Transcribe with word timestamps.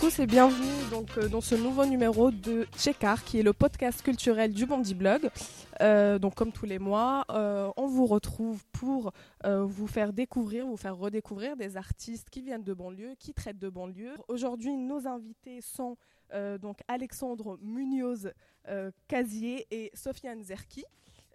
tous 0.00 0.18
et 0.18 0.26
bienvenue 0.26 0.88
donc, 0.90 1.18
euh, 1.18 1.28
dans 1.28 1.42
ce 1.42 1.54
nouveau 1.54 1.84
numéro 1.84 2.30
de 2.30 2.66
Checkar 2.78 3.22
qui 3.22 3.38
est 3.38 3.42
le 3.42 3.52
podcast 3.52 4.00
culturel 4.00 4.54
du 4.54 4.64
Bondi 4.64 4.94
Blog. 4.94 5.28
Euh, 5.82 6.18
donc 6.18 6.34
comme 6.36 6.52
tous 6.52 6.64
les 6.64 6.78
mois, 6.78 7.26
euh, 7.28 7.70
on 7.76 7.86
vous 7.86 8.06
retrouve 8.06 8.64
pour 8.72 9.12
vous 9.44 9.86
faire 9.86 10.14
découvrir, 10.14 10.66
vous 10.66 10.78
faire 10.78 10.96
redécouvrir 10.96 11.54
des 11.54 11.76
artistes 11.76 12.30
qui 12.30 12.40
viennent 12.40 12.62
de 12.62 12.72
banlieue, 12.72 13.14
qui 13.18 13.34
traitent 13.34 13.58
de 13.58 13.68
banlieue. 13.68 14.14
Aujourd'hui, 14.28 14.74
nos 14.74 15.06
invités 15.06 15.60
sont 15.60 15.96
donc 16.62 16.78
Alexandre 16.88 17.58
Munoz 17.60 18.32
Casier 19.06 19.66
et 19.70 19.90
Sofiane 19.94 20.42
Zerki. 20.42 20.84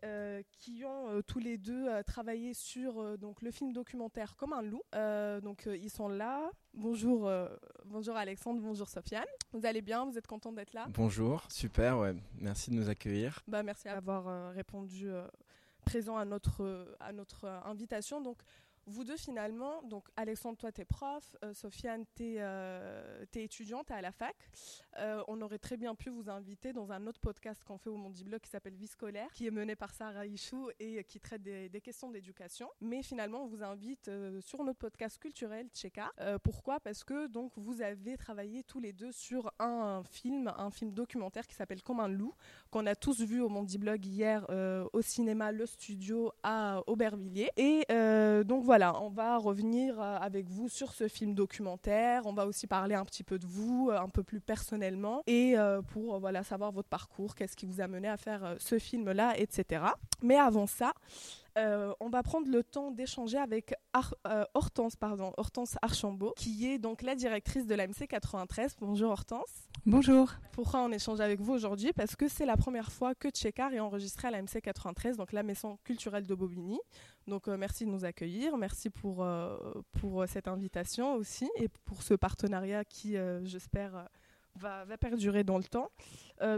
Euh, 0.06 0.44
qui 0.52 0.86
ont 0.86 1.10
euh, 1.10 1.22
tous 1.24 1.40
les 1.40 1.58
deux 1.58 1.88
euh, 1.88 2.04
travaillé 2.04 2.54
sur 2.54 3.18
donc 3.18 3.42
le 3.42 3.50
film 3.50 3.74
documentaire 3.74 4.36
Comme 4.36 4.54
un 4.54 4.62
loup. 4.62 4.82
donc 5.42 5.68
ils 5.68 5.90
sont 5.90 6.08
là. 6.08 6.52
Bonjour, 6.74 7.32
bonjour 7.86 8.16
Alexandre, 8.16 8.62
bonjour 8.62 8.88
Sofiane. 8.90 9.26
Vous 9.54 9.66
allez 9.66 9.82
bien? 9.82 10.06
Vous 10.06 10.18
êtes 10.18 10.28
content 10.28 10.52
d'être 10.52 10.74
là? 10.74 10.88
Bonjour, 10.90 11.46
super, 11.50 11.98
ouais. 11.98 12.14
Merci 12.40 12.70
de 12.70 12.76
nous 12.76 12.90
accueillir. 12.90 13.42
Bah, 13.48 13.64
merci 13.64 13.86
d'avoir 13.86 14.54
répondu 14.54 15.10
présent 15.86 16.18
à 16.18 16.26
notre, 16.26 16.96
à 17.00 17.14
notre 17.14 17.46
invitation. 17.66 18.22
Donc 18.22 18.38
vous 18.88 19.04
deux, 19.04 19.18
finalement, 19.18 19.82
donc 19.84 20.08
Alexandre, 20.16 20.58
toi, 20.58 20.72
tu 20.72 20.82
es 20.82 20.86
prof, 20.86 21.36
euh, 21.44 21.54
Sofiane, 21.54 22.06
tu 22.16 22.24
es, 22.24 22.36
euh, 22.40 23.26
étudiante, 23.34 23.90
à 23.90 24.00
la 24.00 24.12
fac. 24.12 24.36
Euh, 25.00 25.24
on 25.28 25.42
aurait 25.42 25.58
très 25.58 25.76
bien 25.76 25.96
pu 25.96 26.10
vous 26.10 26.30
inviter 26.30 26.72
dans 26.72 26.92
un 26.92 27.08
autre 27.08 27.20
podcast 27.20 27.64
qu'on 27.64 27.78
fait 27.78 27.90
au 27.90 27.98
Mondi 27.98 28.24
Blog 28.24 28.40
qui 28.42 28.50
s'appelle 28.50 28.76
Vie 28.76 28.88
scolaire, 28.88 29.30
qui 29.34 29.48
est 29.48 29.52
mené 29.52 29.76
par 29.76 29.94
Sarah 29.94 30.28
Ichou 30.28 30.70
et 30.80 31.04
qui 31.04 31.20
traite 31.20 31.42
des, 31.42 31.82
questions 31.82 32.12
d'éducation. 32.12 32.70
Mais 32.80 33.02
finalement, 33.02 33.44
on 33.44 33.48
vous 33.48 33.64
invite 33.64 34.10
sur 34.40 34.64
notre 34.64 34.80
podcast 34.80 35.18
culturel, 35.20 35.68
Tcheka. 35.74 36.14
pourquoi? 36.44 36.80
Parce 36.80 37.04
que 37.04 37.28
donc 37.28 37.52
vous 37.58 37.82
avez 37.82 38.18
travaillé 38.18 38.64
tous 38.64 38.80
les 38.80 38.94
deux 38.94 39.12
sur 39.12 39.52
un, 39.60 40.04
film, 40.10 40.52
un 40.58 40.72
film 40.72 40.92
documentaire 40.92 41.46
qui 41.48 41.56
s'appelle 41.56 41.82
Comme 41.84 42.00
un 42.00 42.08
loup, 42.08 42.34
qu'on 42.72 42.86
a 42.86 42.96
tous 42.96 43.22
vu 43.22 43.42
au 43.42 43.50
Mondi 43.50 43.78
Blog 43.78 44.06
hier 44.06 44.46
au 44.94 45.02
cinéma 45.02 45.52
Le 45.52 45.66
Studio 45.66 46.32
à 46.44 46.82
Aubervilliers. 46.88 47.52
Et 47.58 47.86
donc 48.46 48.64
voilà 48.64 48.75
voilà, 48.76 49.02
on 49.02 49.08
va 49.08 49.38
revenir 49.38 50.02
euh, 50.02 50.18
avec 50.18 50.50
vous 50.50 50.68
sur 50.68 50.92
ce 50.92 51.08
film 51.08 51.34
documentaire. 51.34 52.26
On 52.26 52.34
va 52.34 52.46
aussi 52.46 52.68
parler 52.68 52.94
un 52.94 53.06
petit 53.06 53.24
peu 53.24 53.40
de 53.40 53.48
vous, 53.48 53.88
euh, 53.90 53.98
un 53.98 54.10
peu 54.10 54.22
plus 54.22 54.42
personnellement, 54.42 55.24
et 55.28 55.58
euh, 55.58 55.82
pour 55.82 56.20
voilà 56.20 56.44
savoir 56.44 56.74
votre 56.74 56.90
parcours, 56.90 57.36
qu'est-ce 57.36 57.56
qui 57.56 57.66
vous 57.66 57.80
a 57.80 57.88
mené 57.88 58.10
à 58.10 58.18
faire 58.18 58.58
ce 58.60 58.78
film-là, 58.78 59.38
etc. 59.38 59.82
Mais 60.22 60.36
avant 60.36 60.68
ça, 60.68 60.92
on 61.56 62.10
va 62.10 62.24
prendre 62.24 62.50
le 62.50 62.64
temps 62.64 62.92
d'échanger 62.92 63.38
avec 63.38 63.74
Hortense, 64.54 64.96
pardon, 64.96 65.34
Hortense 65.38 65.78
Archambault, 65.82 66.34
qui 66.38 66.68
est 66.68 66.80
donc 66.80 67.02
la 67.02 67.16
directrice 67.16 67.66
de 67.66 67.76
l'AMC 67.76 68.08
93. 68.08 68.76
Bonjour 68.80 69.12
Hortense. 69.12 69.70
Bonjour. 69.88 70.32
Pourquoi 70.52 70.82
on 70.82 70.92
échange 70.92 71.20
avec 71.20 71.40
vous 71.40 71.54
aujourd'hui? 71.54 71.94
Parce 71.94 72.16
que 72.16 72.28
c'est 72.28 72.48
la 72.48 72.58
première 72.58 72.92
fois 72.92 73.14
que 73.14 73.30
Tchekar 73.30 73.72
est 73.72 73.80
enregistré 73.80 74.28
à 74.28 74.32
la 74.32 74.42
MC 74.42 74.60
93, 74.60 75.16
donc 75.18 75.32
la 75.32 75.44
maison 75.44 75.78
culturelle 75.84 76.26
de 76.26 76.34
Bobigny. 76.34 76.80
Donc 77.28 77.48
euh, 77.48 77.56
merci 77.56 77.86
de 77.86 77.92
nous 77.92 78.04
accueillir, 78.04 78.58
merci 78.58 78.90
pour, 78.90 79.24
euh, 79.24 79.58
pour 80.00 80.24
euh, 80.24 80.28
cette 80.28 80.48
invitation 80.48 81.14
aussi 81.14 81.48
et 81.58 81.68
pour 81.86 82.02
ce 82.02 82.16
partenariat 82.16 82.84
qui, 82.84 83.16
j'espère, 83.44 84.10
va, 84.58 84.86
perdurer 84.98 85.44
dans 85.44 85.58
le 85.58 85.64
temps. 85.64 85.92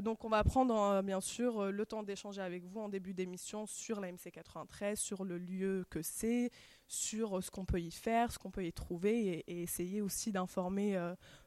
donc 0.02 0.23
on 0.23 0.30
va 0.30 0.44
prendre 0.44 1.02
bien 1.02 1.22
sûr 1.22 1.72
le 1.72 1.86
temps 1.86 2.03
d'échanger 2.03 2.42
avec 2.42 2.64
vous 2.66 2.80
en 2.80 2.90
début 2.90 3.14
d'émission 3.14 3.66
sur 3.66 4.00
la 4.00 4.12
MC 4.12 4.31
93, 4.31 5.00
sur 5.00 5.23
le 5.23 5.38
lieu 5.38 5.85
que 5.90 6.02
c'est, 6.02 6.52
sur 6.88 7.44
ce 7.44 7.52
qu'on 7.52 7.66
peut 7.66 7.81
y 7.81 7.91
faire, 7.91 8.31
ce 8.31 8.40
qu'on 8.40 8.52
peut 8.52 8.66
y 8.66 8.74
trouver 8.74 9.44
et, 9.47 9.62
essayer 9.63 10.02
aussi 10.02 10.31
d'informer 10.31 10.97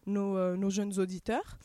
nos, 0.06 0.70
jeunes 0.70 0.98
auditeurs. 0.98 1.58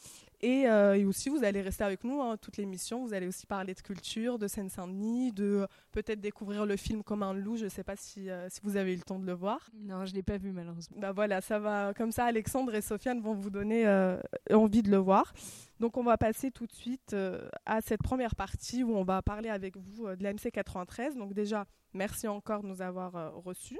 Euh, 0.45 0.93
et, 0.93 1.05
aussi, 1.05 1.29
vous 1.29 1.43
allez 1.43 1.61
rester 1.61 1.83
avec 1.83 2.03
nous 2.03 2.21
hein, 2.21 2.37
toute 2.37 2.57
l'émission. 2.57 3.05
Vous 3.05 3.13
allez 3.13 3.27
aussi 3.27 3.45
parler 3.45 3.73
de 3.73 3.81
culture, 3.81 4.37
de 4.37 4.47
Seine-Saint-Denis, 4.47 5.31
de 5.31 5.67
peut-être 5.91 6.21
découvrir 6.21 6.65
le 6.65 6.77
film 6.77 7.03
comme 7.03 7.23
un 7.23 7.33
loup. 7.33 7.57
Je 7.57 7.65
ne 7.65 7.69
sais 7.69 7.83
pas 7.83 7.95
si, 7.95 8.29
euh, 8.29 8.47
si, 8.49 8.59
vous 8.63 8.77
avez 8.77 8.93
eu 8.93 8.97
le 8.97 9.03
temps 9.03 9.19
de 9.19 9.25
le 9.25 9.33
voir. 9.33 9.69
Non, 9.73 10.05
je 10.05 10.11
ne 10.11 10.15
l'ai 10.15 10.23
pas 10.23 10.37
vu 10.37 10.51
malheureusement. 10.51 10.97
Bah 10.99 11.11
voilà, 11.11 11.41
ça 11.41 11.59
va. 11.59 11.93
Comme 11.95 12.11
ça, 12.11 12.25
Alexandre 12.25 12.73
et 12.75 12.81
Sofiane 12.81 13.21
vont 13.21 13.33
vous 13.33 13.49
donner 13.49 13.87
euh, 13.87 14.17
envie 14.51 14.83
de 14.83 14.91
le 14.91 14.97
voir. 14.97 15.33
Donc, 15.79 15.97
on 15.97 16.03
va 16.03 16.17
passer 16.17 16.51
tout 16.51 16.67
de 16.67 16.73
suite 16.73 17.15
à 17.65 17.81
cette 17.81 18.01
première 18.01 18.35
partie 18.35 18.83
où 18.83 18.95
on 18.95 19.03
va 19.03 19.21
parler 19.21 19.49
avec 19.49 19.75
vous 19.75 20.07
de 20.07 20.23
la 20.23 20.33
MC 20.33 20.51
93. 20.51 21.17
Donc, 21.17 21.33
déjà, 21.33 21.65
merci 21.93 22.27
encore 22.27 22.63
de 22.63 22.67
nous 22.67 22.81
avoir 22.81 23.33
reçus. 23.43 23.79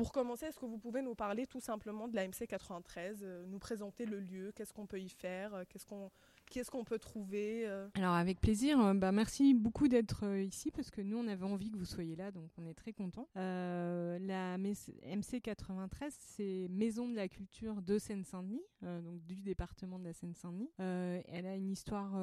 Pour 0.00 0.12
commencer, 0.12 0.46
est-ce 0.46 0.58
que 0.58 0.64
vous 0.64 0.78
pouvez 0.78 1.02
nous 1.02 1.14
parler 1.14 1.46
tout 1.46 1.60
simplement 1.60 2.08
de 2.08 2.16
la 2.16 2.26
MC 2.26 2.46
93, 2.48 3.18
euh, 3.22 3.44
nous 3.46 3.58
présenter 3.58 4.06
le 4.06 4.18
lieu, 4.18 4.50
qu'est-ce 4.56 4.72
qu'on 4.72 4.86
peut 4.86 4.98
y 4.98 5.10
faire, 5.10 5.52
euh, 5.52 5.64
qu'est-ce 5.68 5.84
qu'on 5.84 6.10
qu'est-ce 6.46 6.70
qu'on 6.70 6.84
peut 6.84 6.98
trouver 6.98 7.68
euh 7.68 7.86
Alors 7.96 8.14
avec 8.14 8.40
plaisir, 8.40 8.94
bah, 8.94 9.12
merci 9.12 9.52
beaucoup 9.52 9.88
d'être 9.88 10.24
ici 10.38 10.70
parce 10.70 10.90
que 10.90 11.02
nous 11.02 11.18
on 11.18 11.28
avait 11.28 11.44
envie 11.44 11.70
que 11.70 11.76
vous 11.76 11.84
soyez 11.84 12.16
là, 12.16 12.30
donc 12.30 12.50
on 12.56 12.64
est 12.64 12.72
très 12.72 12.94
contents. 12.94 13.28
la 13.34 14.56
MC 14.56 15.42
93, 15.42 16.16
c'est 16.18 16.66
Maison 16.70 17.06
de 17.06 17.14
la 17.14 17.28
Culture 17.28 17.82
de 17.82 17.98
Seine-Saint-Denis, 17.98 18.64
donc 18.80 19.22
du 19.26 19.36
département 19.36 19.98
de 19.98 20.04
la 20.04 20.14
Seine-Saint-Denis. 20.14 20.70
elle 20.78 21.46
a 21.46 21.54
une 21.54 21.70
histoire 21.70 22.16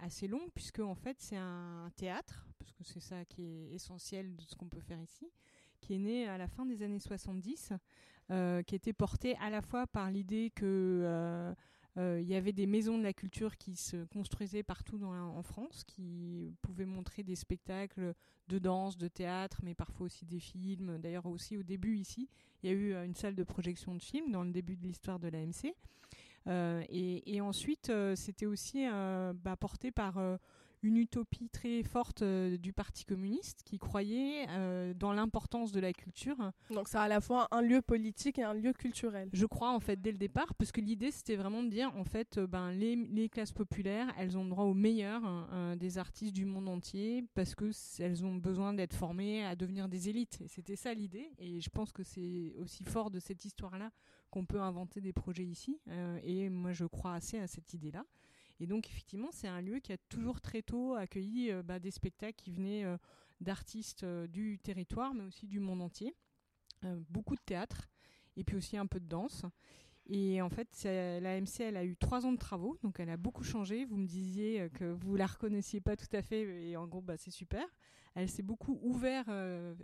assez 0.00 0.28
longue 0.28 0.50
puisque 0.54 0.78
en 0.78 0.94
fait 0.94 1.16
c'est 1.18 1.36
un 1.36 1.90
théâtre, 1.96 2.46
parce 2.58 2.72
que 2.72 2.84
c'est 2.84 3.00
ça 3.00 3.24
qui 3.24 3.42
est 3.42 3.74
essentiel 3.74 4.36
de 4.36 4.42
ce 4.44 4.54
qu'on 4.54 4.68
peut 4.68 4.80
faire 4.80 5.02
ici 5.02 5.28
qui 5.90 5.96
est 5.96 5.98
né 5.98 6.28
à 6.28 6.38
la 6.38 6.46
fin 6.46 6.64
des 6.64 6.84
années 6.84 7.00
70, 7.00 7.72
euh, 8.30 8.62
qui 8.62 8.76
était 8.76 8.92
porté 8.92 9.34
à 9.38 9.50
la 9.50 9.60
fois 9.60 9.88
par 9.88 10.08
l'idée 10.08 10.52
que 10.54 10.64
euh, 10.64 11.52
euh, 11.96 12.20
il 12.20 12.28
y 12.28 12.36
avait 12.36 12.52
des 12.52 12.68
maisons 12.68 12.96
de 12.96 13.02
la 13.02 13.12
culture 13.12 13.56
qui 13.56 13.74
se 13.74 14.04
construisaient 14.04 14.62
partout 14.62 15.02
en 15.02 15.42
France, 15.42 15.82
qui 15.84 16.54
pouvaient 16.62 16.84
montrer 16.84 17.24
des 17.24 17.34
spectacles 17.34 18.14
de 18.46 18.58
danse, 18.60 18.98
de 18.98 19.08
théâtre, 19.08 19.62
mais 19.64 19.74
parfois 19.74 20.06
aussi 20.06 20.24
des 20.26 20.38
films. 20.38 20.98
D'ailleurs, 20.98 21.26
aussi 21.26 21.56
au 21.56 21.64
début 21.64 21.96
ici, 21.96 22.28
il 22.62 22.70
y 22.70 22.72
a 22.72 22.76
eu 22.76 22.94
une 23.04 23.16
salle 23.16 23.34
de 23.34 23.42
projection 23.42 23.96
de 23.96 24.02
films 24.02 24.30
dans 24.30 24.44
le 24.44 24.52
début 24.52 24.76
de 24.76 24.86
l'histoire 24.86 25.18
de 25.18 25.26
l'AMC. 25.26 25.74
Euh, 26.46 26.84
et, 26.88 27.34
et, 27.34 27.40
ensuite, 27.40 27.90
c'était 28.14 28.46
aussi 28.46 28.86
bah, 29.42 29.56
porté 29.58 29.90
par 29.90 30.20
une 30.82 30.96
utopie 30.96 31.48
très 31.48 31.82
forte 31.82 32.22
euh, 32.22 32.56
du 32.56 32.72
Parti 32.72 33.04
communiste 33.04 33.62
qui 33.64 33.78
croyait 33.78 34.46
euh, 34.48 34.94
dans 34.94 35.12
l'importance 35.12 35.72
de 35.72 35.80
la 35.80 35.92
culture. 35.92 36.36
Donc 36.70 36.88
c'est 36.88 36.98
à 36.98 37.08
la 37.08 37.20
fois 37.20 37.48
un 37.50 37.60
lieu 37.60 37.82
politique 37.82 38.38
et 38.38 38.42
un 38.42 38.54
lieu 38.54 38.72
culturel. 38.72 39.28
Je 39.32 39.46
crois 39.46 39.70
en 39.70 39.80
fait 39.80 40.00
dès 40.00 40.12
le 40.12 40.18
départ, 40.18 40.54
parce 40.54 40.72
que 40.72 40.80
l'idée 40.80 41.10
c'était 41.10 41.36
vraiment 41.36 41.62
de 41.62 41.68
dire 41.68 41.94
en 41.96 42.04
fait 42.04 42.38
euh, 42.38 42.46
ben, 42.46 42.72
les, 42.72 42.96
les, 42.96 43.28
classes 43.28 43.52
populaires, 43.52 44.12
elles 44.18 44.38
ont 44.38 44.44
droit 44.44 44.64
au 44.64 44.74
meilleur 44.74 45.24
hein, 45.24 45.76
des 45.76 45.98
artistes 45.98 46.34
du 46.34 46.44
monde 46.44 46.68
entier 46.68 47.24
parce 47.34 47.54
que 47.54 47.70
elles 48.00 48.24
ont 48.24 48.36
besoin 48.36 48.72
d'être 48.72 48.94
formées 48.94 49.44
à 49.44 49.54
devenir 49.54 49.88
des 49.88 50.08
élites. 50.08 50.40
Et 50.40 50.48
c'était 50.48 50.76
ça 50.76 50.94
l'idée. 50.94 51.30
Et 51.38 51.60
je 51.60 51.70
pense 51.70 51.92
que 51.92 52.02
c'est 52.02 52.54
aussi 52.58 52.84
fort 52.84 53.10
de 53.10 53.20
cette 53.20 53.44
histoire-là 53.44 53.90
qu'on 54.30 54.44
peut 54.46 54.60
inventer 54.60 55.00
des 55.00 55.12
projets 55.12 55.44
ici. 55.44 55.80
et 56.24 56.48
moi 56.48 56.72
je 56.72 56.84
crois 56.84 57.14
assez 57.14 57.38
à 57.38 57.46
cette 57.46 57.74
idée-là. 57.74 58.04
Et 58.60 58.66
donc 58.66 58.88
effectivement, 58.88 59.30
c'est 59.32 59.48
un 59.48 59.62
lieu 59.62 59.78
qui 59.80 59.92
a 59.92 59.96
toujours 60.08 60.40
très 60.40 60.62
tôt 60.62 60.94
accueilli 60.94 61.50
euh, 61.50 61.62
bah, 61.62 61.78
des 61.78 61.90
spectacles 61.90 62.36
qui 62.36 62.50
venaient 62.50 62.84
euh, 62.84 62.98
d'artistes 63.40 64.04
euh, 64.04 64.26
du 64.26 64.58
territoire, 64.58 65.14
mais 65.14 65.24
aussi 65.24 65.46
du 65.46 65.60
monde 65.60 65.80
entier. 65.80 66.14
beaucoup 67.08 67.34
de 67.34 67.40
théâtre 67.40 67.88
et 68.36 68.44
puis 68.44 68.56
aussi 68.56 68.76
un 68.76 68.86
peu 68.86 69.00
de 69.00 69.08
danse. 69.08 69.44
Et 70.06 70.42
en 70.42 70.48
fait, 70.48 70.68
la 70.84 71.40
MC, 71.40 71.60
elle 71.60 71.76
a 71.76 71.84
eu 71.84 71.96
trois 71.96 72.26
ans 72.26 72.32
de 72.32 72.38
travaux, 72.38 72.76
donc 72.82 72.98
elle 72.98 73.10
a 73.10 73.16
beaucoup 73.16 73.44
changé. 73.44 73.84
Vous 73.84 73.96
me 73.96 74.06
disiez 74.06 74.68
que 74.74 74.84
vous 74.84 75.14
la 75.14 75.26
reconnaissiez 75.26 75.80
pas 75.80 75.94
tout 75.94 76.08
à 76.12 76.22
fait, 76.22 76.68
et 76.68 76.76
en 76.76 76.88
gros, 76.88 77.00
bah, 77.00 77.16
c'est 77.16 77.30
super. 77.30 77.64
Elle 78.14 78.28
s'est 78.28 78.42
beaucoup 78.42 78.80
ouverte 78.82 79.30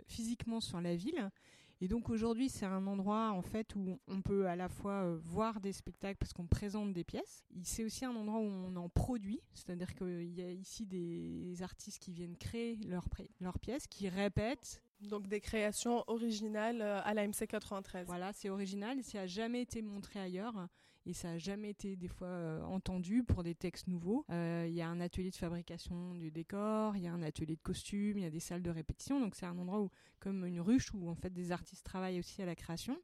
physiquement 0.07 0.59
sur 0.59 0.81
la 0.81 0.95
ville. 0.95 1.31
Et 1.79 1.87
donc 1.87 2.09
aujourd'hui, 2.09 2.49
c'est 2.49 2.65
un 2.65 2.87
endroit 2.87 3.31
en 3.31 3.41
fait 3.41 3.75
où 3.75 3.99
on 4.07 4.21
peut 4.21 4.47
à 4.47 4.55
la 4.55 4.67
fois 4.67 5.03
euh, 5.03 5.17
voir 5.21 5.59
des 5.59 5.71
spectacles 5.71 6.17
parce 6.17 6.33
qu'on 6.33 6.47
présente 6.47 6.91
des 6.93 7.03
pièces. 7.03 7.43
C'est 7.63 7.83
aussi 7.83 8.03
un 8.03 8.15
endroit 8.15 8.39
où 8.39 8.49
on 8.49 8.75
en 8.75 8.89
produit, 8.89 9.41
c'est-à-dire 9.53 9.93
qu'il 9.93 10.33
y 10.33 10.41
a 10.41 10.51
ici 10.51 10.87
des 10.87 11.61
artistes 11.61 12.01
qui 12.01 12.11
viennent 12.11 12.35
créer 12.35 12.79
leurs 12.87 13.07
leurs 13.41 13.59
pièces, 13.59 13.85
qui 13.87 14.09
répètent. 14.09 14.81
Donc 15.01 15.27
des 15.27 15.39
créations 15.39 16.03
originales 16.07 16.81
euh, 16.81 16.99
à 17.03 17.13
la 17.13 17.27
MC 17.27 17.45
93. 17.47 18.07
Voilà, 18.07 18.33
c'est 18.33 18.49
original, 18.49 19.03
ça 19.03 19.19
n'a 19.19 19.27
jamais 19.27 19.61
été 19.61 19.83
montré 19.83 20.19
ailleurs 20.19 20.67
et 21.07 21.13
ça 21.13 21.29
n'a 21.29 21.37
jamais 21.37 21.69
été 21.69 21.95
des 21.95 22.09
fois 22.09 22.27
euh, 22.27 22.61
entendu 22.63 23.23
pour 23.23 23.41
des 23.41 23.55
textes 23.55 23.87
nouveaux. 23.87 24.25
Euh, 24.29 24.65
il 24.67 24.73
y 24.73 24.81
a 24.81 24.89
un 24.89 24.99
atelier 24.99 25.29
de 25.31 25.35
fabrication 25.35 26.13
du 26.15 26.31
décor, 26.31 26.97
il 26.97 27.03
y 27.03 27.07
a 27.07 27.13
un 27.13 27.21
atelier 27.21 27.55
de 27.55 27.61
costumes, 27.61 28.17
il 28.17 28.23
y 28.23 28.25
a 28.25 28.29
des 28.29 28.41
salles 28.41 28.61
de 28.61 28.69
répétition, 28.69 29.21
donc 29.21 29.35
c'est 29.35 29.45
un 29.45 29.57
endroit 29.57 29.79
où, 29.79 29.89
comme 30.19 30.45
une 30.45 30.59
ruche 30.59 30.93
où 30.93 31.09
en 31.09 31.15
fait 31.15 31.31
des 31.31 31.53
artistes 31.53 31.85
travaillent 31.85 32.19
aussi 32.19 32.41
à 32.41 32.45
la 32.45 32.55
création. 32.55 32.97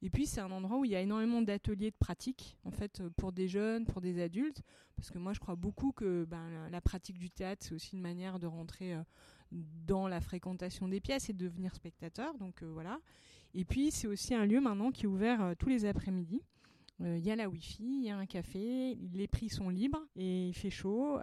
Et 0.00 0.08
puis 0.08 0.26
c'est 0.26 0.40
un 0.40 0.50
endroit 0.50 0.78
où 0.78 0.86
il 0.86 0.92
y 0.92 0.96
a 0.96 1.00
énormément 1.02 1.42
d'ateliers 1.42 1.90
de 1.90 1.96
pratique, 1.96 2.56
en 2.64 2.70
fait, 2.70 3.02
pour 3.18 3.32
des 3.32 3.48
jeunes, 3.48 3.84
pour 3.84 4.00
des 4.00 4.20
adultes, 4.22 4.62
parce 4.96 5.10
que 5.10 5.18
moi 5.18 5.34
je 5.34 5.38
crois 5.38 5.54
beaucoup 5.54 5.92
que 5.92 6.24
ben, 6.24 6.70
la, 6.70 6.80
pratique 6.80 7.18
du 7.18 7.30
théâtre 7.30 7.66
c'est 7.66 7.74
aussi 7.74 7.96
une 7.96 8.02
manière 8.02 8.38
de 8.38 8.46
rentrer 8.46 8.94
euh, 8.94 9.02
dans 9.50 10.08
la 10.08 10.22
fréquentation 10.22 10.88
des 10.88 11.00
pièces 11.00 11.28
et 11.28 11.34
de 11.34 11.38
devenir 11.38 11.74
spectateur, 11.74 12.34
donc 12.38 12.62
voilà. 12.62 12.98
Et 13.52 13.66
puis 13.66 13.90
c'est 13.90 14.06
aussi 14.06 14.34
un 14.34 14.46
lieu 14.46 14.62
maintenant 14.62 14.90
qui 14.90 15.04
est 15.04 15.08
ouvert 15.08 15.52
tous 15.58 15.68
les 15.68 15.84
après-midi. 15.84 16.40
Il 17.00 17.24
y 17.24 17.30
a 17.32 17.36
la 17.36 17.48
Wi-Fi, 17.48 17.82
il 17.82 18.04
y 18.04 18.10
a 18.10 18.16
un 18.16 18.26
café, 18.26 18.96
les 19.12 19.26
prix 19.26 19.48
sont 19.48 19.68
libres 19.70 20.00
et 20.14 20.48
il 20.48 20.54
fait 20.54 20.70
chaud 20.70 21.18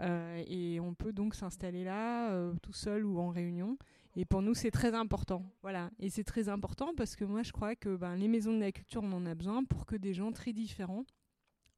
et 0.45 0.77
on 0.81 0.93
peut 0.93 1.13
donc 1.13 1.35
s'installer 1.35 1.85
là 1.85 2.51
tout 2.61 2.73
seul 2.73 3.05
ou 3.05 3.19
en 3.19 3.29
réunion. 3.29 3.77
Et 4.15 4.25
pour 4.25 4.41
nous, 4.41 4.53
c'est 4.53 4.71
très 4.71 4.93
important. 4.93 5.45
Voilà. 5.61 5.91
Et 5.99 6.09
c'est 6.09 6.23
très 6.23 6.49
important 6.49 6.93
parce 6.95 7.15
que 7.15 7.23
moi, 7.23 7.43
je 7.43 7.51
crois 7.51 7.75
que 7.75 7.95
ben, 7.95 8.15
les 8.15 8.27
maisons 8.27 8.53
de 8.53 8.59
la 8.59 8.71
culture, 8.71 9.03
on 9.03 9.13
en 9.13 9.25
a 9.25 9.35
besoin 9.35 9.63
pour 9.63 9.85
que 9.85 9.95
des 9.95 10.13
gens 10.13 10.31
très 10.31 10.51
différents 10.51 11.05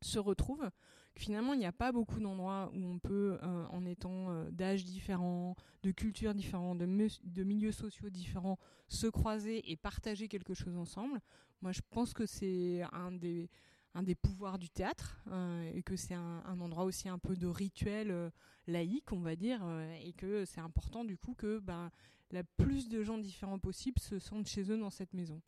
se 0.01 0.17
retrouvent. 0.17 0.69
Finalement, 1.15 1.53
il 1.53 1.59
n'y 1.59 1.65
a 1.65 1.73
pas 1.73 1.91
beaucoup 1.91 2.19
d'endroits 2.19 2.71
où 2.73 2.83
on 2.83 2.97
peut, 2.97 3.37
euh, 3.43 3.65
en 3.69 3.85
étant 3.85 4.31
euh, 4.31 4.49
d'âge 4.49 4.85
différents, 4.85 5.55
de 5.83 5.91
cultures 5.91 6.33
différentes, 6.33 6.77
de, 6.79 6.85
de, 7.23 7.43
milieux 7.43 7.73
sociaux 7.73 8.09
différents, 8.09 8.57
se 8.87 9.07
croiser 9.07 9.69
et 9.69 9.75
partager 9.75 10.29
quelque 10.29 10.53
chose 10.53 10.77
ensemble. 10.77 11.19
Moi, 11.61 11.73
je 11.73 11.81
pense 11.89 12.13
que 12.13 12.25
c'est 12.25 12.81
un 12.93 13.11
des, 13.11 13.49
un 13.93 14.03
des 14.03 14.15
pouvoirs 14.15 14.57
du 14.57 14.69
théâtre 14.69 15.21
euh, 15.31 15.71
et 15.73 15.83
que 15.83 15.95
c'est 15.95 16.13
un, 16.13 16.59
endroit 16.59 16.85
aussi 16.85 17.09
un 17.09 17.19
peu 17.19 17.35
de 17.35 17.47
rituel 17.47 18.31
laïque, 18.67 19.11
on 19.11 19.19
va 19.19 19.35
dire, 19.35 19.61
et 20.03 20.13
que 20.13 20.45
c'est 20.45 20.61
important 20.61 21.03
du 21.03 21.17
coup 21.17 21.33
que 21.33 21.59
ben, 21.59 21.91
la 22.31 22.43
plus 22.43 22.89
de 22.89 23.03
gens 23.03 23.17
différents 23.17 23.59
possible 23.59 23.99
se 23.99 24.19
sentent 24.19 24.47
chez 24.47 24.71
eux 24.71 24.77
dans 24.77 24.89
cette 24.89 25.13
maison. 25.13 25.41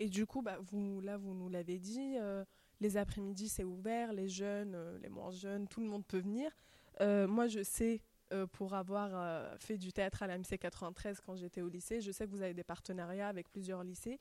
Et 0.00 0.08
du 0.08 0.26
coup, 0.26 0.42
bah, 0.42 0.58
vous, 0.60 1.00
là, 1.00 1.16
vous 1.16 1.34
nous 1.34 1.48
l'avez 1.48 1.78
dit, 1.78 2.16
euh, 2.18 2.44
les 2.80 2.96
après-midi, 2.96 3.48
c'est 3.48 3.64
ouvert, 3.64 4.12
les 4.12 4.28
jeunes, 4.28 4.74
euh, 4.74 4.98
les 4.98 5.08
moins 5.08 5.30
jeunes, 5.30 5.66
tout 5.66 5.80
le 5.80 5.86
monde 5.86 6.06
peut 6.06 6.20
venir. 6.20 6.50
Euh, 7.00 7.26
moi, 7.26 7.48
je 7.48 7.62
sais, 7.62 8.00
pour 8.52 8.74
avoir 8.74 9.58
fait 9.58 9.78
du 9.78 9.90
théâtre 9.90 10.22
à 10.22 10.26
la 10.26 10.36
MC 10.36 10.58
93 10.58 11.22
quand 11.22 11.34
j'étais 11.34 11.62
au 11.62 11.68
lycée, 11.68 12.02
je 12.02 12.12
sais 12.12 12.26
que 12.26 12.30
vous 12.30 12.42
avez 12.42 12.52
des 12.52 12.62
partenariats 12.62 13.28
avec 13.28 13.48
plusieurs 13.48 13.82
lycées. 13.82 14.20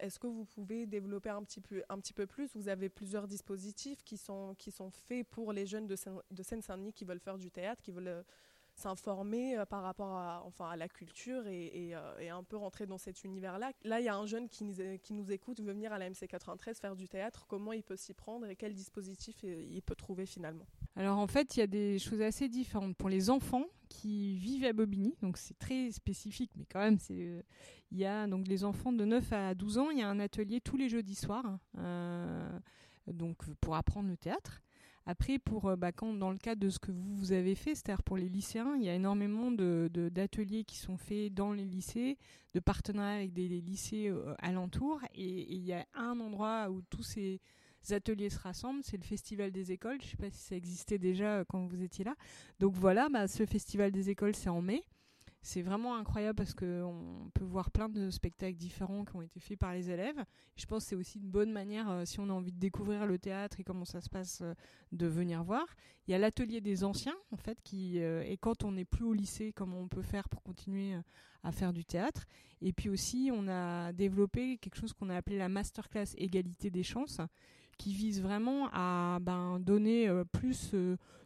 Est-ce 0.00 0.18
que 0.18 0.26
vous 0.26 0.44
pouvez 0.44 0.86
développer 0.86 1.30
un 1.30 1.42
petit 1.42 1.60
peu, 1.60 2.26
plus? 2.26 2.54
Vous 2.54 2.68
avez 2.68 2.88
plusieurs 2.88 3.26
dispositifs 3.26 4.02
qui 4.04 4.16
sont, 4.16 4.54
qui 4.58 4.70
sont 4.70 4.90
faits 4.90 5.26
pour 5.28 5.52
les 5.52 5.66
jeunes 5.66 5.86
de 5.86 5.96
Seine-Saint-Denis 6.42 6.92
qui 6.92 7.04
veulent 7.04 7.20
faire 7.20 7.38
du 7.38 7.50
théâtre, 7.50 7.82
qui 7.82 7.90
veulent 7.90 8.24
s'informer 8.74 9.56
euh, 9.56 9.66
par 9.66 9.82
rapport 9.82 10.16
à, 10.16 10.42
enfin, 10.46 10.68
à 10.70 10.76
la 10.76 10.88
culture 10.88 11.46
et, 11.46 11.94
euh, 11.94 12.18
et, 12.18 12.30
un 12.30 12.42
peu 12.42 12.56
rentrer 12.56 12.86
dans 12.86 12.98
cet 12.98 13.24
univers-là. 13.24 13.72
Là, 13.84 14.00
il 14.00 14.04
y 14.04 14.08
a 14.08 14.16
un 14.16 14.26
jeune 14.26 14.48
qui 14.48 14.64
nous, 14.64 14.74
qui 15.02 15.12
nous 15.12 15.30
écoute, 15.30 15.60
veut 15.60 15.72
venir 15.72 15.92
à 15.92 15.98
la 15.98 16.10
MC93 16.10 16.80
faire 16.80 16.96
du 16.96 17.08
théâtre. 17.08 17.46
Comment 17.48 17.72
il 17.72 17.82
peut 17.82 17.96
s'y 17.96 18.14
prendre 18.14 18.46
et 18.46 18.56
quel 18.56 18.74
dispositif 18.74 19.42
il 19.42 19.82
peut 19.82 19.94
trouver 19.94 20.26
finalement? 20.26 20.66
Alors 20.96 21.18
en 21.18 21.26
fait, 21.26 21.56
il 21.56 21.60
y 21.60 21.62
a 21.62 21.66
des 21.66 21.98
choses 21.98 22.22
assez 22.22 22.48
différentes. 22.48 22.96
Pour 22.96 23.08
les 23.08 23.30
enfants 23.30 23.66
qui 23.88 24.36
vivent 24.36 24.64
à 24.64 24.72
Bobigny, 24.72 25.14
donc 25.22 25.36
c'est 25.36 25.58
très 25.58 25.90
spécifique, 25.90 26.50
mais 26.56 26.64
quand 26.70 26.80
même, 26.80 26.98
c'est, 26.98 27.14
euh, 27.14 27.42
il 27.90 27.98
y 27.98 28.04
a 28.04 28.26
donc 28.26 28.48
les 28.48 28.64
enfants 28.64 28.92
de 28.92 29.04
9 29.04 29.32
à 29.32 29.54
12 29.54 29.78
ans, 29.78 29.90
il 29.90 29.98
y 29.98 30.02
a 30.02 30.08
un 30.08 30.18
atelier 30.18 30.60
tous 30.60 30.76
les 30.76 30.88
jeudis 30.88 31.14
soirs. 31.14 31.58
donc 33.06 33.44
pour 33.60 33.74
apprendre 33.74 34.08
le 34.08 34.16
théâtre. 34.16 34.62
Après, 35.06 35.38
pour, 35.38 35.66
euh, 35.66 35.76
bah, 35.76 35.92
quand, 35.92 36.14
dans 36.14 36.30
le 36.30 36.38
cadre 36.38 36.60
de 36.60 36.70
ce 36.70 36.78
que 36.78 36.92
vous, 36.92 37.16
vous 37.16 37.32
avez 37.32 37.54
fait, 37.54 37.74
c'est-à-dire 37.74 38.02
pour 38.02 38.16
les 38.16 38.28
lycéens, 38.28 38.76
il 38.76 38.84
y 38.84 38.88
a 38.88 38.94
énormément 38.94 39.50
de, 39.50 39.90
d'ateliers 40.12 40.64
qui 40.64 40.76
sont 40.76 40.96
faits 40.96 41.34
dans 41.34 41.52
les 41.52 41.64
lycées, 41.64 42.18
de 42.54 42.60
partenariats 42.60 43.16
avec 43.16 43.32
des, 43.32 43.48
lycées 43.48 44.08
euh, 44.08 44.34
alentours. 44.38 45.00
Et, 45.14 45.54
il 45.54 45.64
y 45.64 45.72
a 45.72 45.86
un 45.94 46.20
endroit 46.20 46.70
où 46.70 46.82
tous 46.82 47.02
ces 47.02 47.40
ateliers 47.90 48.30
se 48.30 48.38
rassemblent, 48.38 48.82
c'est 48.84 48.96
le 48.96 49.04
Festival 49.04 49.50
des 49.50 49.72
écoles. 49.72 49.98
Je 50.00 50.06
ne 50.06 50.10
sais 50.10 50.16
pas 50.16 50.30
si 50.30 50.40
ça 50.40 50.54
existait 50.54 50.98
déjà 50.98 51.38
euh, 51.38 51.44
quand 51.48 51.66
vous 51.66 51.82
étiez 51.82 52.04
là. 52.04 52.14
Donc 52.60 52.74
voilà, 52.74 53.08
bah, 53.08 53.26
ce 53.26 53.44
Festival 53.44 53.90
des 53.90 54.10
écoles, 54.10 54.36
c'est 54.36 54.50
en 54.50 54.62
mai 54.62 54.84
c'est 55.42 55.62
vraiment 55.62 55.96
incroyable 55.96 56.36
parce 56.36 56.54
qu'on 56.54 57.30
peut 57.34 57.44
voir 57.44 57.72
plein 57.72 57.88
de 57.88 58.10
spectacles 58.10 58.56
différents 58.56 59.04
qui 59.04 59.16
ont 59.16 59.22
été 59.22 59.40
faits 59.40 59.58
par 59.58 59.72
les 59.72 59.90
élèves. 59.90 60.24
Je 60.56 60.66
pense 60.66 60.84
que 60.84 60.90
c'est 60.90 60.96
aussi 60.96 61.18
une 61.18 61.30
bonne 61.30 61.50
manière, 61.52 61.90
euh, 61.90 62.04
si 62.04 62.20
on 62.20 62.28
a 62.30 62.32
envie 62.32 62.52
de 62.52 62.60
découvrir 62.60 63.06
le 63.06 63.18
théâtre 63.18 63.58
et 63.58 63.64
comment 63.64 63.84
ça 63.84 64.00
se 64.00 64.08
passe, 64.08 64.40
euh, 64.42 64.54
de 64.92 65.06
venir 65.06 65.42
voir. 65.42 65.66
Il 66.06 66.12
y 66.12 66.14
a 66.14 66.18
l'atelier 66.18 66.60
des 66.60 66.84
anciens, 66.84 67.16
en 67.32 67.36
fait, 67.36 67.60
qui 67.62 68.00
euh, 68.00 68.22
et 68.24 68.36
quand 68.36 68.62
on 68.62 68.72
n'est 68.72 68.84
plus 68.84 69.04
au 69.04 69.12
lycée, 69.12 69.52
comment 69.52 69.80
on 69.80 69.88
peut 69.88 70.02
faire 70.02 70.28
pour 70.28 70.42
continuer 70.42 70.94
à 71.42 71.50
faire 71.50 71.72
du 71.72 71.84
théâtre. 71.84 72.24
Et 72.60 72.72
puis 72.72 72.88
aussi, 72.88 73.30
on 73.32 73.48
a 73.48 73.92
développé 73.92 74.58
quelque 74.58 74.76
chose 74.76 74.92
qu'on 74.92 75.10
a 75.10 75.16
appelé 75.16 75.38
la 75.38 75.48
masterclass 75.48 76.14
égalité 76.16 76.70
des 76.70 76.84
chances, 76.84 77.20
qui 77.78 77.94
vise 77.94 78.22
vraiment 78.22 78.68
à 78.72 79.18
ben, 79.20 79.58
donner 79.60 80.08
plus 80.32 80.74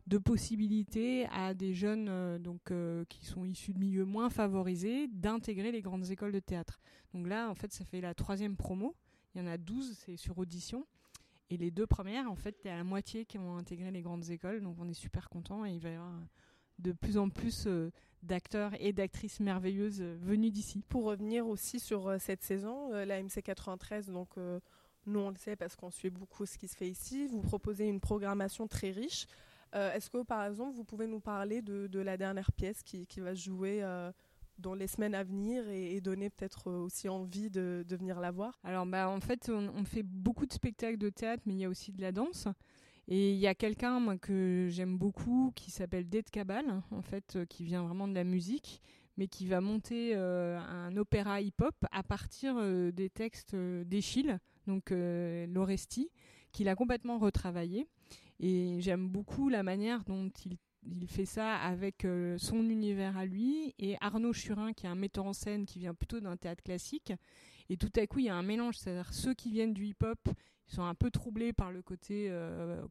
de 0.06 0.18
possibilités 0.18 1.26
à 1.32 1.54
des 1.54 1.74
jeunes 1.74 2.08
euh, 2.08 2.38
donc 2.38 2.70
euh, 2.70 3.04
qui 3.08 3.24
sont 3.24 3.44
issus 3.44 3.72
de 3.72 3.80
milieux 3.80 4.04
moins 4.04 4.30
favorisés 4.30 5.08
d'intégrer 5.08 5.72
les 5.72 5.82
grandes 5.82 6.10
écoles 6.10 6.32
de 6.32 6.38
théâtre. 6.38 6.80
Donc 7.12 7.26
là, 7.26 7.50
en 7.50 7.54
fait, 7.54 7.72
ça 7.72 7.84
fait 7.84 8.00
la 8.00 8.14
troisième 8.14 8.56
promo. 8.56 8.94
Il 9.34 9.40
y 9.40 9.44
en 9.44 9.48
a 9.48 9.58
12, 9.58 9.96
c'est 9.98 10.16
sur 10.16 10.38
audition. 10.38 10.86
Et 11.50 11.56
les 11.56 11.70
deux 11.70 11.86
premières, 11.86 12.30
en 12.30 12.36
fait, 12.36 12.56
il 12.64 12.68
y 12.68 12.70
a 12.70 12.76
la 12.76 12.84
moitié 12.84 13.24
qui 13.24 13.38
ont 13.38 13.56
intégré 13.56 13.90
les 13.90 14.02
grandes 14.02 14.30
écoles. 14.30 14.62
Donc 14.62 14.76
on 14.80 14.88
est 14.88 14.94
super 14.94 15.28
content 15.28 15.64
et 15.64 15.72
il 15.72 15.80
va 15.80 15.90
y 15.90 15.94
avoir 15.94 16.12
de 16.78 16.92
plus 16.92 17.18
en 17.18 17.28
plus 17.28 17.64
euh, 17.66 17.90
d'acteurs 18.22 18.72
et 18.80 18.92
d'actrices 18.92 19.40
merveilleuses 19.40 20.02
venus 20.02 20.52
d'ici. 20.52 20.82
Pour 20.88 21.04
revenir 21.04 21.48
aussi 21.48 21.80
sur 21.80 22.20
cette 22.20 22.42
saison, 22.42 22.90
la 22.90 23.22
MC 23.22 23.42
93, 23.42 24.10
donc 24.10 24.36
nous 25.06 25.20
on 25.20 25.30
le 25.30 25.36
sait 25.36 25.56
parce 25.56 25.76
qu'on 25.76 25.90
suit 25.90 26.10
beaucoup 26.10 26.46
ce 26.46 26.58
qui 26.58 26.68
se 26.68 26.76
fait 26.76 26.88
ici, 26.88 27.26
vous 27.26 27.40
proposez 27.40 27.86
une 27.86 28.00
programmation 28.00 28.66
très 28.66 28.90
riche. 28.90 29.26
Euh, 29.74 29.92
est-ce 29.92 30.10
que, 30.10 30.22
par 30.22 30.44
exemple, 30.44 30.74
vous 30.74 30.84
pouvez 30.84 31.06
nous 31.06 31.20
parler 31.20 31.62
de, 31.62 31.98
la 31.98 32.16
dernière 32.16 32.52
pièce 32.52 32.82
qui, 32.82 33.06
va 33.20 33.34
se 33.34 33.42
jouer 33.42 33.82
euh, 33.82 34.10
dans 34.58 34.74
les 34.74 34.86
semaines 34.86 35.14
à 35.14 35.24
venir 35.24 35.68
et, 35.68 36.00
donner 36.00 36.30
peut-être 36.30 36.70
aussi 36.70 37.08
envie 37.08 37.50
de, 37.50 37.84
venir 37.88 38.20
la 38.20 38.30
voir? 38.30 38.58
Alors, 38.64 38.86
bah, 38.86 39.08
en 39.08 39.20
fait, 39.20 39.50
on, 39.50 39.84
fait 39.84 40.02
beaucoup 40.02 40.46
de 40.46 40.52
spectacles 40.52 40.98
de 40.98 41.10
théâtre, 41.10 41.42
mais 41.46 41.54
il 41.54 41.58
y 41.58 41.64
a 41.64 41.68
aussi 41.68 41.92
de 41.92 42.00
la 42.00 42.12
danse. 42.12 42.48
Et 43.08 43.32
il 43.32 43.38
y 43.38 43.46
a 43.46 43.54
quelqu'un 43.54 44.16
que 44.18 44.66
j'aime 44.70 44.98
beaucoup 44.98 45.52
qui 45.54 45.70
s'appelle 45.70 46.08
Dead 46.08 46.28
Cabal, 46.30 46.82
en 46.90 47.02
fait, 47.02 47.36
euh, 47.36 47.44
qui 47.44 47.64
vient 47.64 47.82
vraiment 47.82 48.08
de 48.08 48.14
la 48.14 48.24
musique, 48.24 48.80
mais 49.16 49.28
qui 49.28 49.46
va 49.46 49.60
monter 49.62 50.14
un 50.14 50.94
opéra 50.98 51.40
hip-hop 51.40 51.74
à 51.90 52.02
partir 52.02 52.56
des 52.92 53.08
textes 53.08 53.56
d'Echille, 53.56 54.38
donc 54.66 54.90
l'Oresti, 54.90 56.10
qu'il 56.52 56.68
a 56.68 56.74
complètement 56.74 57.18
retravaillé. 57.18 57.86
Et 58.40 58.76
j'aime 58.80 59.08
beaucoup 59.08 59.48
la 59.48 59.62
manière 59.62 60.04
dont 60.04 60.30
il, 60.44 60.58
fait 61.08 61.24
ça 61.24 61.56
avec 61.56 62.04
euh, 62.04 62.38
son 62.38 62.68
univers 62.68 63.16
à 63.16 63.24
lui 63.24 63.74
et 63.78 63.96
Arnaud 64.00 64.32
Churin, 64.32 64.72
qui 64.72 64.86
est 64.86 64.88
un 64.88 64.94
metteur 64.94 65.24
en 65.24 65.32
scène 65.32 65.66
qui 65.66 65.80
vient 65.80 65.94
plutôt 65.94 66.20
d'un 66.20 66.36
théâtre 66.36 66.62
classique. 66.62 67.12
Et 67.68 67.76
tout 67.76 67.90
à 67.96 68.06
coup, 68.06 68.20
il 68.20 68.26
y 68.26 68.28
a 68.28 68.36
un 68.36 68.42
mélange, 68.42 68.76
c'est-à-dire 68.76 69.12
ceux 69.12 69.34
qui 69.34 69.50
viennent 69.50 69.74
du 69.74 69.86
hip-hop, 69.86 70.28
sont 70.66 70.82
un 70.82 70.94
peu 70.94 71.10
troublés 71.10 71.52
par 71.52 71.72
le 71.72 71.82
côté 71.82 72.26
euh, 72.28 72.84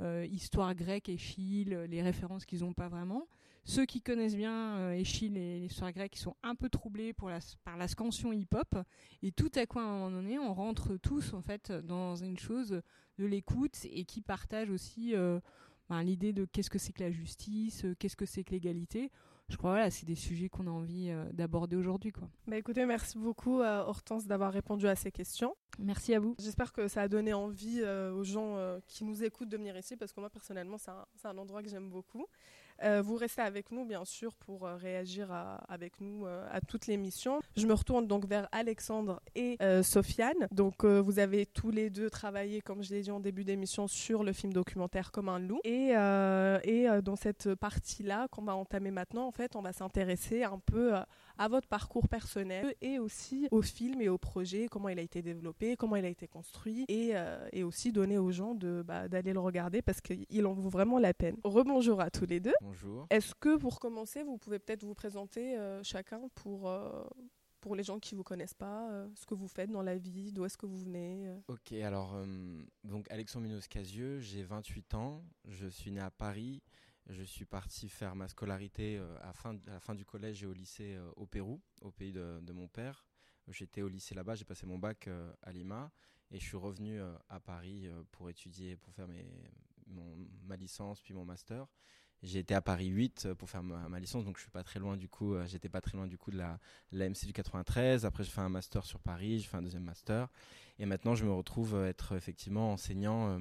euh, 0.00 0.26
histoire 0.30 0.74
grecque, 0.74 1.08
Échille, 1.08 1.76
les 1.88 2.02
références 2.02 2.46
qu'ils 2.46 2.60
n'ont 2.60 2.72
pas 2.72 2.88
vraiment. 2.88 3.26
Ceux 3.68 3.84
qui 3.84 4.00
connaissent 4.00 4.36
bien 4.36 4.92
Échille 4.92 5.36
et 5.36 5.58
l'histoire 5.58 5.92
grecque, 5.92 6.16
ils 6.16 6.20
sont 6.20 6.36
un 6.44 6.54
peu 6.54 6.68
troublés 6.68 7.12
pour 7.12 7.28
la, 7.28 7.40
par 7.64 7.76
la 7.76 7.88
scansion 7.88 8.32
hip-hop. 8.32 8.76
Et 9.22 9.32
tout 9.32 9.50
à 9.56 9.66
coup, 9.66 9.80
à 9.80 9.82
un 9.82 9.86
moment 9.88 10.10
donné, 10.10 10.38
on 10.38 10.54
rentre 10.54 10.96
tous 10.96 11.34
en 11.34 11.42
fait 11.42 11.72
dans 11.72 12.14
une 12.14 12.38
chose 12.38 12.80
de 13.18 13.26
l'écoute 13.26 13.76
et 13.84 14.04
qui 14.04 14.20
partagent 14.20 14.70
aussi 14.70 15.14
euh, 15.14 15.40
ben, 15.88 16.02
l'idée 16.02 16.32
de 16.32 16.44
qu'est-ce 16.44 16.70
que 16.70 16.78
c'est 16.78 16.92
que 16.92 17.02
la 17.02 17.10
justice, 17.10 17.84
euh, 17.84 17.94
qu'est-ce 17.98 18.16
que 18.16 18.26
c'est 18.26 18.44
que 18.44 18.52
l'égalité. 18.52 19.10
Je 19.48 19.56
crois 19.56 19.70
voilà, 19.70 19.90
c'est 19.90 20.06
des 20.06 20.16
sujets 20.16 20.48
qu'on 20.48 20.66
a 20.66 20.70
envie 20.70 21.10
euh, 21.10 21.24
d'aborder 21.32 21.76
aujourd'hui. 21.76 22.10
Quoi. 22.10 22.28
Bah 22.48 22.56
écoutez, 22.56 22.84
merci 22.84 23.16
beaucoup 23.16 23.60
Hortense 23.62 24.26
d'avoir 24.26 24.52
répondu 24.52 24.88
à 24.88 24.96
ces 24.96 25.12
questions. 25.12 25.54
Merci 25.78 26.14
à 26.14 26.20
vous. 26.20 26.34
J'espère 26.40 26.72
que 26.72 26.88
ça 26.88 27.02
a 27.02 27.08
donné 27.08 27.32
envie 27.32 27.82
aux 27.82 28.24
gens 28.24 28.56
qui 28.86 29.04
nous 29.04 29.22
écoutent 29.22 29.48
de 29.48 29.56
venir 29.56 29.76
ici 29.76 29.96
parce 29.96 30.12
que 30.12 30.20
moi 30.20 30.30
personnellement 30.30 30.78
c'est 30.78 30.90
un, 30.90 31.06
un, 31.24 31.38
endroit 31.38 31.62
que 31.62 31.68
j'aime 31.68 31.90
beaucoup. 31.90 32.26
Euh, 32.82 33.02
vous 33.02 33.16
restez 33.16 33.42
avec 33.42 33.70
nous, 33.72 33.84
bien 33.84 34.04
sûr, 34.04 34.34
pour 34.34 34.66
euh, 34.66 34.76
réagir 34.76 35.28
avec 35.68 36.00
nous 36.00 36.26
euh, 36.26 36.46
à 36.50 36.60
toute 36.60 36.86
l'émission. 36.86 37.40
Je 37.56 37.66
me 37.66 37.72
retourne 37.72 38.06
donc 38.06 38.26
vers 38.26 38.48
Alexandre 38.52 39.20
et 39.34 39.58
Sofiane. 39.82 40.48
Donc, 40.50 40.84
vous 40.84 41.18
avez 41.18 41.46
tous 41.46 41.70
les 41.70 41.90
deux 41.90 42.10
travaillé, 42.10 42.60
comme 42.60 42.82
je 42.82 42.90
l'ai 42.90 43.02
dit 43.02 43.10
en 43.10 43.20
début 43.20 43.44
d'émission, 43.44 43.86
sur 43.86 44.24
le 44.24 44.32
film 44.32 44.52
documentaire 44.52 45.10
Comme 45.10 45.28
un 45.28 45.38
loup. 45.38 45.60
Et, 45.64 45.90
et 45.90 46.88
dans 47.02 47.16
cette 47.16 47.54
partie-là 47.54 48.28
qu'on 48.30 48.42
va 48.42 48.54
entamer 48.54 48.90
maintenant, 48.90 49.26
en 49.26 49.32
fait, 49.32 49.56
on 49.56 49.62
va 49.62 49.72
s'intéresser 49.72 50.44
un 50.44 50.58
peu 50.58 50.94
à 50.94 51.06
votre 51.48 51.68
parcours 51.68 52.08
personnel 52.08 52.74
et 52.80 52.98
aussi 52.98 53.48
au 53.50 53.62
film 53.62 54.00
et 54.00 54.08
au 54.08 54.18
projet, 54.18 54.68
comment 54.70 54.88
il 54.88 54.98
a 54.98 55.02
été 55.02 55.22
développé, 55.22 55.76
comment 55.76 55.96
il 55.96 56.04
a 56.04 56.08
été 56.08 56.26
construit 56.26 56.84
et, 56.88 57.10
euh, 57.14 57.48
et 57.52 57.62
aussi 57.62 57.92
donner 57.92 58.18
aux 58.18 58.30
gens 58.30 58.54
de, 58.54 58.82
bah, 58.84 59.08
d'aller 59.08 59.32
le 59.32 59.40
regarder 59.40 59.82
parce 59.82 60.00
qu'il 60.00 60.46
en 60.46 60.54
vaut 60.54 60.68
vraiment 60.68 60.98
la 60.98 61.14
peine. 61.14 61.36
Rebonjour 61.44 62.00
à 62.00 62.10
tous 62.10 62.26
les 62.26 62.40
deux. 62.40 62.54
Bonjour. 62.60 63.06
Est-ce 63.10 63.34
que 63.34 63.56
pour 63.56 63.78
commencer, 63.80 64.22
vous 64.22 64.38
pouvez 64.38 64.58
peut-être 64.58 64.84
vous 64.84 64.94
présenter 64.94 65.56
euh, 65.58 65.82
chacun 65.82 66.22
pour, 66.34 66.68
euh, 66.68 67.04
pour 67.60 67.76
les 67.76 67.82
gens 67.82 67.98
qui 67.98 68.14
ne 68.14 68.18
vous 68.18 68.24
connaissent 68.24 68.54
pas, 68.54 68.88
ce 69.14 69.26
que 69.26 69.34
vous 69.34 69.48
faites 69.48 69.70
dans 69.70 69.82
la 69.82 69.96
vie, 69.96 70.32
d'où 70.32 70.44
est-ce 70.44 70.56
que 70.56 70.66
vous 70.66 70.78
venez 70.78 71.28
Ok, 71.48 71.72
alors 71.72 72.14
donc 72.84 73.10
Alexandre 73.10 73.46
Minos-Casieux, 73.46 74.20
j'ai 74.20 74.42
28 74.42 74.94
ans, 74.94 75.24
je 75.48 75.66
suis 75.66 75.90
né 75.90 76.00
à 76.00 76.10
Paris. 76.10 76.62
Je 77.08 77.22
suis 77.22 77.44
parti 77.44 77.88
faire 77.88 78.16
ma 78.16 78.26
scolarité 78.26 78.98
euh, 78.98 79.16
à, 79.20 79.32
la 79.66 79.80
fin 79.80 79.94
du 79.94 80.04
collège 80.04 80.42
et 80.42 80.46
au 80.46 80.52
lycée 80.52 80.96
euh, 80.96 81.08
au 81.14 81.26
Pérou, 81.26 81.60
au 81.80 81.92
pays 81.92 82.12
de, 82.12 82.52
mon 82.52 82.66
père. 82.66 83.06
J'étais 83.48 83.82
au 83.82 83.88
lycée 83.88 84.14
là-bas, 84.16 84.34
j'ai 84.34 84.44
passé 84.44 84.66
mon 84.66 84.76
bac 84.78 85.06
euh, 85.06 85.32
à 85.42 85.52
Lima. 85.52 85.92
Et 86.32 86.40
je 86.40 86.44
suis 86.44 86.56
revenu 86.56 87.00
à 87.28 87.38
Paris 87.38 87.88
pour 88.10 88.28
étudier, 88.28 88.74
pour 88.74 88.92
faire 88.92 89.06
ma 90.42 90.56
licence 90.56 91.00
puis 91.00 91.14
mon 91.14 91.24
master. 91.24 91.68
J'ai 92.20 92.40
été 92.40 92.52
à 92.52 92.60
Paris 92.60 92.88
8 92.88 93.34
pour 93.34 93.48
faire 93.48 93.62
ma, 93.62 94.00
licence, 94.00 94.24
donc 94.24 94.36
je 94.36 94.42
suis 94.42 94.50
pas 94.50 94.64
très 94.64 94.80
loin 94.80 94.96
du 94.96 95.08
coup. 95.08 95.36
J'étais 95.46 95.68
pas 95.68 95.80
très 95.80 95.96
loin 95.96 96.08
du 96.08 96.18
coup 96.18 96.32
de 96.32 96.38
la 96.38 96.58
l'AMC 96.90 97.26
du 97.26 97.32
93. 97.32 98.04
Après, 98.04 98.24
j'ai 98.24 98.32
fait 98.32 98.40
un 98.40 98.48
master 98.48 98.84
sur 98.84 98.98
Paris, 98.98 99.38
j'ai 99.38 99.46
fait 99.46 99.56
un 99.56 99.62
deuxième 99.62 99.84
master, 99.84 100.26
et 100.80 100.84
maintenant 100.84 101.14
je 101.14 101.24
me 101.24 101.30
retrouve 101.30 101.76
être 101.76 102.16
effectivement 102.16 102.72
enseignant, 102.72 103.38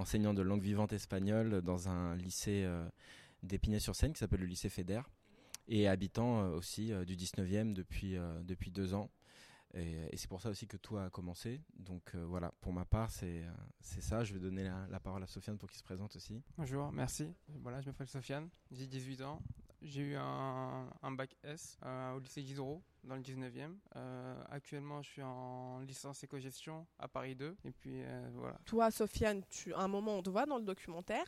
enseignant 0.00 0.34
de 0.34 0.42
langue 0.42 0.62
vivante 0.62 0.92
espagnole 0.92 1.62
dans 1.62 1.88
un 1.88 2.16
lycée 2.16 2.66
d'Épinay-sur-Seine 3.42 4.12
qui 4.12 4.18
s'appelle 4.18 4.40
le 4.40 4.46
lycée 4.46 4.68
FEDER 4.68 5.02
et 5.70 5.88
habitant 5.88 6.42
euh, 6.42 6.50
aussi 6.50 6.92
euh, 6.92 7.04
du 7.04 7.16
19e 7.16 7.72
depuis, 7.72 8.16
euh, 8.16 8.42
depuis 8.42 8.70
deux 8.70 8.92
ans. 8.92 9.10
Et, 9.72 10.16
c'est 10.16 10.28
pour 10.28 10.42
ça 10.42 10.50
aussi 10.50 10.66
que 10.66 10.76
tout 10.76 10.96
a 10.98 11.10
commencé. 11.10 11.60
Donc 11.78 12.16
voilà, 12.16 12.52
pour 12.60 12.72
ma 12.72 12.84
part, 12.84 13.08
c'est 13.12 13.44
ça. 13.80 14.24
Je 14.24 14.34
vais 14.34 14.40
donner 14.40 14.64
la, 14.64 14.98
parole 14.98 15.22
à 15.22 15.28
Sofiane 15.28 15.58
pour 15.58 15.68
qu'il 15.68 15.78
se 15.78 15.84
présente 15.84 16.16
aussi. 16.16 16.42
Bonjour, 16.58 16.90
merci. 16.90 17.32
Voilà, 17.62 17.80
je 17.80 17.86
m'appelle 17.86 18.08
Sofiane, 18.08 18.48
j'ai 18.72 18.88
18 18.88 19.22
ans. 19.22 19.40
J'ai 19.82 20.02
eu 20.02 20.16
un, 20.16 20.88
un, 21.02 21.12
bac 21.12 21.36
S 21.44 21.78
au 22.14 22.18
lycée 22.18 22.42
Diderot 22.42 22.82
dans 23.04 23.14
le 23.14 23.22
19e. 23.22 23.74
actuellement, 24.50 25.02
je 25.02 25.08
suis 25.08 25.22
en 25.22 25.80
licence 25.80 26.22
éco-gestion 26.22 26.86
à 26.98 27.08
Paris 27.08 27.34
2. 27.34 27.56
Et 27.64 27.70
puis 27.70 28.02
voilà. 28.34 28.58
Toi, 28.66 28.90
Sofiane, 28.90 29.42
tu, 29.48 29.72
à 29.74 29.80
un 29.80 29.88
moment, 29.88 30.18
on 30.18 30.22
te 30.22 30.30
voit 30.30 30.46
dans 30.46 30.58
le 30.58 30.64
documentaire. 30.64 31.24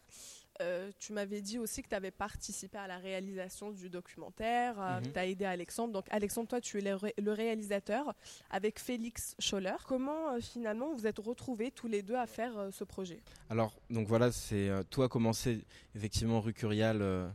Euh, 0.60 0.90
tu 0.98 1.12
m'avais 1.12 1.40
dit 1.40 1.58
aussi 1.58 1.82
que 1.82 1.88
tu 1.88 1.94
avais 1.94 2.10
participé 2.10 2.76
à 2.78 2.86
la 2.86 2.98
réalisation 2.98 3.70
du 3.70 3.88
documentaire, 3.88 4.80
euh, 4.80 5.00
mhm. 5.00 5.12
tu 5.12 5.18
as 5.18 5.26
aidé 5.26 5.44
Alexandre. 5.44 5.92
Donc 5.92 6.06
Alexandre, 6.10 6.48
toi, 6.48 6.60
tu 6.60 6.78
es 6.78 6.82
le, 6.82 7.32
réalisateur 7.32 8.14
avec 8.50 8.78
Félix 8.78 9.34
Scholler. 9.38 9.76
Comment 9.86 10.30
euh, 10.30 10.40
finalement 10.40 10.92
vous 10.94 11.06
êtes 11.06 11.18
retrouvés 11.18 11.70
tous 11.70 11.88
les 11.88 12.02
deux 12.02 12.16
à 12.16 12.26
faire 12.26 12.68
ce 12.70 12.84
projet? 12.84 13.20
Alors, 13.48 13.74
donc 13.90 14.06
voilà, 14.06 14.30
c'est 14.30 14.70
a 14.70 15.08
commencé 15.08 15.64
effectivement 15.94 16.40
rue 16.40 16.52
Curial 16.52 17.32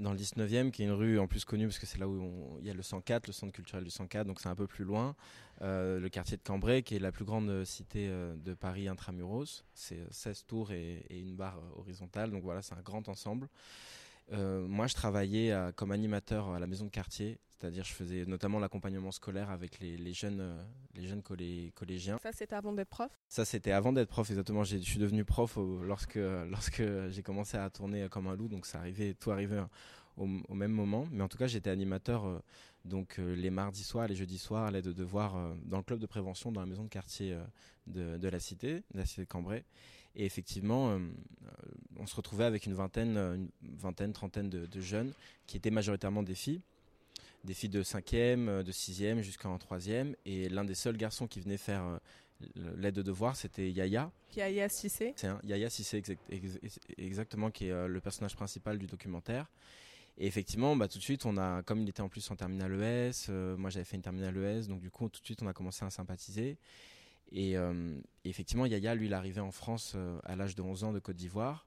dans 0.00 0.12
le 0.12 0.18
19e, 0.18 0.70
qui 0.70 0.82
est 0.82 0.86
une 0.86 0.92
rue 0.92 1.18
en 1.18 1.26
plus 1.26 1.44
connue 1.44 1.66
parce 1.66 1.78
que 1.78 1.86
c'est 1.86 1.98
là 1.98 2.08
où 2.08 2.58
il 2.60 2.66
y 2.66 2.70
a 2.70 2.74
le 2.74 2.82
104, 2.82 3.26
le 3.26 3.32
centre 3.32 3.52
culturel 3.52 3.84
du 3.84 3.90
104, 3.90 4.26
donc 4.26 4.40
c'est 4.40 4.48
un 4.48 4.54
peu 4.54 4.66
plus 4.66 4.84
loin. 4.84 5.14
Euh, 5.62 6.00
le 6.00 6.08
quartier 6.08 6.38
de 6.38 6.42
Cambrai, 6.42 6.82
qui 6.82 6.96
est 6.96 6.98
la 6.98 7.12
plus 7.12 7.24
grande 7.24 7.64
cité 7.64 8.08
euh, 8.08 8.34
de 8.36 8.54
Paris 8.54 8.88
intramuros. 8.88 9.64
C'est 9.74 10.00
16 10.10 10.44
tours 10.46 10.72
et, 10.72 11.04
une 11.10 11.36
barre 11.36 11.60
horizontale, 11.76 12.30
donc 12.30 12.42
voilà, 12.42 12.62
c'est 12.62 12.74
un 12.74 12.82
grand 12.82 13.08
ensemble. 13.08 13.48
Euh, 14.32 14.66
moi, 14.66 14.86
je 14.86 14.94
travaillais 14.94 15.54
comme 15.76 15.92
animateur 15.92 16.48
à 16.48 16.58
la 16.58 16.66
maison 16.66 16.86
de 16.86 16.90
quartier, 16.90 17.38
c'est-à-dire 17.60 17.84
je 17.84 17.92
faisais 17.92 18.24
notamment 18.26 18.58
l'accompagnement 18.58 19.12
scolaire 19.12 19.50
avec 19.50 19.80
les, 19.80 20.12
jeunes, 20.12 20.56
les 20.94 21.06
jeunes 21.06 21.22
collégiens. 21.22 22.18
Ça, 22.22 22.32
c'était 22.32 22.54
avant 22.54 22.72
d'être 22.72 22.88
prof? 22.88 23.10
Ça, 23.28 23.44
c'était 23.44 23.72
avant 23.72 23.92
d'être 23.92 24.08
prof, 24.08 24.28
exactement. 24.30 24.64
Je 24.64 24.78
suis 24.78 24.98
devenu 24.98 25.24
prof 25.24 25.58
lorsque, 25.82 26.18
lorsque 26.48 26.82
j'ai 27.10 27.22
commencé 27.22 27.56
à 27.56 27.68
tourner 27.70 28.08
comme 28.08 28.26
un 28.26 28.36
loup, 28.36 28.48
donc 28.48 28.66
ça 28.66 28.78
arrivait, 28.78 29.14
tout 29.14 29.30
arrivait 29.30 29.60
au, 30.16 30.26
au, 30.48 30.54
même 30.54 30.72
moment. 30.72 31.06
Mais 31.10 31.22
en 31.22 31.28
tout 31.28 31.38
cas, 31.38 31.46
j'étais 31.46 31.70
animateur 31.70 32.42
donc 32.84 33.18
euh, 33.18 33.34
les 33.34 33.50
mardis 33.50 33.84
soirs, 33.84 34.08
les 34.08 34.14
jeudis 34.14 34.38
soirs, 34.38 34.66
à 34.66 34.70
l'aide 34.70 34.84
de 34.84 34.92
devoirs 34.92 35.36
euh, 35.36 35.54
dans 35.64 35.76
le 35.76 35.82
club 35.82 35.98
de 35.98 36.06
prévention 36.06 36.50
dans 36.50 36.60
la 36.60 36.66
maison 36.66 36.84
de 36.84 36.88
quartier 36.88 37.34
euh, 37.34 38.18
de, 38.18 38.28
la 38.28 38.40
cité, 38.40 38.82
de 38.94 38.98
la 38.98 39.06
cité 39.06 39.22
de 39.22 39.26
Cambrai. 39.28 39.64
Et 40.16 40.24
effectivement, 40.24 40.98
on 41.96 42.06
se 42.06 42.16
retrouvait 42.16 42.44
avec 42.44 42.66
une 42.66 42.74
vingtaine, 42.74 43.16
une 43.16 43.76
vingtaine, 43.76 44.12
trentaine 44.12 44.50
de, 44.50 44.80
jeunes 44.80 45.12
qui 45.46 45.56
étaient 45.56 45.70
majoritairement 45.70 46.24
des 46.24 46.34
filles, 46.34 46.62
des 47.44 47.54
filles 47.54 47.70
de 47.70 47.82
5e, 47.82 48.62
de 48.62 48.72
6e 48.72 49.20
jusqu'en 49.20 49.56
3e. 49.56 50.14
Et 50.24 50.48
l'un 50.48 50.64
des 50.64 50.74
seuls 50.74 50.96
garçons 50.96 51.26
qui 51.26 51.40
venait 51.40 51.56
faire 51.56 52.00
l'aide 52.76 52.94
de 52.94 53.02
devoir, 53.02 53.36
c'était 53.36 53.70
Yaya. 53.70 54.10
Yaya 54.36 54.68
Sissé. 54.68 55.12
C'est 55.16 55.28
Yaya 55.44 55.70
Sissé, 55.70 56.02
exactement, 56.98 57.50
qui 57.50 57.66
est 57.66 57.88
le 57.88 58.00
personnage 58.00 58.36
principal 58.36 58.78
du 58.78 58.86
documentaire. 58.86 59.50
Et 60.20 60.26
effectivement, 60.26 60.76
bah, 60.76 60.86
tout 60.86 60.98
de 60.98 61.02
suite, 61.02 61.24
on 61.24 61.38
a, 61.38 61.62
comme 61.62 61.80
il 61.80 61.88
était 61.88 62.02
en 62.02 62.10
plus 62.10 62.30
en 62.30 62.36
terminale 62.36 62.74
ES, 62.74 63.30
euh, 63.30 63.56
moi 63.56 63.70
j'avais 63.70 63.86
fait 63.86 63.96
une 63.96 64.02
terminale 64.02 64.36
ES, 64.36 64.68
donc 64.68 64.80
du 64.80 64.90
coup, 64.90 65.08
tout 65.08 65.18
de 65.20 65.24
suite, 65.24 65.42
on 65.42 65.46
a 65.46 65.54
commencé 65.54 65.82
à 65.82 65.88
sympathiser. 65.88 66.58
Et, 67.32 67.56
euh, 67.56 67.98
effectivement, 68.24 68.66
Yaya, 68.66 68.94
lui, 68.94 69.06
il 69.06 69.12
est 69.12 69.16
arrivé 69.16 69.40
en 69.40 69.50
France 69.50 69.94
euh, 69.96 70.18
à 70.24 70.36
l'âge 70.36 70.54
de 70.54 70.60
11 70.60 70.84
ans 70.84 70.92
de 70.92 70.98
Côte 70.98 71.16
d'Ivoire. 71.16 71.66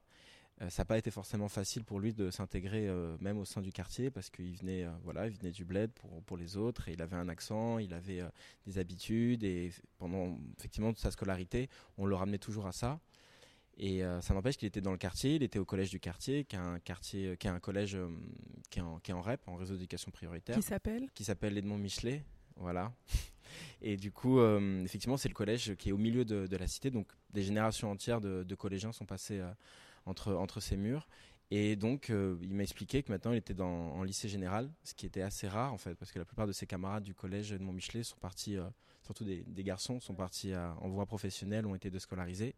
Ça 0.60 0.82
n'a 0.82 0.84
pas 0.84 0.98
été 0.98 1.10
forcément 1.10 1.48
facile 1.48 1.84
pour 1.84 1.98
lui 1.98 2.14
de 2.14 2.30
s'intégrer 2.30 2.88
même 3.20 3.38
au 3.38 3.44
sein 3.44 3.60
du 3.60 3.72
quartier 3.72 4.10
parce 4.10 4.30
qu'il 4.30 4.56
venait, 4.56 4.86
voilà, 5.02 5.26
il 5.26 5.36
venait 5.36 5.50
du 5.50 5.64
bled 5.64 5.90
pour, 5.90 6.22
pour 6.22 6.36
les 6.36 6.56
autres 6.56 6.88
et 6.88 6.92
il 6.92 7.02
avait 7.02 7.16
un 7.16 7.28
accent, 7.28 7.78
il 7.78 7.92
avait 7.92 8.22
des 8.66 8.78
habitudes 8.78 9.42
et 9.42 9.72
pendant 9.98 10.38
effectivement 10.58 10.90
toute 10.92 11.02
sa 11.02 11.10
scolarité, 11.10 11.68
on 11.98 12.06
le 12.06 12.14
ramenait 12.14 12.38
toujours 12.38 12.66
à 12.66 12.72
ça. 12.72 13.00
Et 13.76 14.04
euh, 14.04 14.20
ça 14.20 14.34
n'empêche 14.34 14.56
qu'il 14.56 14.68
était 14.68 14.80
dans 14.80 14.92
le 14.92 14.98
quartier, 14.98 15.34
il 15.34 15.42
était 15.42 15.58
au 15.58 15.64
collège 15.64 15.90
du 15.90 15.98
quartier, 15.98 16.44
qui 16.44 16.56
est 16.56 16.60
un 16.60 16.78
quartier, 16.78 17.28
euh, 17.28 17.36
qui 17.36 17.46
est 17.46 17.50
un 17.50 17.58
collège 17.58 17.96
euh, 17.96 18.08
qui, 18.70 18.78
est 18.78 18.82
en, 18.82 18.98
qui, 19.00 19.10
est 19.10 19.14
en, 19.14 19.20
REP, 19.20 19.40
en 19.48 19.56
réseau 19.56 19.74
d'éducation 19.74 20.10
prioritaire. 20.12 20.54
Qui 20.54 20.62
s'appelle? 20.62 21.08
Qui 21.14 21.24
s'appelle 21.24 21.58
Edmond 21.58 21.78
Michelet, 21.78 22.22
voilà. 22.56 22.92
Et 23.82 23.96
du 23.96 24.10
coup, 24.10 24.42
effectivement, 24.82 25.16
c'est 25.16 25.28
le 25.28 25.34
collège 25.34 25.76
qui 25.76 25.90
est 25.90 25.92
au 25.92 25.98
milieu 25.98 26.24
de, 26.24 26.46
de, 26.46 26.56
la 26.56 26.66
cité, 26.66 26.90
donc 26.90 27.06
des 27.30 27.42
générations 27.42 27.90
entières 27.90 28.20
de, 28.20 28.42
de 28.42 28.54
collégiens 28.54 28.90
sont 28.90 29.04
passés 29.04 29.40
entre, 30.06 30.34
entre 30.34 30.60
ces 30.60 30.76
murs. 30.76 31.08
Et 31.50 31.76
donc, 31.76 32.08
il 32.08 32.54
m'a 32.54 32.62
expliqué 32.62 33.02
que 33.02 33.12
maintenant, 33.12 33.32
il 33.32 33.36
était 33.36 33.54
dans, 33.54 33.68
en 33.68 34.02
lycée 34.02 34.28
général, 34.28 34.70
ce 34.82 34.94
qui 34.94 35.06
était 35.06 35.20
assez 35.22 35.46
rare, 35.46 35.72
en 35.72 35.78
fait, 35.78 35.94
parce 35.94 36.10
que 36.10 36.18
la 36.18 36.24
plupart 36.24 36.46
de 36.46 36.52
ses 36.52 36.66
camarades 36.66 37.04
du 37.04 37.14
collège 37.14 37.52
Edmond 37.52 37.72
Michelet 37.72 38.02
sont 38.02 38.16
partis, 38.16 38.56
surtout 39.02 39.24
des, 39.24 39.44
garçons, 39.64 40.00
sont 40.00 40.14
partis 40.14 40.52
en 40.56 40.88
voie 40.88 41.06
professionnelle, 41.06 41.66
ont 41.66 41.74
été 41.74 41.90
déscolarisés. 41.90 42.56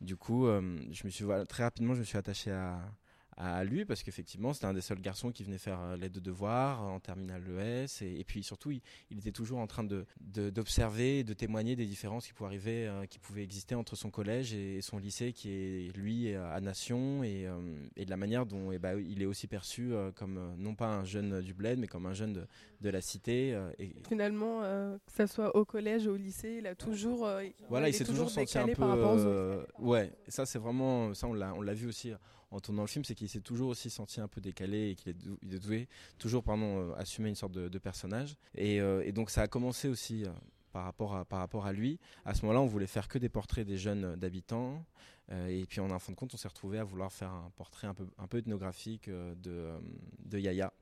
Du 0.00 0.16
coup, 0.16 0.46
euh, 0.46 0.78
je 0.90 1.04
me 1.04 1.10
suis 1.10 1.24
très 1.48 1.62
rapidement, 1.62 1.94
je 1.94 2.00
me 2.00 2.04
suis 2.04 2.18
attaché 2.18 2.50
à, 2.50 2.80
à 3.36 3.64
lui 3.64 3.84
parce 3.84 4.02
qu'effectivement 4.02 4.54
c'était 4.54 4.66
un 4.66 4.72
des 4.72 4.80
seuls 4.80 5.00
garçons 5.00 5.30
qui 5.30 5.44
venait 5.44 5.58
faire 5.58 5.80
euh, 5.80 5.96
l'aide 5.96 6.12
de 6.12 6.20
devoir 6.20 6.82
en 6.82 7.00
terminale 7.00 7.42
ES 7.58 8.02
et, 8.02 8.20
et 8.20 8.24
puis 8.24 8.42
surtout 8.42 8.70
il, 8.70 8.80
était 9.18 9.32
toujours 9.32 9.58
en 9.58 9.66
train 9.66 9.84
de 9.84 10.06
d'observer 10.20 11.22
de, 11.22 11.28
de, 11.28 11.34
témoigner 11.34 11.76
des 11.76 11.84
différences 11.84 12.26
qui 12.26 12.32
pouvaient 12.32 12.48
arriver 12.48 12.86
euh, 12.86 13.04
qui 13.04 13.18
pouvaient 13.18 13.42
exister 13.42 13.74
entre 13.74 13.94
son 13.94 14.10
collège 14.10 14.54
et, 14.54 14.80
son 14.80 14.98
lycée 14.98 15.32
qui 15.32 15.50
est 15.50 15.96
lui 15.96 16.34
à 16.34 16.60
Nation 16.60 17.22
et, 17.24 17.46
et 17.96 18.04
de 18.04 18.10
la 18.10 18.16
manière 18.16 18.46
dont 18.46 18.72
eh 18.72 18.78
ben, 18.78 18.98
il 18.98 19.20
est 19.22 19.26
aussi 19.26 19.46
perçu 19.46 19.92
comme 20.14 20.54
non 20.58 20.74
pas 20.74 20.86
un 20.86 21.04
jeune 21.04 21.40
du 21.42 21.54
bled 21.54 21.78
mais 21.78 21.86
comme 21.86 22.06
un 22.06 22.14
jeune 22.14 22.32
de, 22.32 22.46
de 22.80 22.90
la 22.90 23.00
cité 23.00 23.58
et 23.78 23.92
finalement 24.08 24.60
que 24.60 25.12
ça 25.12 25.26
soit 25.26 25.54
au 25.56 25.64
collège 25.64 26.06
ou 26.06 26.12
au 26.12 26.16
lycée 26.16 26.56
il 26.58 26.66
a 26.66 26.74
toujours 26.74 27.28
voilà 27.68 27.88
il, 27.88 27.94
s'est 27.94 28.04
toujours, 28.04 28.30
senti 28.30 28.58
un 28.58 28.68
peu 28.68 29.66
ouais 29.78 30.12
ça 30.28 30.46
c'est 30.46 30.58
vraiment 30.58 31.12
ça 31.14 31.26
on 31.26 31.34
l'a 31.34 31.52
on 31.54 31.62
l'a 31.62 31.74
vu 31.74 31.86
aussi 31.86 32.12
en 32.50 32.60
tournant 32.60 32.82
le 32.82 32.88
film, 32.88 33.04
c'est 33.04 33.14
qu'il 33.14 33.25
s'est 33.28 33.40
toujours 33.40 33.68
aussi 33.68 33.90
senti 33.90 34.20
un 34.20 34.28
peu 34.28 34.40
décalé 34.40 34.90
et 34.90 34.94
qu'il 34.94 35.10
est, 35.10 35.58
doué, 35.58 35.88
toujours 36.18 36.42
pardon, 36.42 36.90
euh, 36.90 36.94
assumer 36.96 37.28
une 37.28 37.34
sorte 37.34 37.52
de, 37.52 37.78
personnage. 37.78 38.36
Euh, 38.58 39.02
et, 39.04 39.12
donc 39.12 39.30
ça 39.30 39.42
a 39.42 39.48
commencé 39.48 39.88
aussi 39.88 40.24
euh, 40.24 40.30
par 40.72 40.84
rapport 40.84 41.16
à, 41.16 41.24
par 41.24 41.38
rapport 41.38 41.66
à 41.66 41.72
lui. 41.72 41.98
À 42.24 42.34
ce 42.34 42.42
moment-là, 42.42 42.60
on 42.60 42.66
voulait 42.66 42.86
faire 42.86 43.08
que 43.08 43.18
des 43.18 43.28
portraits 43.28 43.66
des 43.66 43.78
jeunes 43.78 44.16
d'habitants. 44.16 44.84
et 45.30 45.64
puis 45.68 45.80
en 45.80 45.98
fin 45.98 46.12
de 46.12 46.16
compte, 46.16 46.34
on 46.34 46.36
s'est 46.36 46.48
retrouvé 46.48 46.78
à 46.78 46.84
vouloir 46.84 47.12
faire 47.12 47.30
un 47.30 47.50
portrait 47.56 47.86
un 47.86 47.94
peu, 47.94 48.06
un 48.18 48.26
peu 48.26 48.38
ethnographique 48.38 49.08
de, 49.08 49.72
de 50.24 50.38
Yaya. 50.38 50.72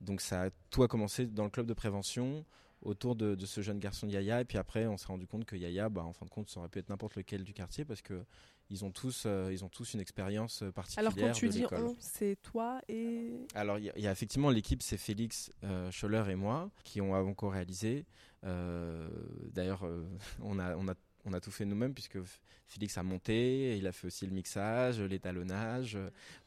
Donc 0.00 0.20
ça 0.20 0.44
a, 0.44 0.50
tout 0.70 0.82
a 0.82 0.88
commencé 0.88 1.26
dans 1.26 1.44
le 1.44 1.50
club 1.50 1.66
de 1.66 1.74
prévention 1.74 2.44
autour 2.82 3.14
de, 3.14 3.36
ce 3.44 3.60
jeune 3.60 3.78
garçon 3.78 4.06
de 4.06 4.12
Yaya. 4.12 4.40
Et 4.40 4.44
puis 4.44 4.58
après, 4.58 4.86
on 4.86 4.96
s'est 4.96 5.06
rendu 5.06 5.26
compte 5.26 5.44
que 5.44 5.56
Yaya, 5.56 5.88
bah, 5.88 6.02
en 6.02 6.12
fin 6.12 6.26
de 6.26 6.30
compte, 6.30 6.48
ça 6.48 6.60
aurait 6.60 6.68
pu 6.68 6.78
être 6.78 6.88
n'importe 6.88 7.16
lequel 7.16 7.44
du 7.44 7.52
quartier 7.52 7.84
parce 7.84 8.02
que 8.02 8.24
ils 8.70 8.84
ont 8.84 8.90
tous, 8.90 9.24
euh, 9.26 9.50
ils 9.52 9.64
ont 9.64 9.68
tous 9.68 9.94
une 9.94 10.00
expérience 10.00 10.62
euh, 10.62 10.70
particulière. 10.70 11.12
Alors 11.12 11.32
quand 11.32 11.38
tu 11.38 11.48
dis 11.48 11.64
on, 11.72 11.96
c'est 11.98 12.36
toi 12.40 12.80
et. 12.88 13.32
Alors 13.54 13.78
il 13.78 13.92
y, 13.96 14.06
a 14.06 14.12
effectivement 14.12 14.50
l'équipe, 14.50 14.82
c'est 14.82 14.96
Félix 14.96 15.52
euh, 15.64 15.90
Scholler 15.90 16.24
et 16.30 16.36
moi 16.36 16.70
qui 16.84 17.00
ont 17.00 17.12
encore 17.12 17.52
réalisé. 17.52 18.06
D'ailleurs, 18.42 19.84
on 20.42 20.58
a, 20.58 20.76
on 20.76 20.88
a 20.88 20.94
on 21.26 21.34
a 21.34 21.40
tout 21.40 21.50
fait 21.50 21.66
nous-mêmes 21.66 21.92
puisque 21.92 22.18
Félix 22.66 22.96
a 22.96 23.02
monté, 23.02 23.76
il 23.76 23.86
a 23.86 23.92
fait 23.92 24.06
aussi 24.06 24.24
le 24.24 24.32
mixage, 24.32 25.02
l'étalonnage. 25.02 25.98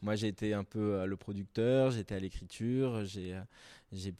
Moi, 0.02 0.16
j'ai 0.16 0.26
été 0.26 0.52
un 0.52 0.64
peu 0.64 1.06
le 1.06 1.16
producteur, 1.16 1.92
j'étais 1.92 2.16
à 2.16 2.18
l'écriture, 2.18 3.04
j'ai 3.04 3.36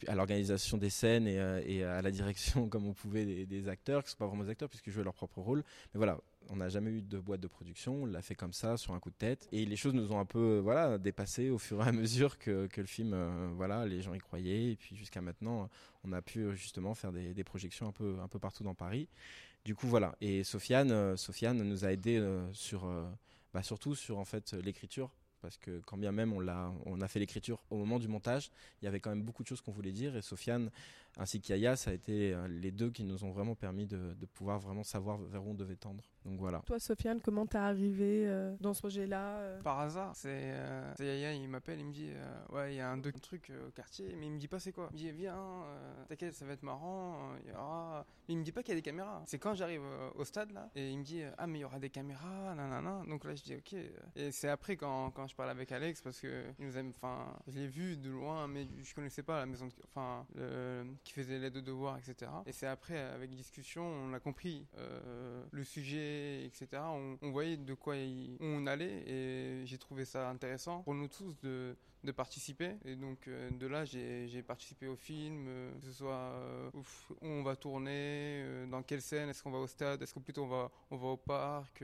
à 0.07 0.15
l'organisation 0.15 0.77
des 0.77 0.89
scènes 0.89 1.27
et, 1.27 1.83
à 1.83 2.01
la 2.01 2.11
direction, 2.11 2.69
comme 2.69 2.87
on 2.87 2.93
pouvait, 2.93 3.25
des, 3.25 3.45
des 3.45 3.67
acteurs 3.67 4.01
qui 4.03 4.07
ne 4.07 4.11
sont 4.11 4.17
pas 4.17 4.27
vraiment 4.27 4.43
des 4.43 4.49
acteurs 4.49 4.69
puisqu'ils 4.69 4.93
jouaient 4.93 5.03
leur 5.03 5.13
propre 5.13 5.41
rôle. 5.41 5.63
Mais 5.93 5.97
voilà, 5.97 6.17
on 6.49 6.57
n'a 6.57 6.69
jamais 6.69 6.91
eu 6.91 7.01
de 7.01 7.19
boîte 7.19 7.41
de 7.41 7.47
production, 7.47 8.03
on 8.03 8.05
l'a 8.05 8.21
fait 8.21 8.35
comme 8.35 8.53
ça, 8.53 8.77
sur 8.77 8.93
un 8.93 8.99
coup 8.99 9.09
de 9.09 9.15
tête. 9.15 9.47
Et 9.51 9.65
les 9.65 9.75
choses 9.75 9.93
nous 9.93 10.11
ont 10.11 10.19
un 10.19 10.25
peu 10.25 10.59
voilà, 10.59 10.97
dépassé 10.97 11.49
au 11.49 11.57
fur 11.57 11.83
et 11.83 11.87
à 11.87 11.91
mesure 11.91 12.37
que, 12.37 12.67
le 12.75 12.85
film, 12.85 13.13
euh, 13.13 13.49
voilà, 13.55 13.85
les 13.85 14.01
gens 14.01 14.13
y 14.13 14.19
croyaient. 14.19 14.71
Et 14.71 14.75
puis 14.75 14.95
jusqu'à 14.95 15.21
maintenant, 15.21 15.69
on 16.03 16.11
a 16.11 16.21
pu 16.21 16.39
euh, 16.39 16.53
justement 16.53 16.93
faire 16.93 17.11
des, 17.11 17.43
projections 17.43 17.87
un 17.87 17.91
peu, 17.91 18.17
un 18.21 18.27
peu 18.27 18.39
partout 18.39 18.63
dans 18.63 18.75
Paris. 18.75 19.07
Du 19.63 19.75
coup, 19.75 19.87
voilà. 19.87 20.15
Et 20.21 20.43
Sofiane, 20.43 20.91
euh, 20.91 21.17
Sofiane 21.17 21.57
nous 21.57 21.85
a 21.85 21.91
aidé 21.91 22.21
sur, 22.53 22.91
bah, 23.53 23.63
surtout 23.63 23.95
sur 23.95 24.19
en 24.19 24.25
fait 24.25 24.53
l'écriture 24.53 25.11
parce 25.41 25.57
que 25.57 25.79
quand 25.85 25.97
bien 25.97 26.11
même 26.11 26.33
on 26.33 26.39
l'a, 26.39 26.73
on 26.87 27.01
a 27.01 27.07
fait 27.07 27.19
l'écriture 27.19 27.61
au 27.69 27.77
moment 27.77 27.99
du 27.99 28.07
montage, 28.07 28.49
il 28.81 28.85
y 28.85 28.87
avait 28.87 28.99
quand 28.99 29.11
même 29.11 29.21
beaucoup 29.21 29.43
de 29.43 29.47
choses 29.47 29.61
qu'on 29.61 29.71
voulait 29.71 29.91
dire 29.91 30.17
et 30.17 30.23
Sofiane 30.23 30.71
ainsi 31.17 31.41
qu'Aya, 31.41 31.75
ça 31.75 31.91
a 31.91 31.93
été 31.93 32.33
euh, 32.33 32.47
les 32.47 32.71
deux 32.71 32.89
qui 32.89 33.03
nous 33.03 33.23
ont 33.23 33.31
vraiment 33.31 33.55
permis 33.55 33.85
de, 33.85 34.13
de, 34.13 34.25
pouvoir 34.25 34.59
vraiment 34.59 34.83
savoir 34.83 35.17
vers 35.17 35.45
où 35.45 35.51
on 35.51 35.53
devait 35.53 35.75
tendre. 35.75 36.03
Donc 36.25 36.39
voilà. 36.39 36.61
Toi, 36.65 36.79
Sofiane, 36.79 37.21
comment 37.21 37.45
t'es 37.45 37.57
arrivé 37.57 38.27
euh, 38.27 38.55
dans 38.59 38.73
ce 38.73 38.79
projet-là 38.79 39.37
euh 39.37 39.61
Par 39.61 39.79
hasard, 39.79 40.15
c'est 40.15 40.53
Yaya, 40.99 41.33
il 41.33 41.47
m'appelle, 41.47 41.79
il 41.79 41.85
me 41.85 41.93
dit 41.93 42.09
ouais, 42.51 42.73
il 42.73 42.77
y 42.77 42.81
a 42.81 42.89
un, 42.89 42.97
deux, 42.97 43.11
truc 43.11 43.51
au 43.67 43.71
quartier, 43.71 44.15
mais 44.17 44.27
il 44.27 44.33
me 44.33 44.39
dit 44.39 44.47
pas 44.47 44.59
c'est 44.59 44.71
quoi. 44.71 44.89
Il 44.91 44.95
me 44.95 44.97
dit 44.97 45.11
viens, 45.11 45.63
t'inquiète, 46.09 46.33
ça 46.33 46.45
va 46.45 46.53
être 46.53 46.63
marrant. 46.63 47.35
Il 47.43 47.51
y 47.51 47.53
aura... 47.53 48.05
Mais 48.27 48.33
il 48.33 48.37
me 48.37 48.43
dit 48.43 48.51
pas 48.51 48.61
qu'il 48.61 48.73
y 48.73 48.77
a 48.77 48.79
des 48.79 48.81
caméras. 48.81 49.23
C'est 49.27 49.39
quand 49.39 49.53
j'arrive 49.53 49.83
au 50.15 50.25
stade 50.25 50.51
là 50.51 50.69
et 50.75 50.89
il 50.89 50.97
me 50.97 51.03
dit 51.03 51.21
ah 51.37 51.47
mais 51.47 51.59
il 51.59 51.61
y 51.61 51.65
aura 51.65 51.79
des 51.79 51.89
caméras, 51.89 52.55
nanana. 52.55 53.03
Donc 53.07 53.23
là 53.23 53.35
je 53.35 53.43
dis 53.43 53.55
ok. 53.55 53.75
Et 54.15 54.31
c'est 54.31 54.49
après 54.49 54.75
quand, 54.75 55.11
quand 55.11 55.27
je 55.27 55.35
parle 55.35 55.49
avec 55.49 55.71
Alex 55.71 56.01
parce 56.01 56.19
que 56.19 56.43
il 56.59 56.65
nous 56.65 56.77
aime, 56.77 56.89
enfin, 56.89 57.33
je 57.47 57.59
l'ai 57.59 57.67
vu 57.67 57.95
de 57.95 58.09
loin, 58.09 58.47
mais 58.47 58.67
je 58.83 58.93
connaissais 58.93 59.23
pas 59.23 59.39
la 59.39 59.45
maison, 59.45 59.67
de... 59.67 59.73
enfin 59.85 60.25
le 60.35 60.83
qui 61.05 61.13
faisait 61.13 61.37
l'aide 61.39 61.53
de 61.53 61.61
devoirs, 61.61 61.97
etc. 61.97 62.29
Et 62.47 62.51
c'est 62.51 62.67
après, 62.67 62.97
avec 62.97 63.33
discussion, 63.33 63.85
on 63.85 64.13
a 64.13 64.19
compris 64.19 64.65
euh, 64.77 65.45
le 65.51 65.63
sujet, 65.63 66.43
etc. 66.45 66.81
On, 67.21 67.31
voyait 67.31 67.57
de 67.57 67.73
quoi 67.73 67.95
on 68.39 68.65
allait 68.65 69.03
et 69.07 69.65
j'ai 69.65 69.77
trouvé 69.77 70.03
ça 70.03 70.29
intéressant 70.29 70.81
pour 70.81 70.95
nous 70.95 71.07
tous 71.07 71.37
de, 71.41 71.77
de 72.05 72.11
participer. 72.11 72.77
Et 72.85 72.95
donc 72.95 73.27
euh, 73.27 73.49
de 73.51 73.67
là, 73.67 73.83
j'ai 73.85 74.43
participé 74.43 74.87
au 74.87 74.95
film, 74.95 75.45
euh, 75.47 75.71
que 75.79 75.85
ce 75.87 75.91
soit 75.91 76.13
euh, 76.13 76.69
où 76.73 76.83
on 77.21 77.43
va 77.43 77.55
tourner, 77.55 78.65
dans 78.69 78.83
quelle 78.83 79.01
scène, 79.01 79.29
est-ce 79.29 79.43
qu'on 79.43 79.51
va 79.51 79.59
au 79.59 79.67
stade, 79.67 80.01
est-ce 80.01 80.13
que 80.13 80.19
plutôt 80.19 80.43
on 80.43 80.47
va, 80.47 80.71
on 80.91 80.97
va 80.97 81.07
au 81.07 81.17
parc, 81.17 81.83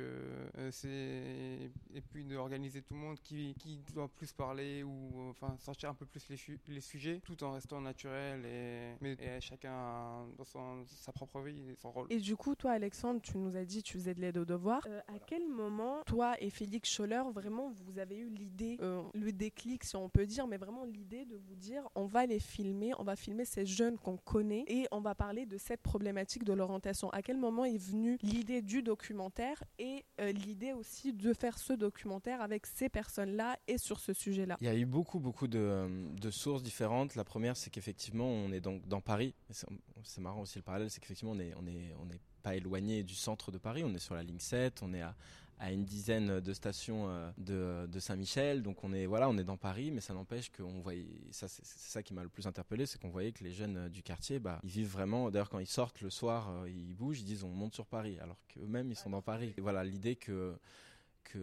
c'est 0.72 1.72
et 1.94 2.02
puis 2.02 2.24
d'organiser 2.24 2.82
tout 2.82 2.94
le 2.94 3.00
monde 3.00 3.20
qui, 3.22 3.56
qui 3.60 3.78
doit 3.94 4.08
plus 4.08 4.32
parler 4.32 4.84
ou 4.84 5.30
enfin 5.30 5.56
sortir 5.60 5.90
un 5.90 5.94
peu 5.94 6.06
plus 6.06 6.28
les, 6.30 6.38
les 6.68 6.82
sujets, 6.82 7.20
tout 7.24 7.44
en 7.44 7.54
restant 7.54 7.82
naturel 7.82 8.46
et, 8.46 8.96
mais, 9.02 9.18
chacun 9.42 10.28
dans 10.38 10.44
son, 10.44 10.86
sa 10.86 11.12
propre 11.12 11.42
vie 11.42 11.60
et 11.70 11.76
son 11.76 11.92
rôle. 11.92 12.08
Et 12.10 12.20
du 12.20 12.36
coup, 12.36 12.56
toi, 12.56 12.72
Alexandre, 12.72 13.22
tu 13.22 13.38
nous 13.38 13.56
as 13.56 13.66
dit 13.66 13.82
tu 13.82 13.94
faisais 13.94 14.14
de 14.14 14.22
l'aide 14.22 14.38
aux 14.38 14.46
devoirs. 14.46 14.88
à 15.08 15.20
quel 15.26 15.48
moment, 15.48 16.04
toi 16.06 16.36
et 16.40 16.50
Félix 16.50 16.92
Scholler, 16.92 17.24
vraiment, 17.34 17.72
vous 17.72 17.98
avez 17.98 18.18
eu 18.18 18.30
l'idée, 18.30 18.78
le 19.14 19.32
déclic, 19.32 19.84
si 19.84 19.96
on 19.96 20.10
peut 20.12 20.26
dire, 20.26 20.48
mais 20.48 20.58
vraiment 20.58 20.84
l'idée 20.84 21.26
de 21.26 21.38
vous 21.38 21.56
dire, 21.56 21.88
on 21.96 22.06
va 22.06 22.26
les 22.26 22.40
filmer, 22.40 22.94
on 23.00 23.04
va 23.04 23.16
filmer 23.16 23.46
ces 23.46 23.66
jeunes 23.66 23.98
qu'on 23.98 24.18
connaît 24.18 24.66
et 24.68 24.88
on 24.92 25.02
va 25.02 25.16
parler 25.16 25.46
de 25.46 25.58
cette 25.58 25.82
problématique 25.82 26.44
de 26.44 26.54
l'orientation. 26.54 27.10
À 27.12 27.22
quel 27.22 27.38
moment 27.38 27.66
est 27.66 27.78
venue 27.78 28.18
l'idée 28.22 28.62
du 28.62 28.84
documentaire 28.84 29.64
et 29.80 30.06
euh, 30.20 30.32
l'idée 30.32 30.74
aussi 30.74 31.14
de 31.14 31.34
faire 31.34 31.58
ce 31.58 31.74
documentaire 31.74 32.42
avec 32.42 32.66
ces 32.66 32.90
personnes-là 32.90 33.58
et 33.68 33.78
sur 33.78 34.00
ce 34.00 34.14
sujet-là? 34.14 34.58
Il 34.62 34.68
y 34.68 34.70
a 34.70 34.76
eu 34.76 34.86
beaucoup, 34.86 35.20
beaucoup 35.20 35.48
de, 35.48 35.88
de 36.20 36.32
sources 36.32 36.64
différentes. 36.64 37.16
La 37.16 37.24
première, 37.24 37.58
c'est 37.58 37.70
qu'effectivement, 37.70 38.28
on 38.28 38.52
est 38.52 38.62
donc 38.62 38.88
dans 38.88 39.02
Paris. 39.02 39.34
C'est 39.50 40.22
marrant 40.22 40.42
aussi 40.42 40.58
le 40.60 40.64
parallèle, 40.64 40.90
c'est 40.90 41.00
qu'effectivement, 41.00 41.34
on 41.34 41.40
est, 41.40 41.54
on 41.56 41.66
est, 41.68 41.94
on 42.00 42.10
est 42.10 42.20
pas 42.42 42.56
éloigné 42.56 43.04
du 43.04 43.16
centre 43.16 43.52
de 43.52 43.58
Paris. 43.58 43.84
On 43.86 43.94
est 43.94 44.00
sur 44.00 44.16
la 44.16 44.24
ligne 44.24 44.40
7, 44.40 44.82
on 44.84 44.94
est 44.94 45.02
à, 45.02 45.16
à 45.62 45.72
une 45.72 45.86
dizaine 45.86 46.40
de 46.40 46.54
stations 46.54 47.08
euh, 47.08 47.88
de, 47.88 48.00
Saint-Michel. 48.00 48.64
Donc 48.64 48.84
on 48.84 48.94
est 48.94 49.06
voilà, 49.06 49.30
on 49.30 49.38
est 49.38 49.44
dans 49.44 49.58
Paris, 49.58 49.92
mais 49.92 50.02
ça 50.02 50.14
n'empêche 50.14 50.50
qu'on 50.52 50.82
voyait. 50.82 51.06
Ça, 51.30 51.48
c'est 51.48 51.64
ça 51.64 52.02
qui 52.02 52.16
m'a 52.16 52.24
le 52.24 52.30
plus 52.30 52.48
interpellé, 52.48 52.88
c'est 52.88 53.00
qu'on 53.00 53.12
voyait 53.12 53.32
que 53.32 53.44
les 53.44 53.54
jeunes 53.54 53.78
euh, 53.78 53.90
du 53.90 54.02
quartier, 54.02 54.40
bah, 54.40 54.60
ils 54.64 54.72
vivent 54.72 54.92
vraiment. 54.92 55.30
D'ailleurs, 55.30 55.50
quand 55.50 55.60
ils 55.60 55.68
sortent 55.68 56.02
le 56.02 56.10
soir, 56.10 56.50
euh, 56.50 56.70
ils 56.70 56.96
bougent, 56.96 57.22
ils 57.22 57.26
disent 57.26 57.44
on 57.44 57.50
monte 57.50 57.76
sur 57.76 57.86
Paris, 57.86 58.18
alors 58.20 58.38
qu'eux-mêmes 58.48 58.90
ils 58.90 58.96
sont 58.96 59.12
dans 59.12 59.22
Paris. 59.22 59.54
Et 59.56 59.62
voilà, 59.62 59.84
l'idée 59.84 60.16
que 60.16 60.58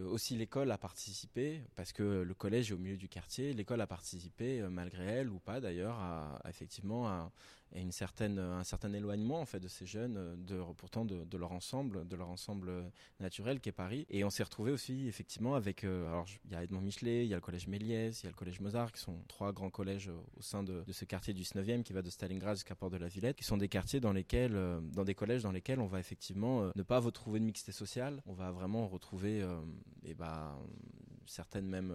aussi 0.03 0.35
l'école 0.35 0.69
a 0.69 0.77
participé, 0.77 1.63
parce 1.75 1.93
que 1.93 2.21
le 2.21 2.33
collège 2.35 2.69
est 2.69 2.75
au 2.75 2.77
milieu 2.77 2.97
du 2.97 3.09
quartier, 3.09 3.53
l'école 3.53 3.81
a 3.81 3.87
participé, 3.87 4.61
malgré 4.69 5.03
elle 5.03 5.29
ou 5.29 5.39
pas 5.39 5.59
d'ailleurs, 5.59 5.97
effectivement 6.47 7.07
à, 7.07 7.31
et 7.73 7.81
une 7.81 7.91
certaine, 7.91 8.39
un 8.39 8.63
certain 8.63 8.91
éloignement 8.93 9.41
en 9.41 9.45
fait 9.45 9.59
de 9.59 9.67
ces 9.67 9.85
jeunes, 9.85 10.37
pourtant 10.77 11.05
de, 11.05 11.37
leur 11.37 11.51
ensemble, 11.51 12.07
de 12.07 12.15
leur 12.15 12.29
ensemble 12.29 12.71
naturel 13.19 13.59
qui 13.59 13.69
est 13.69 13.73
Paris. 13.73 14.05
Et 14.09 14.23
on 14.23 14.29
s'est 14.29 14.43
retrouvé 14.43 14.71
aussi 14.71 15.07
effectivement 15.07 15.55
avec, 15.55 15.83
euh, 15.83 16.07
alors 16.07 16.25
il 16.45 16.51
y 16.51 16.55
a 16.55 16.63
Edmond 16.63 16.81
Michelet, 16.81 17.25
il 17.25 17.29
y 17.29 17.33
a 17.33 17.37
le 17.37 17.41
collège 17.41 17.67
Méliès, 17.67 18.21
il 18.21 18.25
y 18.25 18.27
a 18.27 18.31
le 18.31 18.35
collège 18.35 18.59
Mozart, 18.59 18.91
qui 18.91 19.01
sont 19.01 19.17
trois 19.27 19.51
grands 19.51 19.69
collèges 19.69 20.09
au 20.09 20.41
sein 20.41 20.63
de, 20.63 20.83
ce 20.91 21.05
quartier 21.05 21.33
du 21.33 21.43
19e 21.43 21.83
qui 21.83 21.93
va 21.93 22.01
de 22.01 22.09
Stalingrad 22.09 22.55
jusqu'à 22.55 22.75
Port 22.75 22.89
de 22.89 22.97
la 22.97 23.07
Villette, 23.07 23.35
qui 23.35 23.43
sont 23.43 23.57
des 23.57 23.69
quartiers 23.69 23.99
dans 23.99 24.13
lesquels, 24.13 24.55
euh, 24.55 24.79
dans 24.81 25.03
des 25.03 25.15
collèges 25.15 25.43
dans 25.43 25.51
lesquels 25.51 25.79
on 25.79 25.87
va 25.87 25.99
effectivement 25.99 26.63
euh, 26.63 26.71
ne 26.75 26.83
pas 26.83 26.99
retrouver 26.99 27.39
de 27.39 27.45
mixité 27.45 27.71
sociale, 27.71 28.21
on 28.25 28.33
va 28.33 28.51
vraiment 28.51 28.87
retrouver, 28.87 29.45
et 30.03 30.13
bah, 30.13 30.57
certaines 31.25 31.67
même 31.67 31.93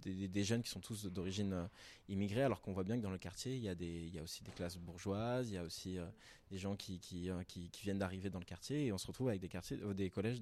des, 0.00 0.44
jeunes 0.44 0.62
qui 0.62 0.70
sont 0.70 0.80
tous 0.80 1.06
d'origine 1.06 1.52
euh, 1.52 1.66
immigrée, 2.08 2.42
alors 2.42 2.60
qu'on 2.60 2.72
voit 2.72 2.84
bien 2.84 2.96
que 2.96 3.02
dans 3.02 3.10
le 3.10 3.18
quartier, 3.18 3.54
il 3.54 3.62
y 3.62 3.68
a, 3.68 3.74
des, 3.74 4.06
il 4.06 4.14
y 4.14 4.18
a 4.18 4.22
aussi 4.22 4.42
des 4.42 4.50
classes 4.52 4.76
bourgeoises, 4.76 5.50
il 5.50 5.54
y 5.54 5.58
a 5.58 5.62
aussi 5.62 5.98
euh, 5.98 6.06
des 6.52 6.58
gens 6.58 6.74
euh, 6.74 7.42
qui, 7.44 7.70
viennent 7.82 7.98
d'arriver 7.98 8.30
dans 8.30 8.38
le 8.38 8.44
quartier, 8.44 8.86
et 8.86 8.92
on 8.92 8.98
se 8.98 9.06
retrouve 9.06 9.28
avec 9.28 9.40
des, 9.40 9.48
quartiers, 9.48 9.78
des 9.94 10.10
collèges 10.10 10.40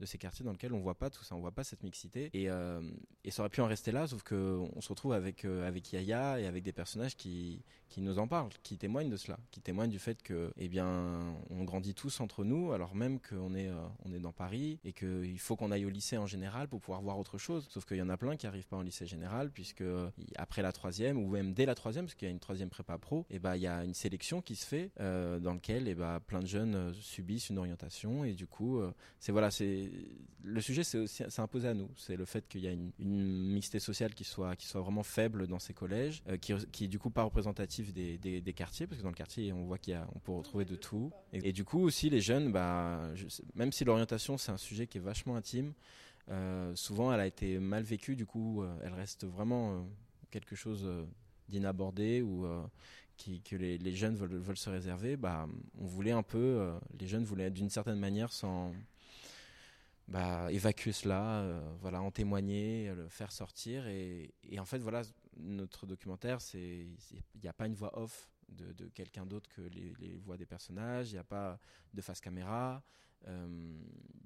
de 0.00 0.06
ces 0.06 0.18
quartiers 0.18 0.44
dans 0.44 0.52
lesquels 0.52 0.72
on 0.72 0.80
voit 0.80 0.98
pas 0.98 1.08
tout 1.08 1.22
ça, 1.24 1.34
on 1.34 1.40
voit 1.40 1.52
pas 1.52 1.64
cette 1.64 1.82
mixité, 1.82 2.30
et, 2.34 2.48
et 3.24 3.30
ça 3.30 3.42
aurait 3.42 3.50
pu 3.50 3.60
en 3.60 3.66
rester 3.66 3.92
là, 3.92 4.06
sauf 4.06 4.22
qu'on 4.22 4.80
se 4.80 4.88
retrouve 4.88 5.12
avec, 5.12 5.44
Yaya 5.92 6.40
et 6.40 6.46
avec 6.46 6.64
des 6.64 6.72
personnages 6.72 7.16
qui, 7.16 7.62
nous 7.98 8.18
en 8.18 8.26
parlent, 8.26 8.50
qui 8.62 8.76
témoignent 8.76 9.10
de 9.10 9.16
cela, 9.16 9.38
qui 9.52 9.60
témoignent 9.60 9.90
du 9.90 10.00
fait 10.00 10.22
que, 10.22 10.52
eh 10.56 10.68
bien, 10.68 11.36
on 11.50 11.62
grandit 11.62 11.94
tous 11.94 12.20
entre 12.20 12.44
nous, 12.44 12.72
alors 12.72 12.94
même 12.96 13.20
qu'on 13.20 13.54
est, 13.54 13.70
dans 14.18 14.32
Paris, 14.32 14.80
et 14.84 14.92
qu'il 14.92 15.38
faut 15.38 15.54
qu'on 15.54 15.70
aille 15.70 15.86
au 15.86 15.90
lycée 15.90 16.18
en 16.18 16.26
général 16.26 16.68
pour 16.68 16.80
pouvoir 16.80 17.02
voir 17.02 17.18
autre 17.18 17.38
chose, 17.38 17.68
sauf 17.70 17.84
qu'il 17.84 17.98
y 17.98 18.02
en 18.02 18.08
a 18.08 18.16
plein 18.16 18.36
qui 18.36 18.46
arrivent 18.46 18.66
pas 18.66 18.76
en 18.76 18.82
lycée 18.82 19.06
général 19.06 19.50
puisque 19.50 19.84
après 20.36 20.62
la 20.62 20.72
troisième 20.72 21.18
ou 21.18 21.28
même 21.28 21.54
dès 21.54 21.66
la 21.66 21.74
troisième 21.74 22.06
parce 22.06 22.14
qu'il 22.14 22.26
y 22.26 22.30
a 22.30 22.32
une 22.32 22.40
troisième 22.40 22.70
prépa 22.70 22.98
pro 22.98 23.26
et 23.30 23.38
bah 23.38 23.56
il 23.56 23.62
y 23.62 23.66
a 23.66 23.84
une 23.84 23.94
sélection 23.94 24.42
qui 24.42 24.56
se 24.56 24.66
fait 24.66 24.90
euh, 25.00 25.38
dans 25.38 25.51
lequel 25.54 25.88
et 25.88 25.94
bah 25.94 26.20
plein 26.26 26.40
de 26.40 26.46
jeunes 26.46 26.74
euh, 26.74 26.92
subissent 26.94 27.50
une 27.50 27.58
orientation 27.58 28.24
et 28.24 28.32
du 28.32 28.46
coup 28.46 28.78
euh, 28.78 28.92
c'est 29.18 29.32
voilà 29.32 29.50
c'est 29.50 29.90
le 30.42 30.60
sujet 30.60 30.84
c'est 30.84 30.98
aussi 30.98 31.22
c'est 31.28 31.42
imposé 31.42 31.68
à 31.68 31.74
nous. 31.74 31.88
C'est 31.96 32.16
le 32.16 32.24
fait 32.24 32.48
qu'il 32.48 32.60
y 32.60 32.68
a 32.68 32.72
une, 32.72 32.90
une 32.98 33.52
mixité 33.52 33.78
sociale 33.78 34.14
qui 34.14 34.24
soit 34.24 34.56
qui 34.56 34.66
soit 34.66 34.80
vraiment 34.80 35.02
faible 35.02 35.46
dans 35.46 35.58
ces 35.58 35.74
collèges 35.74 36.22
euh, 36.28 36.36
qui 36.36 36.54
qui 36.72 36.88
du 36.88 36.98
coup 36.98 37.10
pas 37.10 37.22
représentatif 37.22 37.92
des, 37.92 38.18
des, 38.18 38.52
quartiers 38.52 38.86
parce 38.86 38.98
que 38.98 39.02
dans 39.02 39.10
le 39.10 39.14
quartier 39.14 39.52
on 39.52 39.64
voit 39.64 39.78
qu'il 39.78 39.92
y 39.92 39.96
a 39.96 40.06
on 40.14 40.18
peut 40.18 40.32
retrouver 40.32 40.64
de 40.64 40.76
tout. 40.76 41.10
Et, 41.32 41.52
du 41.52 41.64
coup 41.64 41.80
aussi 41.80 42.10
les 42.10 42.20
jeunes 42.20 42.52
bah 42.52 43.00
même 43.54 43.72
si 43.72 43.84
l'orientation 43.84 44.36
c'est 44.36 44.52
un 44.52 44.56
sujet 44.56 44.86
qui 44.86 44.98
est 44.98 45.00
vachement 45.02 45.36
intime 45.36 45.72
souvent 46.74 47.12
elle 47.12 47.20
a 47.20 47.26
été 47.26 47.58
mal 47.58 47.82
vécue, 47.82 48.16
du 48.16 48.26
coup 48.26 48.64
elle 48.82 48.94
reste 48.94 49.24
vraiment 49.24 49.86
quelque 50.30 50.56
chose 50.56 50.86
d'inabordé 51.48 52.22
que 53.44 53.56
les, 53.56 53.94
jeunes 53.94 54.16
veulent, 54.16 54.56
se 54.56 54.70
réserver. 54.70 55.16
Bah, 55.16 55.48
on 55.78 55.86
voulait 55.86 56.12
un 56.12 56.22
peu, 56.22 56.72
les 56.98 57.06
jeunes 57.06 57.24
voulaient 57.24 57.50
d'une 57.50 57.70
certaine 57.70 57.98
manière 57.98 58.32
s'en 58.32 58.72
bah, 60.08 60.50
évacuer 60.50 60.92
cela, 60.92 61.62
voilà, 61.80 62.02
en 62.02 62.10
témoigner, 62.10 62.92
le 62.94 63.08
faire 63.08 63.32
sortir 63.32 63.86
et, 63.86 64.32
en 64.58 64.64
fait 64.64 64.78
voilà 64.78 65.02
notre 65.38 65.86
documentaire 65.86 66.38
il 66.52 66.94
n'y 67.42 67.48
a 67.48 67.52
pas 67.54 67.66
une 67.66 67.74
voix 67.74 67.98
off 67.98 68.28
de, 68.56 68.88
quelqu'un 68.88 69.26
d'autre 69.26 69.48
que 69.50 69.62
les, 69.62 70.18
voix 70.18 70.36
des 70.36 70.46
personnages, 70.46 71.10
il 71.10 71.14
n'y 71.14 71.18
a 71.18 71.24
pas 71.24 71.58
de 71.92 72.00
face 72.00 72.20
caméra. 72.20 72.82
Euh, 73.28 73.46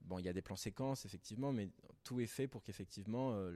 bon, 0.04 0.18
il 0.18 0.24
y 0.24 0.28
a 0.28 0.32
des 0.32 0.42
plans 0.42 0.56
séquences, 0.56 1.04
effectivement, 1.04 1.52
mais 1.52 1.68
tout 2.02 2.20
est 2.20 2.26
fait 2.26 2.46
pour 2.46 2.62
qu'effectivement 2.62 3.32
euh, 3.32 3.52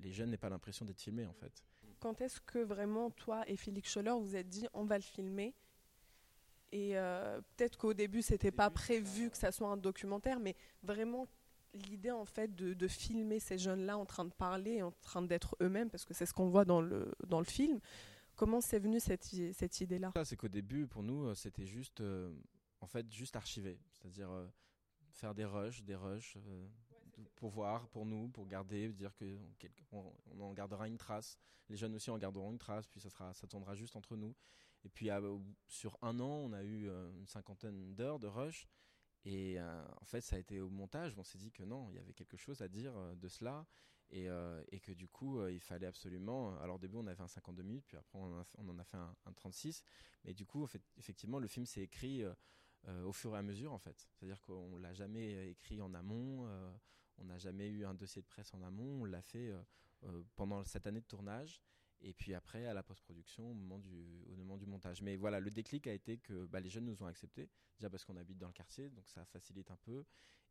les 0.00 0.12
jeunes 0.12 0.30
n'aient 0.30 0.38
pas 0.38 0.48
l'impression 0.48 0.84
d'être 0.84 1.00
filmés, 1.00 1.26
en 1.26 1.32
fait. 1.32 1.62
Quand 2.00 2.20
est-ce 2.20 2.40
que 2.40 2.58
vraiment, 2.58 3.10
toi 3.10 3.48
et 3.48 3.56
Félix 3.56 3.90
Scholler, 3.90 4.14
vous 4.20 4.36
êtes 4.36 4.48
dit 4.48 4.66
on 4.72 4.84
va 4.84 4.96
le 4.96 5.02
filmer? 5.02 5.54
Et 6.70 6.98
euh, 6.98 7.40
peut-être 7.56 7.78
qu'au 7.78 7.94
début, 7.94 8.22
c'était 8.22 8.50
pas 8.50 8.70
prévu 8.70 9.30
que 9.30 9.36
ça 9.36 9.50
soit 9.52 9.68
un 9.68 9.76
documentaire, 9.76 10.38
mais 10.38 10.54
vraiment 10.82 11.26
l'idée 11.74 12.10
en 12.10 12.24
fait 12.24 12.54
de, 12.54 12.74
de 12.74 12.88
filmer 12.88 13.40
ces 13.40 13.58
jeunes-là 13.58 13.96
en 13.98 14.06
train 14.06 14.24
de 14.24 14.32
parler, 14.32 14.82
en 14.82 14.92
train 15.02 15.22
d'être 15.22 15.56
eux-mêmes, 15.60 15.90
parce 15.90 16.04
que 16.04 16.14
c'est 16.14 16.26
ce 16.26 16.32
qu'on 16.32 16.48
voit 16.48 16.64
dans 16.64 16.80
le, 16.80 17.12
dans 17.26 17.38
le 17.38 17.44
film. 17.44 17.80
Comment 18.36 18.60
c'est 18.60 18.78
venu 18.78 19.00
cette, 19.00 19.24
cette 19.24 19.80
idée-là? 19.80 20.12
C'est 20.24 20.36
qu'au 20.36 20.48
début, 20.48 20.86
pour 20.86 21.02
nous, 21.02 21.34
c'était 21.34 21.66
juste, 21.66 22.00
euh, 22.00 22.32
en 22.80 22.86
fait, 22.86 23.10
juste 23.12 23.34
archiver. 23.34 23.80
C'est-à-dire 23.90 24.30
euh, 24.30 24.46
faire 25.10 25.34
des 25.34 25.44
rushs, 25.44 25.82
des 25.82 25.96
rushs, 25.96 26.36
euh, 26.36 26.68
pour 27.36 27.50
voir, 27.50 27.88
pour 27.88 28.06
nous, 28.06 28.28
pour 28.28 28.46
garder, 28.46 28.88
dire 28.90 29.14
que 29.16 29.38
on, 29.92 30.40
en 30.40 30.52
gardera 30.52 30.88
une 30.88 30.98
trace. 30.98 31.38
Les 31.68 31.76
jeunes 31.76 31.94
aussi 31.94 32.10
en 32.10 32.18
garderont 32.18 32.50
une 32.50 32.58
trace, 32.58 32.86
puis 32.86 33.00
ça 33.00 33.10
sera, 33.10 33.34
ça 33.34 33.46
tournera 33.46 33.74
juste 33.74 33.96
entre 33.96 34.16
nous. 34.16 34.34
Et 34.84 34.88
puis 34.88 35.08
sur 35.66 35.98
un 36.02 36.18
an, 36.20 36.28
on 36.28 36.52
a 36.52 36.62
eu 36.62 36.88
une 36.88 37.26
cinquantaine 37.26 37.94
d'heures 37.94 38.18
de 38.18 38.26
rush. 38.26 38.68
Et 39.24 39.58
en 39.60 40.04
fait, 40.04 40.20
ça 40.20 40.36
a 40.36 40.38
été 40.38 40.60
au 40.60 40.70
montage, 40.70 41.14
on 41.18 41.24
s'est 41.24 41.38
dit 41.38 41.50
que 41.50 41.64
non, 41.64 41.90
il 41.90 41.96
y 41.96 41.98
avait 41.98 42.14
quelque 42.14 42.36
chose 42.36 42.62
à 42.62 42.68
dire 42.68 42.94
de 43.16 43.28
cela 43.28 43.66
et, 44.10 44.28
euh, 44.28 44.62
et, 44.70 44.80
que 44.80 44.92
du 44.92 45.06
coup 45.08 45.38
euh, 45.38 45.52
il 45.52 45.60
fallait 45.60 45.86
absolument 45.86 46.58
alors 46.60 46.76
au 46.76 46.78
début 46.78 46.96
on 46.96 47.06
avait 47.06 47.22
un 47.22 47.28
52 47.28 47.62
minutes 47.62 47.84
puis 47.86 47.96
après 47.96 48.18
on, 48.18 48.32
en 48.68 48.78
a 48.78 48.84
fait 48.84 48.96
un, 48.96 49.14
un, 49.26 49.32
36 49.32 49.82
mais 50.24 50.32
du 50.32 50.46
coup 50.46 50.66
effectivement 50.96 51.38
le 51.38 51.46
film 51.46 51.66
s'est 51.66 51.82
écrit 51.82 52.22
euh, 52.22 53.04
au 53.04 53.12
fur 53.12 53.34
et 53.34 53.38
à 53.38 53.42
mesure 53.42 53.72
en 53.72 53.78
fait 53.78 54.08
c'est 54.14 54.24
à 54.24 54.28
dire 54.28 54.40
qu'on 54.42 54.78
l'a 54.78 54.94
jamais 54.94 55.50
écrit 55.50 55.80
en 55.82 55.92
amont 55.94 56.48
on 57.18 57.24
n'a 57.24 57.38
jamais 57.38 57.68
eu 57.68 57.84
un 57.84 57.94
dossier 57.94 58.22
de 58.22 58.26
presse 58.26 58.52
en 58.54 58.62
amont. 58.62 59.02
On 59.02 59.04
l'a 59.04 59.22
fait 59.22 59.52
pendant 60.36 60.64
cette 60.64 60.86
année 60.86 61.00
de 61.00 61.06
tournage 61.06 61.62
et 62.00 62.12
puis 62.12 62.34
après 62.34 62.66
à 62.66 62.74
la 62.74 62.82
post-production 62.82 63.50
au 63.50 63.54
moment 63.54 63.78
du 63.78 64.24
au 64.28 64.36
moment 64.36 64.56
du 64.56 64.66
montage. 64.66 65.02
Mais 65.02 65.16
voilà, 65.16 65.40
le 65.40 65.50
déclic 65.50 65.86
a 65.86 65.92
été 65.92 66.18
que 66.18 66.46
bah, 66.46 66.60
les 66.60 66.68
jeunes 66.68 66.84
nous 66.84 67.02
ont 67.02 67.06
acceptés 67.06 67.48
déjà 67.76 67.90
parce 67.90 68.04
qu'on 68.04 68.16
habite 68.16 68.38
dans 68.38 68.46
le 68.46 68.52
quartier, 68.52 68.90
donc 68.90 69.08
ça 69.08 69.24
facilite 69.26 69.70
un 69.70 69.76
peu, 69.76 70.04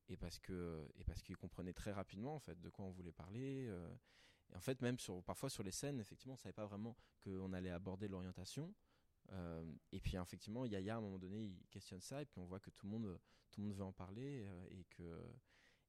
et 0.10 0.18
parce 0.18 0.40
que 0.40 0.88
et 0.98 1.04
parce 1.04 1.22
qu'ils 1.22 1.38
comprenaient 1.38 1.74
très 1.74 1.92
rapidement 1.92 2.36
en 2.36 2.40
fait 2.40 2.60
de 2.60 2.70
quoi 2.70 2.86
on 2.86 2.92
voulait 2.92 3.14
parler. 3.14 3.68
Euh. 3.68 3.96
et 4.52 4.56
en 4.56 4.62
fait, 4.62 4.82
même 4.82 5.00
sur 5.00 5.24
parfois 5.24 5.50
sur 5.50 5.64
les 5.64 5.72
scènes, 5.72 6.00
effectivement, 6.00 6.34
on 6.34 6.38
savait 6.38 6.54
pas 6.54 6.66
vraiment 6.66 6.96
qu'on 7.24 7.54
allait 7.54 7.72
aborder 7.72 8.08
l'orientation. 8.08 8.74
Euh, 9.34 9.64
et 9.92 10.00
puis 10.00 10.16
effectivement, 10.16 10.66
Yaya 10.66 10.96
à 10.96 10.98
un 10.98 11.02
moment 11.02 11.20
donné, 11.20 11.44
il 11.44 11.68
questionne 11.70 12.02
ça, 12.02 12.22
et 12.22 12.26
puis 12.26 12.40
on 12.40 12.46
voit 12.46 12.60
que 12.60 12.70
tout 12.70 12.86
le 12.86 12.92
monde 12.92 13.20
tout 13.52 13.62
le 13.62 13.68
monde 13.68 13.78
veut 13.78 13.84
en 13.84 13.94
parler 13.94 14.44
euh, 14.46 14.68
et 14.72 14.84
que 14.86 15.24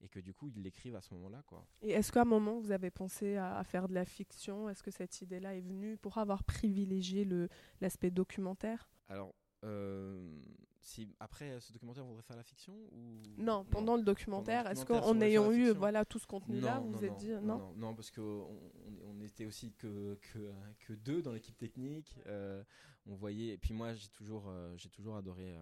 et 0.00 0.08
que 0.08 0.20
du 0.20 0.34
coup 0.34 0.48
ils 0.48 0.62
l'écrivent 0.62 0.96
à 0.96 1.00
ce 1.00 1.12
moment-là 1.14 1.42
quoi. 1.46 1.66
Et 1.82 1.90
est-ce 1.90 2.12
qu'à 2.12 2.22
un 2.22 2.26
moment 2.26 2.58
vous 2.58 2.70
avez 2.70 2.90
pensé 2.90 3.36
à, 3.36 3.62
faire 3.64 3.88
de 3.88 3.94
la 3.94 4.04
fiction? 4.04 4.68
Est-ce 4.68 4.82
que 4.82 4.90
cette 4.90 5.20
idée-là 5.22 5.54
est 5.56 5.60
venue 5.60 5.96
pour 5.96 6.18
avoir 6.18 6.44
privilégié 6.44 7.24
le 7.24 7.48
l'aspect 7.80 8.10
documentaire? 8.10 8.90
Alors 9.08 9.34
euh, 9.64 10.40
si 10.80 11.08
après 11.18 11.58
ce 11.60 11.72
documentaire 11.72 12.04
on 12.04 12.08
voudrait 12.08 12.22
faire 12.22 12.36
la 12.36 12.44
fiction 12.44 12.74
ou 12.92 13.20
non 13.36 13.64
pendant 13.64 13.96
le 13.96 14.04
documentaire, 14.04 14.68
est-ce 14.68 14.84
qu'en 14.84 15.20
ayant 15.20 15.50
eu 15.50 15.70
voilà 15.70 16.04
tout 16.04 16.20
ce 16.20 16.26
contenu 16.26 16.60
là 16.60 16.78
vous 16.78 16.92
vous 16.92 17.04
êtes 17.04 17.16
dit 17.16 17.32
non 17.42 17.72
non, 17.76 17.94
parce 17.94 18.10
que 18.10 18.20
on, 18.20 19.20
était 19.20 19.46
aussi 19.46 19.72
que, 19.72 20.16
que, 20.32 20.52
que 20.78 20.92
deux 20.92 21.20
dans 21.22 21.32
l'équipe 21.32 21.58
technique 21.58 22.16
euh, 22.26 22.62
on 23.06 23.16
voyait 23.16 23.54
et 23.54 23.58
puis 23.58 23.74
moi 23.74 23.92
j'ai 23.94 24.08
toujours 24.08 24.44
euh, 24.48 24.72
j'ai 24.76 24.88
toujours 24.88 25.16
adoré 25.16 25.56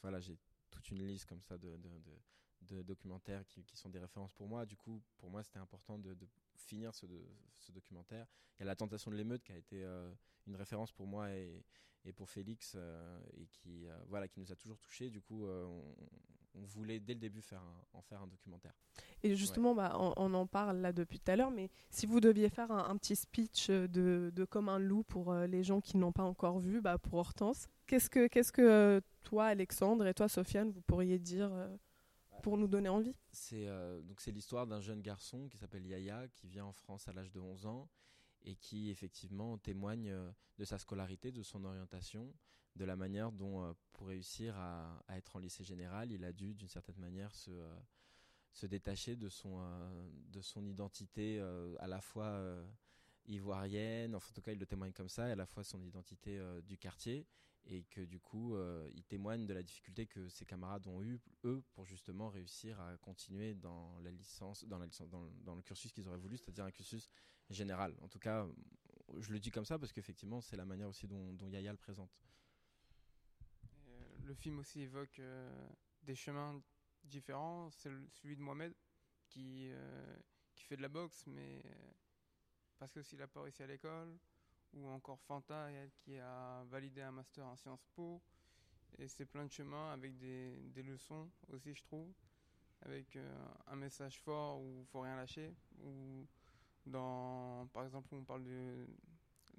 voilà 0.00 0.18
j'ai 0.18 0.38
toute 0.70 0.90
une 0.90 1.06
liste 1.06 1.26
comme 1.26 1.42
ça 1.42 1.58
de, 1.58 1.68
de 1.68 1.76
de 1.76 2.12
documentaires 2.70 3.44
qui, 3.46 3.64
qui, 3.64 3.76
sont 3.76 3.88
des 3.88 3.98
références 3.98 4.32
pour 4.32 4.48
moi. 4.48 4.66
Du 4.66 4.76
coup, 4.76 5.02
pour 5.18 5.30
moi, 5.30 5.42
c'était 5.42 5.58
important 5.58 5.98
de, 5.98 6.14
de 6.14 6.26
finir 6.54 6.94
ce, 6.94 7.06
de, 7.06 7.20
ce, 7.58 7.72
documentaire. 7.72 8.26
Il 8.58 8.60
y 8.60 8.62
a 8.62 8.66
La 8.66 8.76
Tentation 8.76 9.10
de 9.10 9.16
l'émeute 9.16 9.42
qui 9.42 9.52
a 9.52 9.56
été 9.56 9.82
euh, 9.82 10.12
une 10.46 10.56
référence 10.56 10.92
pour 10.92 11.06
moi 11.06 11.30
et, 11.32 11.64
et 12.04 12.12
pour 12.12 12.30
Félix 12.30 12.74
euh, 12.76 13.20
et 13.36 13.46
qui, 13.46 13.86
euh, 13.86 13.96
voilà, 14.08 14.28
qui 14.28 14.40
nous 14.40 14.52
a 14.52 14.56
toujours 14.56 14.78
touchés. 14.78 15.10
Du 15.10 15.20
coup, 15.20 15.46
on, 15.46 15.82
on, 16.54 16.64
voulait 16.64 17.00
dès 17.00 17.14
le 17.14 17.20
début 17.20 17.42
faire 17.42 17.62
en 17.92 18.02
faire 18.02 18.22
un 18.22 18.26
documentaire. 18.26 18.74
Et 19.22 19.34
justement, 19.36 19.74
bah, 19.74 19.96
on, 19.98 20.34
en 20.34 20.46
parle 20.46 20.78
là 20.78 20.92
depuis 20.92 21.20
tout 21.20 21.30
à 21.30 21.36
l'heure, 21.36 21.50
mais 21.50 21.70
si 21.90 22.06
vous 22.06 22.20
deviez 22.20 22.48
faire 22.48 22.70
un, 22.70 22.96
petit 22.96 23.16
speech 23.16 23.70
de, 23.70 24.32
de, 24.34 24.44
Comme 24.44 24.68
un 24.68 24.78
loup 24.78 25.04
pour 25.04 25.32
les 25.34 25.62
gens 25.62 25.80
qui 25.80 25.96
n'ont 25.96 26.12
pas 26.12 26.24
encore 26.24 26.58
vu, 26.58 26.80
bah, 26.80 26.98
pour 26.98 27.14
Hortense, 27.14 27.68
qu'est-ce 27.86 28.10
que, 28.10 28.26
qu'est-ce 28.26 28.52
que 28.52 29.00
toi, 29.22 29.46
Alexandre, 29.46 30.06
et 30.06 30.14
toi, 30.14 30.28
Sofiane, 30.28 30.70
vous 30.70 30.82
pourriez 30.82 31.18
dire 31.18 31.50
pour 32.42 32.58
nous 32.58 32.66
donner 32.66 32.88
envie. 32.88 33.14
C'est 33.30 33.66
euh, 33.66 34.02
donc 34.02 34.24
l'histoire 34.26 34.66
d'un 34.66 34.80
jeune 34.80 35.00
garçon 35.00 35.48
qui 35.48 35.56
s'appelle 35.56 35.86
Yaya 35.86 36.28
qui 36.28 36.48
vient 36.48 36.66
en 36.66 36.72
France 36.72 37.08
à 37.08 37.12
l'âge 37.12 37.32
de 37.32 37.40
11 37.40 37.66
ans 37.66 37.88
et 38.42 38.56
qui 38.56 38.90
effectivement 38.90 39.56
témoigne 39.56 40.10
euh, 40.10 40.30
de 40.58 40.64
sa 40.64 40.78
scolarité, 40.78 41.30
de 41.32 41.42
son 41.42 41.64
orientation, 41.64 42.34
de 42.76 42.84
la 42.84 42.96
manière 42.96 43.32
dont 43.32 43.64
euh, 43.64 43.72
pour 43.92 44.08
réussir 44.08 44.56
à, 44.58 45.02
être 45.10 45.36
en 45.36 45.38
lycée 45.38 45.64
général, 45.64 46.10
il 46.10 46.24
a 46.24 46.32
dû 46.32 46.54
d'une 46.54 46.68
certaine 46.68 46.98
manière 46.98 47.34
se 47.34 47.50
se 48.54 48.66
détacher 48.66 49.16
de 49.16 49.30
son 49.30 49.62
de 50.28 50.42
son 50.42 50.66
identité 50.66 51.40
à 51.78 51.86
la 51.86 52.02
fois 52.02 52.38
ivoirienne, 53.24 54.14
enfin, 54.14 54.28
en 54.30 54.34
tout 54.34 54.42
cas 54.42 54.52
il 54.52 54.58
le 54.58 54.66
témoigne 54.66 54.92
comme 54.92 55.08
ça, 55.08 55.26
et 55.26 55.32
à 55.32 55.36
la 55.36 55.46
fois 55.46 55.64
son 55.64 55.82
identité 55.82 56.38
du 56.62 56.76
quartier 56.76 57.26
et 57.66 57.84
que 57.84 58.00
du 58.00 58.18
coup 58.18 58.54
euh, 58.54 58.88
il 58.94 59.04
témoigne 59.04 59.46
de 59.46 59.54
la 59.54 59.62
difficulté 59.62 60.06
que 60.06 60.28
ses 60.28 60.44
camarades 60.44 60.86
ont 60.86 61.02
eu 61.02 61.20
eux 61.44 61.62
pour 61.72 61.86
justement 61.86 62.28
réussir 62.28 62.80
à 62.80 62.96
continuer 62.98 63.54
dans 63.54 63.98
la 64.00 64.10
licence 64.10 64.64
dans 64.64 64.78
le 64.78 65.62
cursus 65.62 65.92
qu'ils 65.92 66.08
auraient 66.08 66.18
voulu 66.18 66.36
c'est-à-dire 66.36 66.64
un 66.64 66.70
cursus 66.70 67.10
général. 67.50 67.96
En 68.00 68.08
tout 68.08 68.18
cas 68.18 68.48
je 69.18 69.32
le 69.32 69.38
dis 69.38 69.50
comme 69.50 69.64
ça 69.64 69.78
parce 69.78 69.92
qu'effectivement 69.92 70.40
c'est 70.40 70.56
la 70.56 70.64
manière 70.64 70.88
aussi 70.88 71.06
dont, 71.06 71.32
dont, 71.34 71.48
Yaya 71.48 71.70
le 71.70 71.78
présente. 71.78 72.10
Euh, 73.64 74.16
le 74.24 74.34
film 74.34 74.58
aussi 74.58 74.80
évoque 74.80 75.18
euh, 75.18 75.68
des 76.02 76.14
chemins 76.14 76.60
différents. 77.04 77.70
C'est 77.70 77.90
celui 78.10 78.36
de 78.36 78.42
Mohamed 78.42 78.74
qui 79.28 79.70
qui 80.54 80.64
fait 80.64 80.76
de 80.76 80.82
la 80.82 80.88
boxe 80.88 81.26
mais 81.26 81.62
parce 82.78 82.92
que 82.92 83.00
aussi 83.00 83.14
il 83.14 83.22
a 83.22 83.28
pas 83.28 83.42
réussi 83.42 83.62
à 83.62 83.66
l'école 83.66 84.18
ou 84.74 84.88
encore 84.88 85.20
Fanta 85.20 85.68
qui 85.98 86.18
a 86.18 86.64
validé 86.64 87.02
un 87.02 87.12
master 87.12 87.46
en 87.46 87.56
Sciences 87.56 87.86
Po. 87.94 88.20
Et 88.98 89.08
c'est 89.08 89.24
plein 89.24 89.44
de 89.46 89.50
chemins 89.50 89.92
avec 89.92 90.16
des, 90.18 90.54
des, 90.74 90.82
leçons 90.82 91.30
aussi, 91.50 91.74
je 91.74 91.82
trouve, 91.82 92.12
avec 92.82 93.16
euh, 93.16 93.46
un 93.68 93.76
message 93.76 94.20
fort 94.20 94.60
où 94.60 94.80
il 94.80 94.86
faut 94.86 95.00
rien 95.00 95.16
lâcher, 95.16 95.54
ou 95.82 96.26
dans, 96.84 97.66
par 97.72 97.84
exemple, 97.84 98.14
où 98.14 98.18
on 98.18 98.24
parle 98.24 98.44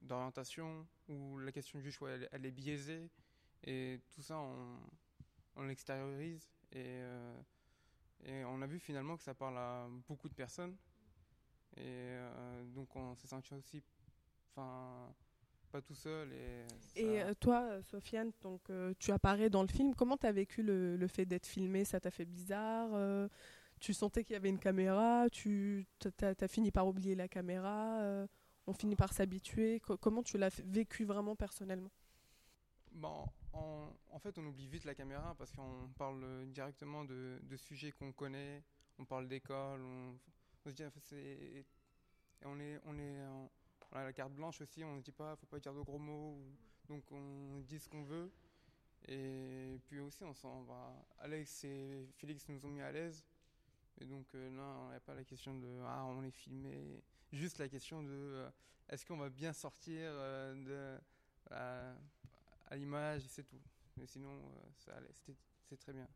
d'orientation, 0.04 0.86
où 1.08 1.40
la 1.40 1.52
question 1.52 1.80
du 1.80 1.92
choix, 1.92 2.12
elle, 2.32 2.46
est 2.46 2.52
biaisée, 2.52 3.10
et 3.64 4.02
tout 4.12 4.22
ça, 4.22 4.38
on, 4.38 4.78
on 5.56 5.64
l'extériorise, 5.64 6.48
et, 6.72 6.84
euh, 6.86 7.42
et 8.26 8.46
on 8.46 8.62
a 8.62 8.68
vu 8.68 8.80
finalement 8.80 9.18
que 9.18 9.24
ça 9.24 9.34
parle 9.34 9.58
à 9.58 9.88
beaucoup 10.08 10.30
de 10.30 10.36
personnes, 10.36 10.78
et 11.76 11.82
euh, 11.82 12.64
donc 12.66 12.96
on 12.96 13.16
s'est 13.16 13.28
senti 13.28 13.56
aussi 13.56 13.82
enfin 14.56 15.14
pas 15.74 15.82
tout 15.82 15.96
seul. 15.96 16.32
Et, 16.32 16.68
et 16.96 17.24
euh, 17.24 17.34
toi, 17.34 17.82
Sofiane, 17.82 18.32
donc 18.42 18.62
euh, 18.70 18.94
tu 19.00 19.12
apparais 19.12 19.50
dans 19.50 19.64
le 19.64 19.68
film. 19.68 19.96
Comment 19.96 20.18
tu 20.18 20.28
as 20.28 20.32
vécu 20.32 20.62
le, 20.62 20.96
le 20.96 21.08
fait 21.08 21.26
d'être 21.26 21.48
filmé 21.48 21.84
Ça 21.84 22.00
t'a 22.00 22.12
fait 22.12 22.26
bizarre 22.26 22.90
euh, 22.94 23.28
Tu 23.80 23.92
sentais 23.92 24.24
qu'il 24.24 24.34
y 24.34 24.38
avait 24.38 24.50
une 24.50 24.60
caméra 24.60 25.26
Tu 25.32 25.88
as, 26.22 26.48
fini 26.48 26.70
par 26.70 26.88
oublier 26.88 27.16
la 27.16 27.28
caméra 27.28 28.28
On 28.68 28.74
finit 28.74 28.96
par 28.96 29.14
s'habituer 29.14 29.80
Comment 29.80 30.22
tu 30.22 30.38
l'as 30.38 30.62
vécu 30.64 31.06
vraiment 31.06 31.36
personnellement? 31.36 31.92
Bon, 32.92 33.26
en, 33.54 34.20
fait, 34.20 34.38
on 34.38 34.46
oublie 34.46 34.68
vite 34.68 34.86
la 34.86 34.94
caméra 34.94 35.34
parce 35.40 35.52
qu'on 35.52 35.90
parle 35.98 36.46
directement 36.52 37.04
de, 37.04 37.40
de 37.42 37.58
sujets 37.58 37.92
qu'on 37.92 38.12
connaît. 38.12 38.64
On 39.00 39.06
parle 39.06 39.28
d'école. 39.28 39.82
On, 39.82 40.14
on, 40.66 40.70
se 40.70 40.76
dit, 40.76 40.84
c'est, 41.02 41.66
on 42.46 42.60
est, 42.60 42.80
on 42.86 43.00
est, 43.00 43.20
on 43.26 43.50
la 44.02 44.14
carte 44.14 44.34
blanche 44.34 44.62
aussi, 44.62 44.84
on 44.84 44.96
ne 44.96 45.02
dit 45.02 45.12
pas, 45.12 45.36
faut 45.36 45.46
pas 45.46 45.60
dire 45.60 45.74
de 45.74 45.82
gros 45.82 46.00
mots, 46.00 46.38
donc 46.88 47.04
on 47.12 47.60
dit 47.60 47.80
ce 47.80 47.88
qu'on 47.88 48.04
veut. 48.04 48.32
Et 49.08 49.80
puis 49.86 50.00
aussi, 50.00 50.24
on 50.24 50.34
s'en 50.34 50.62
va. 50.64 50.96
Alex 51.20 51.66
et 51.66 52.08
Félix 52.16 52.48
nous 52.48 52.66
ont 52.66 52.70
mis 52.70 52.82
à 52.82 52.92
l'aise. 52.92 53.26
Et 54.00 54.06
donc 54.06 54.26
euh, 54.34 54.50
là, 54.56 54.64
on 54.86 54.90
n'a 54.90 55.00
pas 55.00 55.14
la 55.14 55.24
question 55.24 55.54
de 55.54 55.68
ah 55.86 56.04
on 56.06 56.24
est 56.24 56.32
filmé, 56.32 57.04
juste 57.32 57.60
la 57.60 57.70
question 57.70 58.02
de 58.02 58.10
euh, 58.10 58.50
est-ce 58.90 59.06
qu'on 59.06 59.18
va 59.18 59.30
bien 59.30 59.54
sortir 59.54 60.00
euh, 60.02 60.98
à 61.52 62.76
l'image, 62.76 63.22
c'est 63.28 63.44
tout. 63.44 63.62
Mais 63.98 64.08
sinon, 64.08 64.42
ça 64.78 64.94
c'est 65.70 65.78
très 65.78 65.94
bien. 65.94 66.08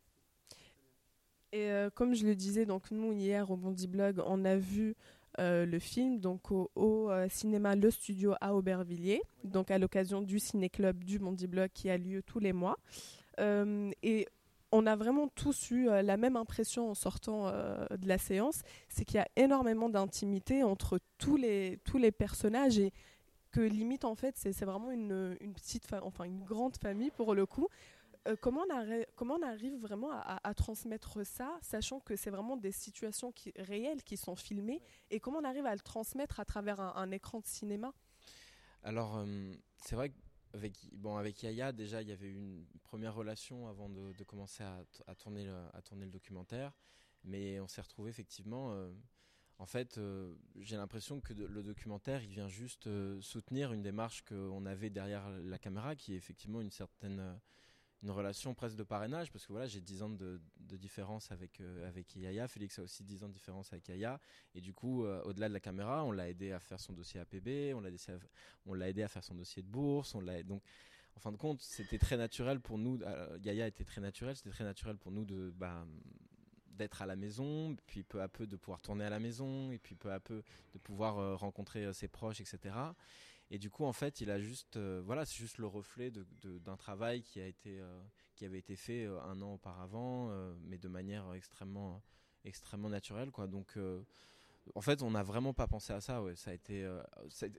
Et 1.51 1.69
comme 1.93 2.13
je 2.13 2.25
le 2.25 2.35
disais, 2.35 2.65
donc 2.65 2.91
nous 2.91 3.13
hier 3.13 3.49
au 3.51 3.55
Bondi 3.55 3.87
Blog, 3.87 4.21
on 4.25 4.43
a 4.43 4.57
vu 4.57 4.89
euh, 4.89 4.93
le 5.37 5.79
film 5.79 6.19
donc 6.19 6.51
au, 6.51 6.69
euh, 6.75 7.27
cinéma 7.29 7.75
Le 7.75 7.91
Studio 7.91 8.33
à 8.41 8.55
Aubervilliers, 8.55 9.21
donc 9.43 9.71
à 9.71 9.77
l'occasion 9.77 10.21
du 10.21 10.39
ciné-club 10.39 11.03
du 11.03 11.19
Mondi 11.19 11.47
Bloc 11.47 11.71
qui 11.73 11.89
a 11.89 11.97
lieu 11.97 12.21
tous 12.23 12.39
les 12.39 12.53
mois. 12.53 12.77
Euh, 13.39 13.91
et 14.03 14.27
on 14.71 14.85
a 14.85 14.95
vraiment 14.95 15.27
tous 15.27 15.71
eu 15.71 15.85
la 15.85 16.17
même 16.17 16.35
impression 16.35 16.89
en 16.89 16.93
sortant 16.93 17.49
de 17.49 18.07
la 18.07 18.17
séance, 18.17 18.63
c'est 18.89 19.05
qu'il 19.05 19.15
y 19.15 19.21
a 19.21 19.27
énormément 19.37 19.87
d'intimité 19.87 20.61
entre 20.63 20.99
tous 21.17 21.37
les, 21.37 21.79
tous 21.85 21.97
les 21.97 22.11
personnages 22.11 22.77
et 22.77 22.91
que 23.51 23.61
limite 23.61 24.03
en 24.03 24.15
fait 24.15 24.35
c'est 24.35 24.65
vraiment 24.65 24.91
une, 24.91 25.37
une 25.39 25.53
petite, 25.53 25.87
enfin 26.01 26.25
une 26.25 26.43
grande 26.43 26.75
famille 26.77 27.11
pour 27.11 27.33
le 27.33 27.45
coup. 27.45 27.69
Euh, 28.27 28.35
comment, 28.39 28.65
on 28.69 29.03
comment 29.15 29.35
on 29.35 29.41
arrive 29.41 29.75
vraiment 29.77 30.11
à, 30.11 30.53
transmettre 30.53 31.25
ça, 31.25 31.57
sachant 31.61 31.99
que 31.99 32.15
c'est 32.15 32.29
vraiment 32.29 32.57
des 32.57 32.71
situations 32.71 33.31
qui, 33.31 33.53
réelles 33.57 34.03
qui 34.03 34.17
sont 34.17 34.35
filmées, 34.35 34.81
et 35.09 35.19
comment 35.19 35.39
on 35.39 35.43
arrive 35.43 35.65
à 35.65 35.73
le 35.73 35.79
transmettre 35.79 36.39
à 36.39 36.45
travers 36.45 36.79
un, 36.79 37.11
écran 37.11 37.39
de 37.39 37.45
cinéma? 37.45 37.93
Alors, 38.83 39.17
euh, 39.17 39.53
c'est 39.77 39.95
vrai 39.95 40.09
qu'avec 40.09 40.73
bon, 40.93 41.15
avec 41.15 41.41
Yaya, 41.41 41.71
déjà, 41.71 42.01
il 42.01 42.09
y 42.09 42.11
avait 42.11 42.29
une 42.29 42.65
première 42.83 43.15
relation 43.15 43.67
avant 43.67 43.89
de, 43.89 44.23
commencer 44.23 44.63
à, 44.63 45.15
tourner 45.15 45.45
le, 45.45 45.55
à 45.73 45.81
tourner 45.81 46.05
le 46.05 46.11
documentaire, 46.11 46.73
mais 47.23 47.59
on 47.59 47.67
s'est 47.67 47.81
retrouvé 47.81 48.09
effectivement... 48.09 48.73
Euh, 48.73 48.91
en 49.59 49.65
fait, 49.65 49.99
j'ai 50.57 50.77
l'impression 50.77 51.19
que 51.19 51.33
le 51.33 51.63
documentaire, 51.63 52.21
il 52.21 52.29
vient 52.29 52.47
juste 52.47 52.87
soutenir 53.21 53.73
une 53.73 53.81
démarche 53.81 54.23
qu'on 54.23 54.67
avait 54.67 54.91
derrière 54.91 55.27
la 55.31 55.57
caméra, 55.57 55.95
qui 55.95 56.13
est 56.13 56.15
effectivement 56.15 56.61
une 56.61 56.69
certaine 56.69 57.39
une 58.03 58.11
relation 58.11 58.53
presque 58.53 58.75
de 58.75 58.83
parrainage 58.83 59.31
parce 59.31 59.45
que 59.45 59.51
voilà 59.51 59.67
j'ai 59.67 59.81
10 59.81 60.03
ans 60.03 60.09
de, 60.09 60.39
différence 60.59 61.31
avec 61.31 61.59
euh, 61.61 61.87
avec 61.87 62.15
Yaya 62.15 62.47
Félix 62.47 62.77
a 62.79 62.83
aussi 62.83 63.03
10 63.03 63.23
ans 63.23 63.27
de 63.29 63.33
différence 63.33 63.73
avec 63.73 63.87
Yaya 63.87 64.19
et 64.53 64.61
du 64.61 64.73
coup 64.73 65.05
euh, 65.05 65.21
au-delà 65.23 65.49
de 65.49 65.53
la 65.53 65.59
caméra 65.59 66.03
on 66.03 66.11
l'a 66.11 66.29
aidé 66.29 66.51
à 66.51 66.59
faire 66.59 66.79
son 66.79 66.93
dossier 66.93 67.19
APB 67.19 67.73
on 67.73 68.73
l'a 68.73 68.89
aidé 68.89 69.03
à 69.03 69.07
faire 69.07 69.23
son 69.23 69.35
dossier 69.35 69.63
de 69.63 69.67
bourse 69.67 70.15
donc 70.45 70.61
en 71.15 71.19
fin 71.19 71.31
de 71.31 71.37
compte 71.37 71.61
c'était 71.61 71.97
très 71.97 72.17
naturel 72.17 72.59
pour 72.59 72.77
nous 72.77 72.99
euh, 73.01 73.39
Yaya 73.43 73.67
était 73.67 73.85
très 73.85 74.01
naturel 74.01 74.35
c'était 74.35 74.51
très 74.51 74.63
naturel 74.63 74.97
pour 74.97 75.11
nous 75.11 75.25
de 75.25 75.51
bah, 75.55 75.85
d'être 76.69 77.01
à 77.01 77.07
la 77.07 77.15
maison, 77.15 77.75
puis 77.87 78.03
peu 78.03 78.21
à 78.21 78.27
peu 78.27 78.45
de 78.45 78.55
pouvoir 78.55 78.79
tourner 78.81 79.03
à 79.03 79.09
la 79.09 79.17
maison, 79.17 79.71
et 79.71 79.79
puis 79.79 79.95
peu 79.95 80.11
à 80.11 80.19
peu 80.19 80.43
de 80.73 80.77
pouvoir 80.77 81.39
rencontrer 81.39 81.91
ses 81.91 82.07
proches, 82.07 82.39
etc. 82.39 82.75
Et 83.49 83.59
du 83.59 83.69
coup, 83.69 83.85
en 83.85 83.93
fait, 83.93 84.21
il 84.21 84.29
a 84.29 84.39
juste, 84.39 84.77
voilà, 84.77 85.25
c'est 85.25 85.37
juste 85.37 85.57
le 85.57 85.67
reflet 85.67 86.11
d'un 86.11 86.75
travail 86.75 87.23
qui 87.23 87.39
a 87.39 87.47
été, 87.47 87.81
qui 88.35 88.45
avait 88.45 88.59
été 88.59 88.75
fait 88.75 89.05
un 89.05 89.41
an 89.41 89.53
auparavant, 89.53 90.29
mais 90.63 90.77
de 90.77 90.89
manière 90.89 91.33
extrêmement, 91.33 92.03
extrêmement 92.43 92.89
naturelle, 92.89 93.31
quoi. 93.31 93.47
Donc 93.47 93.77
en 94.75 94.81
fait, 94.81 95.01
on 95.01 95.11
n'a 95.11 95.23
vraiment 95.23 95.53
pas 95.53 95.67
pensé 95.67 95.93
à 95.93 96.01
ça. 96.01 96.21
Ça 96.35 96.51
a 96.51 96.53
été, 96.53 96.83
euh, 96.83 97.01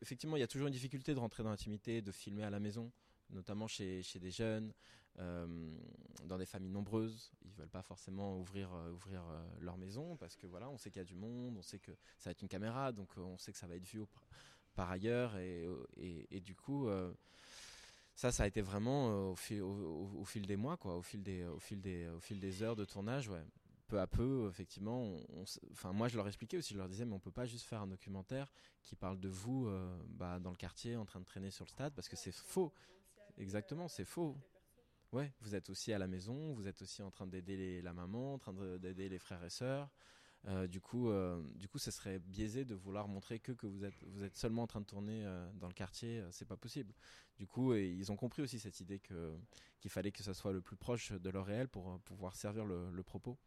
effectivement, 0.02 0.36
il 0.36 0.40
y 0.40 0.42
a 0.42 0.46
toujours 0.46 0.66
une 0.66 0.72
difficulté 0.72 1.14
de 1.14 1.18
rentrer 1.18 1.42
dans 1.42 1.50
l'intimité, 1.50 2.02
de 2.02 2.12
filmer 2.12 2.42
à 2.42 2.50
la 2.50 2.60
maison, 2.60 2.92
notamment 3.30 3.66
chez, 3.66 4.02
chez 4.02 4.18
des 4.18 4.30
jeunes, 4.30 4.72
euh, 5.18 5.76
dans 6.24 6.38
des 6.38 6.46
familles 6.46 6.70
nombreuses. 6.70 7.32
Ils 7.44 7.52
veulent 7.52 7.68
pas 7.68 7.82
forcément 7.82 8.38
ouvrir, 8.38 8.72
euh, 8.74 8.92
ouvrir 8.92 9.22
leur 9.60 9.76
maison 9.78 10.16
parce 10.16 10.36
que 10.36 10.46
voilà, 10.46 10.68
on 10.70 10.78
sait 10.78 10.90
qu'il 10.90 11.00
y 11.00 11.02
a 11.02 11.06
du 11.06 11.16
monde, 11.16 11.56
on 11.56 11.62
sait 11.62 11.78
que 11.78 11.92
ça 12.18 12.30
va 12.30 12.32
être 12.32 12.42
une 12.42 12.48
caméra, 12.48 12.92
donc 12.92 13.16
on 13.16 13.38
sait 13.38 13.52
que 13.52 13.58
ça 13.58 13.66
va 13.66 13.74
être 13.74 13.86
vu 13.86 14.00
par 14.78 14.90
ailleurs, 14.92 15.36
et, 15.38 15.66
et, 16.30 16.40
du 16.40 16.54
coup. 16.54 16.88
ça, 18.14 18.30
ça 18.30 18.44
a 18.44 18.46
été 18.46 18.62
vraiment 18.62 19.30
au 19.32 19.34
fil, 19.34 19.60
au, 19.60 20.24
fil, 20.24 20.46
des 20.46 20.56
mois, 20.56 20.76
quoi, 20.76 20.96
au 20.96 21.02
fil 21.02 21.20
des, 21.22 21.44
au 21.44 21.58
fil 21.58 21.80
des, 21.80 22.08
au 22.08 22.20
fil 22.20 22.38
des 22.38 22.62
heures 22.62 22.76
de 22.76 22.84
tournage, 22.84 23.28
ouais 23.28 23.44
peu 23.88 23.98
à 23.98 24.06
peu, 24.06 24.46
effectivement, 24.48 25.16
moi 25.94 26.08
je 26.08 26.16
leur 26.16 26.28
expliquais 26.28 26.58
aussi, 26.58 26.74
je 26.74 26.78
leur 26.78 26.88
disais 26.88 27.06
mais 27.06 27.14
on 27.14 27.18
peut 27.18 27.32
pas 27.32 27.46
juste 27.46 27.64
faire 27.64 27.80
un 27.80 27.86
documentaire 27.86 28.52
qui 28.82 28.94
parle 28.94 29.18
de 29.18 29.28
vous 29.28 29.66
euh, 29.66 29.98
bah, 30.10 30.38
dans 30.38 30.50
le 30.50 30.56
quartier 30.56 30.94
en 30.96 31.06
train 31.06 31.20
de 31.20 31.24
traîner 31.24 31.50
sur 31.50 31.64
le 31.64 31.70
stade 31.70 31.94
parce 31.94 32.08
que 32.08 32.16
c'est 32.16 32.32
faux. 32.32 32.72
Exactement, 33.38 33.88
c'est 33.88 34.04
faux. 34.04 34.36
Ouais, 35.10 35.32
vous 35.40 35.54
êtes 35.54 35.70
aussi 35.70 35.92
à 35.94 35.98
la 35.98 36.06
maison, 36.06 36.52
vous 36.52 36.68
êtes 36.68 36.82
aussi 36.82 37.02
en 37.02 37.10
train 37.10 37.26
d'aider 37.26 37.80
la 37.80 37.94
maman, 37.94 38.34
en 38.34 38.38
train 38.38 38.52
d'aider 38.78 39.08
les 39.08 39.18
frères 39.18 39.42
et 39.42 39.50
sœurs. 39.50 39.88
Euh, 40.46 40.66
du 40.66 40.80
coup, 40.80 41.10
euh, 41.10 41.42
du 41.56 41.68
coup, 41.68 41.78
ce 41.78 41.90
serait 41.90 42.20
biaisé 42.20 42.64
de 42.64 42.74
vouloir 42.74 43.08
montrer 43.08 43.40
que, 43.40 43.52
vous 43.66 43.84
êtes 43.84 44.36
seulement 44.36 44.62
en 44.62 44.66
train 44.66 44.80
de 44.80 44.86
tourner 44.86 45.24
dans 45.54 45.68
le 45.68 45.74
quartier. 45.74 46.22
c'est 46.30 46.46
pas 46.46 46.56
possible. 46.56 46.94
Du 47.36 47.46
coup, 47.46 47.74
et 47.74 47.88
ils 47.88 48.10
ont 48.12 48.16
compris 48.16 48.42
aussi 48.42 48.58
cette 48.58 48.80
idée 48.80 48.98
que 48.98 49.34
qu'il 49.78 49.90
fallait 49.90 50.10
que 50.10 50.24
ça 50.24 50.34
soit 50.34 50.52
le 50.52 50.60
plus 50.60 50.76
proche 50.76 51.12
de 51.12 51.30
leur 51.30 51.46
réel 51.46 51.68
pour 51.68 52.00
pouvoir 52.00 52.34
servir 52.34 52.64
le 52.64 53.02
propos. 53.02 53.38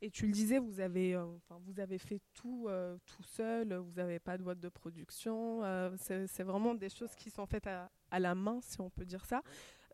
Et 0.00 0.10
tu 0.10 0.26
le 0.26 0.32
disais, 0.32 0.58
vous 0.58 0.80
avez, 0.80 1.14
euh, 1.14 1.26
vous 1.66 1.80
avez 1.80 1.98
fait 1.98 2.20
tout 2.34 2.66
euh, 2.68 2.96
tout 3.04 3.22
seul, 3.24 3.74
vous 3.74 3.92
n'avez 3.92 4.20
pas 4.20 4.38
de 4.38 4.42
boîte 4.42 4.60
de 4.60 4.68
production. 4.68 5.64
Euh, 5.64 5.90
c'est 5.98 6.42
vraiment 6.44 6.74
des 6.74 6.88
choses 6.88 7.14
qui 7.16 7.30
sont 7.30 7.46
faites 7.46 7.66
à, 7.66 7.90
à, 8.10 8.20
la 8.20 8.34
main, 8.34 8.60
si 8.62 8.80
on 8.80 8.90
peut 8.90 9.04
dire 9.04 9.24
ça. 9.24 9.42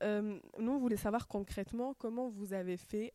nous, 0.02 0.40
on 0.58 0.78
voulait 0.78 0.96
savoir 0.96 1.26
concrètement 1.26 1.94
comment 1.94 2.28
vous 2.28 2.52
avez 2.52 2.76
fait 2.76 3.14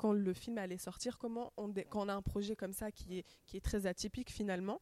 quand 0.00 0.12
le 0.12 0.32
film 0.32 0.56
allait 0.58 0.78
sortir, 0.78 1.18
comment 1.18 1.52
on 1.58 1.72
quand 1.72 2.06
on 2.06 2.08
a 2.08 2.14
un 2.14 2.22
projet 2.22 2.56
comme 2.56 2.72
ça 2.72 2.90
qui 2.90 3.18
est, 3.18 3.24
qui 3.46 3.58
est 3.58 3.60
très 3.60 3.86
atypique 3.86 4.30
finalement. 4.30 4.80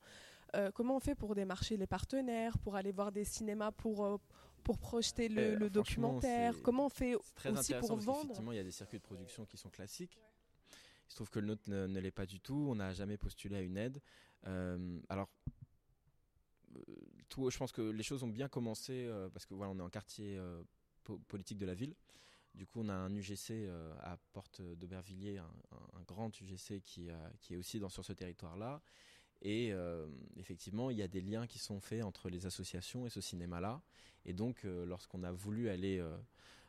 comment 0.74 0.96
on 0.96 1.00
fait 1.00 1.16
pour 1.16 1.34
démarcher 1.34 1.76
les 1.76 1.88
partenaires, 1.88 2.56
pour 2.58 2.76
aller 2.76 2.92
voir 2.92 3.10
des 3.10 3.24
cinémas, 3.24 3.72
pour 3.72 4.20
pour 4.62 4.78
projeter 4.78 5.28
le, 5.28 5.70
documentaire? 5.70 6.54
Comment 6.62 6.86
on 6.86 6.90
fait 6.90 7.14
aussi 7.14 7.74
pour 7.74 7.96
vendre? 7.96 8.24
Effectivement, 8.24 8.52
il 8.52 8.56
y 8.56 8.60
a 8.60 8.64
des 8.64 8.70
circuits 8.70 8.98
de 8.98 9.02
production 9.02 9.46
qui 9.46 9.56
sont 9.56 9.70
classiques. 9.70 10.18
Il 11.08 11.10
se 11.10 11.16
trouve 11.16 11.30
que 11.30 11.38
le 11.38 11.46
nôtre 11.46 11.62
ne, 11.68 12.00
l'est 12.00 12.10
pas 12.10 12.26
du 12.26 12.38
tout. 12.38 12.66
On 12.68 12.74
n'a 12.74 12.92
jamais 12.92 13.16
postulé 13.16 13.56
à 13.56 13.62
une 13.62 13.78
aide. 13.78 14.00
Euh, 14.46 15.00
alors, 15.08 15.30
euh, 16.76 16.80
tout, 17.30 17.48
je 17.48 17.56
pense 17.56 17.72
que 17.72 17.80
les 17.80 18.02
choses 18.02 18.22
ont 18.22 18.28
bien 18.28 18.48
commencé 18.48 19.06
euh, 19.06 19.30
parce 19.30 19.46
que 19.46 19.54
voilà, 19.54 19.72
on 19.72 19.78
est 19.78 19.82
en 19.82 19.88
quartier 19.88 20.38
politique 21.28 21.58
de 21.58 21.66
la 21.66 21.74
ville. 21.74 21.94
Du 22.58 22.66
coup, 22.66 22.80
on 22.80 22.88
a 22.88 22.92
un 22.92 23.14
UGC 23.14 23.70
à 24.02 24.18
Porte 24.32 24.60
d'Aubervilliers, 24.60 25.38
un, 25.38 26.02
grand 26.06 26.28
UGC 26.40 26.82
qui, 26.82 27.08
qui 27.40 27.54
est 27.54 27.56
aussi 27.56 27.78
dans, 27.78 27.88
sur 27.88 28.04
ce 28.04 28.12
territoire-là. 28.12 28.82
Et 29.42 29.72
effectivement, 30.36 30.90
il 30.90 30.96
y 30.96 31.02
a 31.02 31.08
des 31.08 31.20
liens 31.20 31.46
qui 31.46 31.60
sont 31.60 31.80
faits 31.80 32.02
entre 32.02 32.28
les 32.28 32.46
associations 32.46 33.06
et 33.06 33.10
ce 33.10 33.20
cinéma-là. 33.20 33.80
Et 34.26 34.32
donc, 34.32 34.64
lorsqu'on 34.64 35.22
a 35.22 35.30
voulu 35.30 35.68
aller 35.68 36.02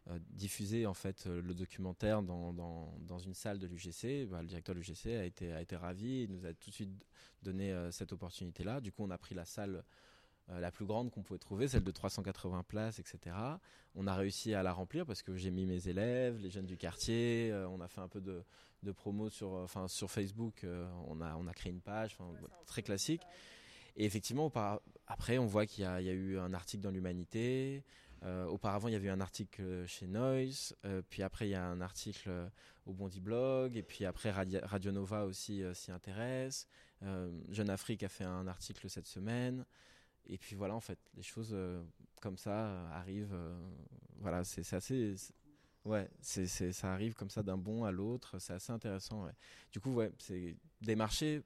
euh, 0.09 0.17
diffuser 0.31 0.87
en 0.87 0.93
fait 0.93 1.27
euh, 1.27 1.39
le 1.41 1.53
documentaire 1.53 2.23
dans, 2.23 3.19
une 3.19 3.33
salle 3.35 3.59
de 3.59 3.67
l'UGC, 3.67 4.25
bah, 4.27 4.41
le 4.41 4.47
directeur 4.47 4.73
de 4.73 4.79
l'UGC 4.79 5.07
a 5.07 5.25
été, 5.25 5.51
a 5.51 5.61
été 5.61 5.75
ravi, 5.75 6.23
il 6.23 6.31
nous 6.31 6.45
a 6.45 6.53
tout 6.53 6.71
de 6.71 6.75
suite 6.75 7.05
donné 7.43 7.71
euh, 7.71 7.91
cette 7.91 8.11
opportunité-là. 8.11 8.81
Du 8.81 8.91
coup, 8.91 9.03
on 9.03 9.11
a 9.11 9.17
pris 9.19 9.35
la 9.35 9.45
salle 9.45 9.83
la 10.49 10.71
plus 10.71 10.85
grande 10.85 11.11
qu'on 11.11 11.21
pouvait 11.21 11.39
trouver, 11.39 11.67
celle 11.67 11.83
de 11.83 11.91
380 11.91 12.63
places, 12.63 12.99
etc. 12.99 13.35
On 13.95 14.07
a 14.07 14.15
réussi 14.15 14.53
à 14.53 14.63
la 14.63 14.73
remplir 14.73 15.05
parce 15.05 15.21
que 15.21 15.35
j'ai 15.35 15.51
mis 15.51 15.65
mes 15.65 15.87
élèves, 15.87 16.37
les 16.39 16.49
jeunes 16.49 16.65
du 16.65 16.77
quartier, 16.77 17.53
on 17.69 17.81
a 17.81 17.87
fait 17.87 18.01
un 18.01 18.07
peu 18.07 18.19
de, 18.19 18.43
de 18.83 18.91
promo 18.91 19.29
sur, 19.29 19.51
enfin, 19.51 19.87
sur 19.87 20.09
Facebook, 20.09 20.65
on, 21.07 21.21
a, 21.21 21.35
on 21.35 21.45
a 21.47 21.53
créé 21.53 21.71
une 21.71 21.81
page, 21.81 22.17
très 22.65 22.81
classique. 22.81 23.21
Et 23.95 24.05
effectivement, 24.05 24.51
après, 25.07 25.37
on 25.37 25.45
voit 25.45 25.65
qu'il 25.65 25.83
y, 25.83 25.87
y, 25.87 26.09
a 26.09 26.13
eu 26.13 26.39
un 26.39 26.53
article 26.53 26.83
dans 26.83 26.91
l'Humanité, 26.91 27.83
euh, 28.23 28.45
auparavant, 28.47 28.89
il 28.89 28.91
y 28.91 28.95
avait 28.95 29.07
eu 29.07 29.11
un 29.11 29.21
article 29.21 29.85
chez 29.87 30.07
Noise, 30.07 30.75
euh, 30.85 31.01
puis 31.09 31.23
après, 31.23 31.47
il 31.47 31.51
y 31.51 31.55
a 31.55 31.63
un 31.63 31.79
article 31.79 32.29
au 32.85 32.93
Bondi 32.93 33.21
Blog, 33.21 33.77
et 33.77 33.83
puis 33.83 34.05
après, 34.05 34.31
Radio 34.31 34.91
Nova 34.91 35.25
aussi 35.25 35.63
euh, 35.63 35.73
s'y 35.73 35.91
intéresse. 35.91 36.67
Jeune 37.47 37.69
Afrique 37.69 38.03
a 38.03 38.09
fait 38.09 38.25
un 38.25 38.45
article 38.47 38.89
cette 38.89 39.07
semaine. 39.07 39.65
Et 40.27 40.37
puis 40.37 40.55
voilà, 40.55 40.75
en 40.75 40.79
fait, 40.79 40.99
les 41.15 41.23
choses 41.23 41.55
comme 42.21 42.37
ça 42.37 42.87
arrivent. 42.91 43.37
voilà, 44.17 44.43
c'est 44.43 44.73
assez. 44.73 45.15
Ouais, 45.85 46.09
c'est, 46.21 46.45
ça 46.45 46.93
arrive 46.93 47.13
comme 47.13 47.29
ça 47.29 47.41
d'un 47.41 47.57
bon 47.57 47.83
à 47.83 47.91
l'autre. 47.91 48.37
C'est 48.39 48.53
assez 48.53 48.71
intéressant. 48.71 49.27
Du 49.71 49.79
coup, 49.79 49.93
ouais, 49.93 50.11
c'est 50.19 50.55
des 50.81 50.95
marchés 50.95 51.43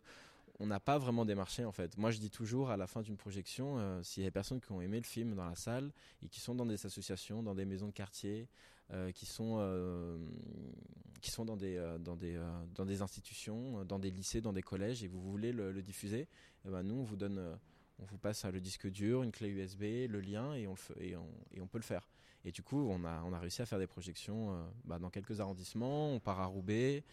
on 0.60 0.68
n'a 0.68 0.80
pas 0.80 0.98
vraiment 0.98 1.26
démarché 1.26 1.66
en 1.66 1.72
fait. 1.72 1.98
Moi 1.98 2.12
je 2.12 2.20
dis 2.20 2.30
toujours 2.30 2.70
à 2.70 2.78
la 2.78 2.88
fin 2.88 3.02
d'une 3.02 3.18
projection, 3.18 3.78
euh, 3.78 4.04
s'il 4.04 4.24
y 4.24 4.26
a 4.26 4.30
des 4.30 4.32
personnes 4.32 4.62
qui 4.62 4.72
ont 4.72 4.82
aimé 4.82 4.98
le 4.98 5.06
film 5.06 5.36
dans 5.36 5.46
la 5.46 5.56
salle 5.56 5.92
et 6.22 6.28
qui 6.28 6.40
sont 6.40 6.56
dans 6.56 6.66
des 6.66 6.86
associations, 6.86 7.44
dans 7.44 7.56
des 7.56 7.66
maisons 7.66 7.88
de 7.88 7.92
quartier, 7.94 8.48
euh, 8.92 9.12
qui 9.12 9.26
sont 9.26 9.58
euh, 9.60 10.18
qui 11.22 11.32
sont 11.32 11.46
dans 11.46 11.58
des 11.58 11.82
dans 12.00 12.16
des 12.16 12.40
dans 12.76 12.86
des 12.86 13.02
institutions, 13.02 13.84
dans 13.86 14.00
des 14.00 14.12
lycées, 14.12 14.42
dans 14.42 14.54
des 14.54 14.62
collèges 14.62 15.04
et 15.04 15.08
vous 15.08 15.22
voulez 15.22 15.52
le, 15.52 15.82
diffuser, 15.82 16.28
eh 16.66 16.70
ben 16.70 16.84
nous 16.84 16.96
on 16.96 17.04
vous 17.04 17.16
donne 17.16 17.58
on 18.04 18.06
vous 18.06 18.18
passe 18.18 18.46
le 18.46 18.60
disque 18.60 18.88
dur, 18.90 19.24
une 19.24 19.32
clé 19.32 19.50
USB, 19.50 19.82
le 20.10 20.20
lien 20.20 20.54
et 20.54 20.68
on, 20.68 20.76
peut 21.68 21.78
le 21.78 21.84
faire. 21.84 22.10
Et 22.46 22.52
du 22.52 22.62
coup, 22.62 22.90
on 22.90 23.04
a, 23.06 23.40
réussi 23.40 23.62
à 23.62 23.66
faire 23.66 23.80
des 23.80 23.88
projections 23.88 24.68
bah, 24.84 25.00
dans 25.00 25.10
quelques 25.10 25.40
arrondissements. 25.40 26.12
On 26.14 26.20
part 26.20 26.42
à 26.42 26.46
Roubaix, 26.46 27.04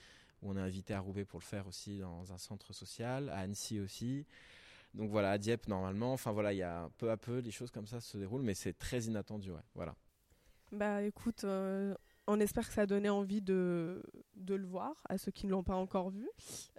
on 0.43 0.57
est 0.57 0.61
invité 0.61 0.95
à 0.95 1.01
Roubaix 1.01 1.25
pour 1.25 1.39
le 1.39 1.45
faire 1.45 1.67
aussi 1.67 1.99
dans 1.99 2.33
un 2.33 2.39
centre 2.39 2.73
social, 2.73 3.29
à 3.29 3.39
Annecy 3.39 3.79
aussi. 3.79 4.27
Donc 4.95 5.11
voilà, 5.11 5.33
à 5.33 5.39
Dieppe 5.39 5.69
normalement. 5.69 6.13
Enfin 6.13 6.33
voilà, 6.33 6.53
il 6.53 6.59
y 6.59 6.63
a 6.63 6.91
peu 6.99 7.11
à 7.11 7.17
peu 7.17 7.39
les 7.39 7.51
choses 7.51 7.71
comme 7.71 7.87
ça 7.87 8.01
se 8.01 8.19
déroulent, 8.19 8.43
mais 8.43 8.55
c'est 8.55 8.73
très 8.73 9.03
inattendu. 9.03 9.53
Voilà. 9.75 9.95
Bah 10.73 11.03
écoute, 11.03 11.45
euh, 11.45 11.95
on 12.27 12.41
espère 12.41 12.67
que 12.67 12.75
ça 12.75 12.83
a 12.83 12.87
donné 12.87 13.09
envie 13.09 13.43
de, 13.43 14.03
de 14.37 14.55
le 14.55 14.67
voir 14.67 14.95
à 15.09 15.19
ceux 15.19 15.33
qui 15.33 15.47
ne 15.47 15.53
l'ont 15.53 15.63
pas 15.63 15.75
encore 15.75 16.11
vu. 16.11 16.29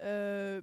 Euh, 0.00 0.60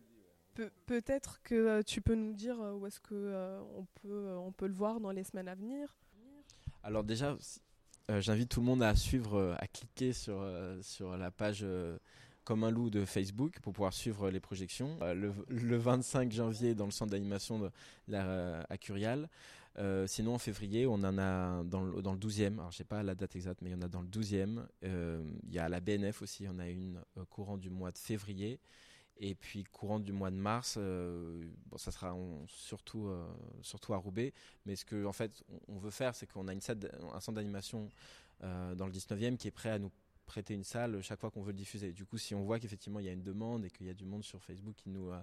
peut-être 0.85 1.41
que 1.43 1.55
euh, 1.55 1.81
tu 1.83 2.01
peux 2.01 2.15
nous 2.15 2.33
dire 2.33 2.57
où 2.59 2.85
est-ce 2.87 2.99
que 2.99 3.59
on 3.75 3.85
peut 4.01 4.35
on 4.37 4.51
peut 4.51 4.67
le 4.67 4.73
voir 4.73 4.99
dans 4.99 5.11
les 5.11 5.23
semaines 5.23 5.47
à 5.47 5.55
venir? 5.55 5.95
Alors 6.83 7.03
déjà, 7.03 7.37
j'invite 8.19 8.49
tout 8.49 8.61
le 8.61 8.65
monde 8.65 8.83
à 8.83 8.95
suivre, 8.95 9.55
à 9.59 9.67
cliquer 9.67 10.13
sur 10.13 10.43
sur 10.81 11.17
la 11.17 11.31
page 11.31 11.65
comme 12.49 12.63
un 12.63 12.71
loup 12.71 12.89
de 12.89 13.05
Facebook 13.05 13.59
pour 13.61 13.73
pouvoir 13.73 13.93
suivre 13.93 14.31
les 14.31 14.39
projections. 14.39 14.97
Euh, 15.03 15.13
le, 15.13 15.77
25 15.77 16.31
janvier 16.31 16.73
dans 16.73 16.85
le 16.85 16.91
centre 16.91 17.11
d'animation 17.11 17.69
euh, 18.11 18.63
à 18.67 18.77
Curial. 18.79 19.29
Euh, 19.77 20.07
sinon, 20.07 20.33
en 20.33 20.39
février, 20.39 20.87
on 20.87 20.95
en 20.95 21.19
a 21.19 21.63
dans 21.63 21.83
le, 21.83 22.01
dans 22.01 22.11
le 22.11 22.17
12e. 22.17 22.53
Alors, 22.53 22.71
je 22.71 22.77
sais 22.77 22.83
pas 22.83 23.03
la 23.03 23.13
date 23.13 23.35
exacte, 23.35 23.61
mais 23.61 23.69
il 23.69 23.73
y 23.73 23.75
en 23.75 23.83
a 23.83 23.87
dans 23.87 24.01
le 24.01 24.07
12e. 24.07 24.65
Il 24.81 25.53
y 25.53 25.59
a 25.59 25.69
la 25.69 25.79
BNF 25.79 26.23
aussi. 26.23 26.47
On 26.49 26.57
a 26.57 26.67
une 26.67 26.99
courant 27.29 27.55
du 27.55 27.69
mois 27.69 27.91
de 27.91 27.99
février. 27.99 28.59
Et 29.19 29.35
puis 29.35 29.65
courant 29.65 29.99
du 29.99 30.13
mois 30.13 30.31
de 30.31 30.37
mars, 30.37 30.77
bon, 30.77 31.77
ça 31.77 31.91
sera 31.91 32.15
surtout, 32.47 33.11
surtout 33.61 33.93
à 33.93 33.97
Roubaix. 33.97 34.33
Mais 34.65 34.77
ce 34.77 34.85
que 34.85 35.05
en 35.05 35.11
fait 35.11 35.43
on, 35.67 35.77
veut 35.77 35.91
faire, 35.91 36.15
c'est 36.15 36.25
qu'on 36.25 36.47
a 36.47 36.53
une 36.53 36.61
salle, 36.61 36.79
un 37.13 37.19
centre 37.19 37.35
d'animation 37.35 37.89
dans 38.41 38.85
le 38.85 38.91
19e 38.93 39.35
qui 39.35 39.49
est 39.49 39.51
prêt 39.51 39.71
à 39.71 39.79
nous 39.79 39.91
prêter 40.29 40.53
une 40.53 40.63
salle 40.63 41.01
chaque 41.01 41.19
fois 41.19 41.31
qu'on 41.31 41.41
veut 41.41 41.51
le 41.51 41.57
diffuser. 41.57 41.91
Du 41.91 42.05
coup, 42.05 42.17
si 42.17 42.35
on 42.35 42.43
voit 42.43 42.59
qu'effectivement 42.59 42.99
il 42.99 43.05
y 43.07 43.09
a 43.09 43.11
une 43.11 43.23
demande 43.23 43.65
et 43.65 43.69
qu'il 43.71 43.87
y 43.87 43.89
a 43.89 43.93
du 43.95 44.05
monde 44.05 44.23
sur 44.23 44.41
Facebook 44.43 44.75
qui 44.75 44.89
nous, 44.89 45.11
euh, 45.11 45.19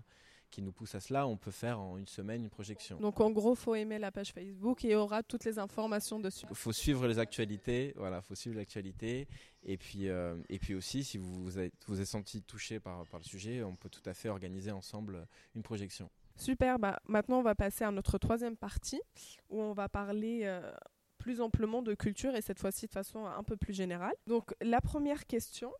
qui 0.51 0.63
nous 0.63 0.73
pousse 0.73 0.95
à 0.95 1.01
cela, 1.01 1.27
on 1.27 1.37
peut 1.37 1.51
faire 1.51 1.81
en 1.81 1.99
une 1.99 2.07
semaine 2.07 2.45
une 2.45 2.51
projection. 2.51 2.99
Donc 2.99 3.21
en 3.21 3.31
gros, 3.31 3.55
faut 3.55 3.75
aimer 3.75 3.99
la 3.99 4.11
page 4.11 4.33
Facebook 4.33 4.85
et 4.85 4.89
il 4.89 4.93
y 4.93 4.95
aura 4.95 5.23
toutes 5.23 5.45
les 5.45 5.59
informations 5.59 6.21
dessus. 6.21 6.47
Il 6.49 6.57
faut 6.57 6.73
suivre 6.73 7.07
les 7.07 7.19
actualités, 7.19 7.93
voilà, 7.97 8.23
faut 8.23 8.35
suivre 8.35 8.57
l'actualité. 8.57 9.29
Et 9.63 9.77
puis, 9.77 10.09
euh, 10.09 10.37
et 10.49 10.59
puis 10.59 10.75
aussi, 10.75 11.03
si 11.03 11.19
vous 11.19 11.43
vous 11.43 11.59
êtes, 11.59 11.75
vous 11.87 12.01
êtes 12.01 12.07
senti 12.07 12.43
touché 12.43 12.79
par, 12.79 13.05
par 13.07 13.21
le 13.21 13.25
sujet, 13.25 13.63
on 13.63 13.75
peut 13.75 13.89
tout 13.89 14.09
à 14.09 14.15
fait 14.15 14.29
organiser 14.29 14.71
ensemble 14.71 15.27
une 15.55 15.63
projection. 15.63 16.11
Super, 16.37 16.79
bah, 16.79 17.01
maintenant 17.07 17.39
on 17.39 17.43
va 17.43 17.55
passer 17.55 17.85
à 17.85 17.91
notre 17.91 18.19
troisième 18.19 18.57
partie 18.57 19.01
où 19.49 19.61
on 19.61 19.73
va 19.73 19.89
parler 19.89 20.43
euh, 20.45 20.73
plus 21.19 21.41
amplement 21.41 21.83
de 21.83 21.95
culture 21.95 22.35
et 22.37 22.43
cette 22.43 22.61
fois-ci 22.61 22.87
de 22.87 22.93
façon 22.93 23.27
un 23.27 23.43
peu 23.43 23.57
plus 23.57 23.73
générale. 23.73 24.15
Donc 24.27 24.55
la 24.61 24.81
première 24.81 25.27
question, 25.27 25.73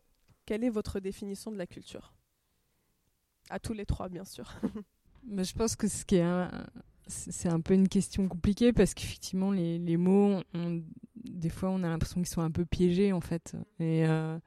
quelle 0.45 0.63
est 0.63 0.69
votre 0.69 0.99
définition 0.99 1.51
de 1.51 1.57
la 1.57 1.67
culture? 1.67 2.13
À 3.49 3.59
tous 3.59 3.73
les 3.73 3.85
trois, 3.85 4.09
bien 4.09 4.25
sûr. 4.25 4.53
Mais 5.27 5.43
je 5.43 5.53
pense 5.53 5.75
que 5.75 5.87
c'est 5.87 6.21
un 6.21 7.61
peu 7.61 7.73
une 7.73 7.89
question 7.89 8.27
compliquée 8.27 8.71
parce 8.71 8.93
qu'effectivement 8.93 9.51
les, 9.51 9.97
mots, 9.97 10.41
des 11.15 11.49
fois 11.49 11.69
on 11.69 11.83
a 11.83 11.89
l'impression 11.89 12.21
qu'ils 12.21 12.29
sont 12.29 12.41
un 12.41 12.51
peu 12.51 12.65
piégés 12.65 13.11
en 13.11 13.19
fait. 13.19 13.55
Et 13.79 14.05
euh, 14.07 14.39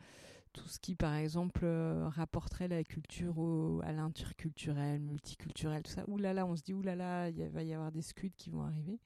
tout 0.52 0.66
ce 0.68 0.78
qui 0.78 0.94
par 0.94 1.14
exemple 1.14 1.62
euh, 1.64 2.08
rapporterait 2.08 2.68
la 2.68 2.82
culture 2.82 3.82
à 3.84 3.92
l'interculturel, 3.92 5.00
multiculturel, 5.00 5.82
tout 5.82 5.90
ça, 5.90 6.04
oulala, 6.08 6.46
on 6.46 6.56
se 6.56 6.62
dit 6.62 6.72
oulala, 6.72 7.28
il 7.28 7.48
va 7.50 7.62
y 7.62 7.74
avoir 7.74 7.92
des 7.92 8.02
scuds 8.02 8.32
qui 8.36 8.48
vont 8.48 8.62
arriver. 8.62 8.98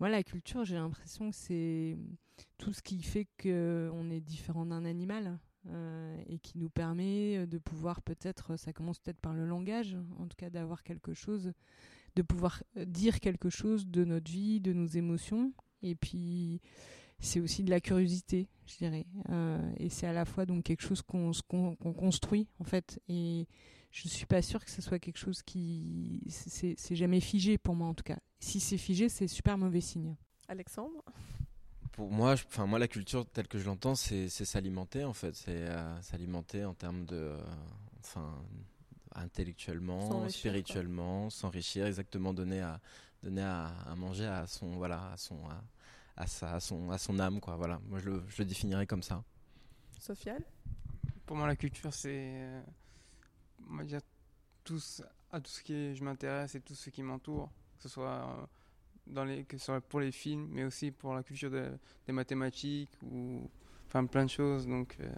Moi 0.00 0.10
la 0.10 0.22
culture, 0.22 0.64
j'ai 0.64 0.76
l'impression 0.76 1.30
que 1.30 1.36
c'est 1.36 1.96
tout 2.58 2.72
ce 2.72 2.82
qui 2.82 3.02
fait 3.02 3.26
qu'on 3.42 4.10
est 4.10 4.20
différent 4.20 4.66
d'un 4.66 4.84
animal. 4.84 5.38
Euh, 5.66 6.16
et 6.28 6.38
qui 6.38 6.56
nous 6.56 6.70
permet 6.70 7.46
de 7.46 7.58
pouvoir 7.58 8.00
peut-être, 8.00 8.56
ça 8.56 8.72
commence 8.72 9.00
peut-être 9.00 9.20
par 9.20 9.34
le 9.34 9.44
langage, 9.44 9.96
en 10.18 10.26
tout 10.26 10.36
cas 10.36 10.50
d'avoir 10.50 10.82
quelque 10.82 11.14
chose, 11.14 11.52
de 12.16 12.22
pouvoir 12.22 12.62
dire 12.76 13.20
quelque 13.20 13.50
chose 13.50 13.86
de 13.86 14.04
notre 14.04 14.30
vie, 14.30 14.60
de 14.60 14.72
nos 14.72 14.86
émotions, 14.86 15.52
et 15.82 15.94
puis 15.94 16.60
c'est 17.18 17.40
aussi 17.40 17.64
de 17.64 17.70
la 17.70 17.80
curiosité, 17.80 18.48
je 18.66 18.76
dirais, 18.76 19.06
euh, 19.30 19.72
et 19.76 19.88
c'est 19.90 20.06
à 20.06 20.12
la 20.12 20.24
fois 20.24 20.46
donc 20.46 20.64
quelque 20.64 20.82
chose 20.82 21.02
qu'on 21.02 21.74
construit 21.74 22.46
en 22.60 22.64
fait, 22.64 23.00
et 23.08 23.46
je 23.90 24.08
suis 24.08 24.26
pas 24.26 24.40
sûre 24.42 24.64
que 24.64 24.70
ce 24.70 24.80
soit 24.80 25.00
quelque 25.00 25.18
chose 25.18 25.42
qui 25.42 26.22
c'est 26.28 26.96
jamais 26.96 27.20
figé 27.20 27.58
pour 27.58 27.74
moi 27.74 27.88
en 27.88 27.94
tout 27.94 28.04
cas. 28.04 28.20
Si 28.38 28.60
c'est 28.60 28.78
figé, 28.78 29.08
c'est 29.08 29.28
super 29.28 29.58
mauvais 29.58 29.80
signe. 29.80 30.14
Alexandre? 30.46 31.04
Pour 31.98 32.12
moi, 32.12 32.34
enfin 32.34 32.66
moi 32.66 32.78
la 32.78 32.86
culture 32.86 33.26
telle 33.26 33.48
que 33.48 33.58
je 33.58 33.66
l'entends, 33.66 33.96
c'est 33.96 34.28
s'alimenter 34.28 35.02
en 35.02 35.12
fait, 35.12 35.34
c'est 35.34 35.50
euh, 35.50 36.00
s'alimenter 36.00 36.64
en 36.64 36.72
termes 36.72 37.04
de, 37.04 37.16
euh, 37.16 37.40
enfin 37.98 38.40
intellectuellement, 39.16 40.28
spirituellement, 40.28 41.28
s'enrichir, 41.28 41.86
exactement 41.86 42.32
donner 42.32 42.60
à 42.60 42.80
donner 43.24 43.42
à, 43.42 43.72
manger 43.96 44.26
à 44.26 44.46
son 44.46 44.76
voilà 44.76 45.10
à 45.10 45.16
son 45.16 45.40
à, 46.16 46.28
sa, 46.28 46.54
à 46.54 46.60
son 46.60 46.88
à 46.92 46.98
son 46.98 47.18
âme 47.18 47.40
quoi. 47.40 47.56
Voilà, 47.56 47.80
moi 47.88 47.98
je 47.98 48.10
le, 48.10 48.22
je 48.28 48.42
le 48.42 48.44
définirais 48.44 48.86
comme 48.86 49.02
ça. 49.02 49.24
Sofiane? 49.98 50.44
Pour 51.26 51.36
moi 51.36 51.48
la 51.48 51.56
culture 51.56 51.92
c'est 51.92 52.30
euh, 52.36 52.62
on 53.68 53.76
va 53.76 53.82
dire 53.82 54.02
tout 54.62 54.80
à 55.32 55.40
tout 55.40 55.50
ce 55.50 55.64
qui 55.64 55.96
je 55.96 56.04
m'intéresse 56.04 56.54
et 56.54 56.60
tout 56.60 56.76
ce 56.76 56.90
qui 56.90 57.02
m'entoure, 57.02 57.50
que 57.76 57.82
ce 57.82 57.88
soit 57.88 58.48
dans 59.08 59.24
les, 59.24 59.44
que 59.44 59.58
ce 59.58 59.66
soit 59.66 59.80
pour 59.80 60.00
les 60.00 60.12
films, 60.12 60.48
mais 60.52 60.64
aussi 60.64 60.90
pour 60.90 61.14
la 61.14 61.22
culture 61.22 61.50
des 61.50 62.12
mathématiques 62.12 62.90
ou 63.02 63.48
enfin 63.86 64.04
plein 64.06 64.24
de 64.24 64.30
choses. 64.30 64.66
Donc 64.66 64.96
euh, 65.00 65.08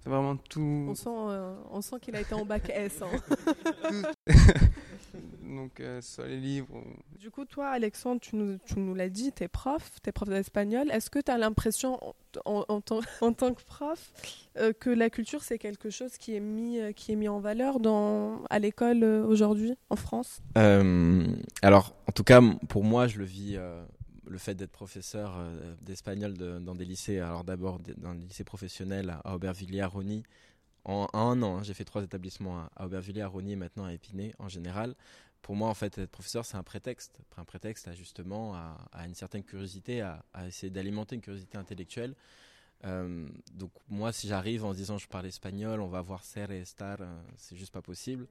c'est 0.00 0.10
vraiment 0.10 0.36
tout. 0.36 0.86
On 0.88 0.94
sent, 0.94 1.08
euh, 1.10 1.54
on 1.70 1.80
sent 1.80 1.96
qu'il 2.00 2.16
a 2.16 2.20
été 2.20 2.34
en 2.34 2.44
bac 2.44 2.70
S. 2.70 3.02
Hein. 3.02 4.02
Donc, 5.42 5.80
euh, 5.80 6.00
soit 6.00 6.26
les 6.26 6.38
livres. 6.38 6.82
Du 7.18 7.30
coup, 7.30 7.44
toi, 7.44 7.68
Alexandre, 7.68 8.20
tu 8.20 8.36
nous, 8.36 8.58
tu 8.64 8.78
nous 8.78 8.94
l'as 8.94 9.08
dit, 9.08 9.32
tu 9.32 9.44
es 9.44 9.48
prof, 9.48 9.98
tu 10.02 10.08
es 10.08 10.12
prof 10.12 10.28
d'espagnol. 10.28 10.90
Est-ce 10.90 11.10
que 11.10 11.18
tu 11.18 11.30
as 11.30 11.38
l'impression, 11.38 11.98
en, 12.44 12.64
en, 12.68 12.80
en, 13.20 13.32
tant 13.32 13.54
que 13.54 13.62
prof, 13.64 14.12
que 14.80 14.90
la 14.90 15.10
culture, 15.10 15.42
c'est 15.42 15.58
quelque 15.58 15.90
chose 15.90 16.16
qui 16.16 16.34
est 16.34 16.40
mis, 16.40 16.78
qui 16.94 17.12
est 17.12 17.16
mis 17.16 17.28
en 17.28 17.40
valeur 17.40 17.80
dans, 17.80 18.44
à 18.50 18.58
l'école 18.58 19.04
aujourd'hui, 19.04 19.76
en 19.90 19.96
France? 19.96 20.40
Alors, 20.54 21.94
en 22.08 22.12
tout 22.12 22.24
cas, 22.24 22.40
pour 22.68 22.84
moi, 22.84 23.06
je 23.06 23.18
le 23.18 23.24
vis 23.24 23.58
le 24.32 24.38
fait 24.38 24.54
d'être 24.54 24.72
professeur 24.72 25.36
euh, 25.36 25.74
d'espagnol 25.82 26.34
dans 26.34 26.74
des 26.74 26.84
lycées, 26.84 27.20
alors 27.20 27.44
d'abord 27.44 27.78
dans 27.98 28.14
des 28.14 28.24
lycées 28.24 28.44
professionnels 28.44 29.14
à 29.24 29.34
Aubervilliers, 29.34 29.82
à 29.82 29.86
Rony, 29.86 30.24
en, 30.84 31.06
un 31.12 31.42
an, 31.42 31.58
hein, 31.58 31.62
j'ai 31.62 31.74
fait 31.74 31.84
trois 31.84 32.02
établissements 32.02 32.68
à 32.76 32.86
Aubervilliers, 32.86 33.22
à 33.22 33.28
Rony 33.28 33.52
et 33.52 33.56
maintenant 33.56 33.84
à 33.84 33.92
Épinay 33.92 34.34
en 34.38 34.48
général. 34.48 34.94
Pour 35.42 35.56
moi, 35.56 35.68
en 35.68 35.74
fait, 35.74 35.98
être 35.98 36.10
professeur, 36.10 36.44
c'est 36.44 36.56
un 36.56 36.62
prétexte, 36.62 37.18
un 37.36 37.44
prétexte 37.44 37.88
à 37.88 37.94
justement 37.94 38.54
à, 38.54 39.06
une 39.06 39.14
certaine 39.14 39.42
curiosité, 39.42 40.00
à, 40.00 40.24
essayer 40.46 40.70
d'alimenter 40.70 41.16
une 41.16 41.20
curiosité 41.20 41.58
intellectuelle. 41.58 42.14
Euh, 42.84 43.28
donc 43.52 43.70
moi, 43.88 44.12
si 44.12 44.28
j'arrive 44.28 44.64
en 44.64 44.72
disant 44.72 44.98
je 44.98 45.08
parle 45.08 45.26
espagnol, 45.26 45.80
on 45.80 45.88
va 45.88 46.00
voir 46.00 46.24
ser 46.24 46.50
et 46.50 46.60
estar, 46.60 46.98
euh, 47.00 47.22
c'est 47.36 47.56
juste 47.56 47.72
pas 47.72 47.82
possible. 47.82 48.26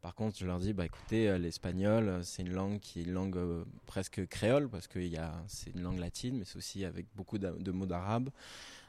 Par 0.00 0.14
contre, 0.14 0.38
je 0.38 0.46
leur 0.46 0.58
dis, 0.58 0.74
bah 0.74 0.84
écoutez, 0.84 1.28
euh, 1.28 1.38
l'espagnol, 1.38 2.20
c'est 2.22 2.42
une 2.42 2.52
langue 2.52 2.80
qui 2.80 3.00
est 3.00 3.04
une 3.04 3.12
langue 3.12 3.64
presque 3.86 4.26
créole 4.26 4.68
parce 4.68 4.86
que 4.86 4.98
c'est 5.46 5.70
une 5.70 5.82
langue 5.82 5.98
latine, 5.98 6.38
mais 6.38 6.44
c'est 6.44 6.56
aussi 6.56 6.84
avec 6.84 7.06
beaucoup 7.14 7.38
de, 7.38 7.70
mots 7.70 7.86
d'arabe. 7.86 8.30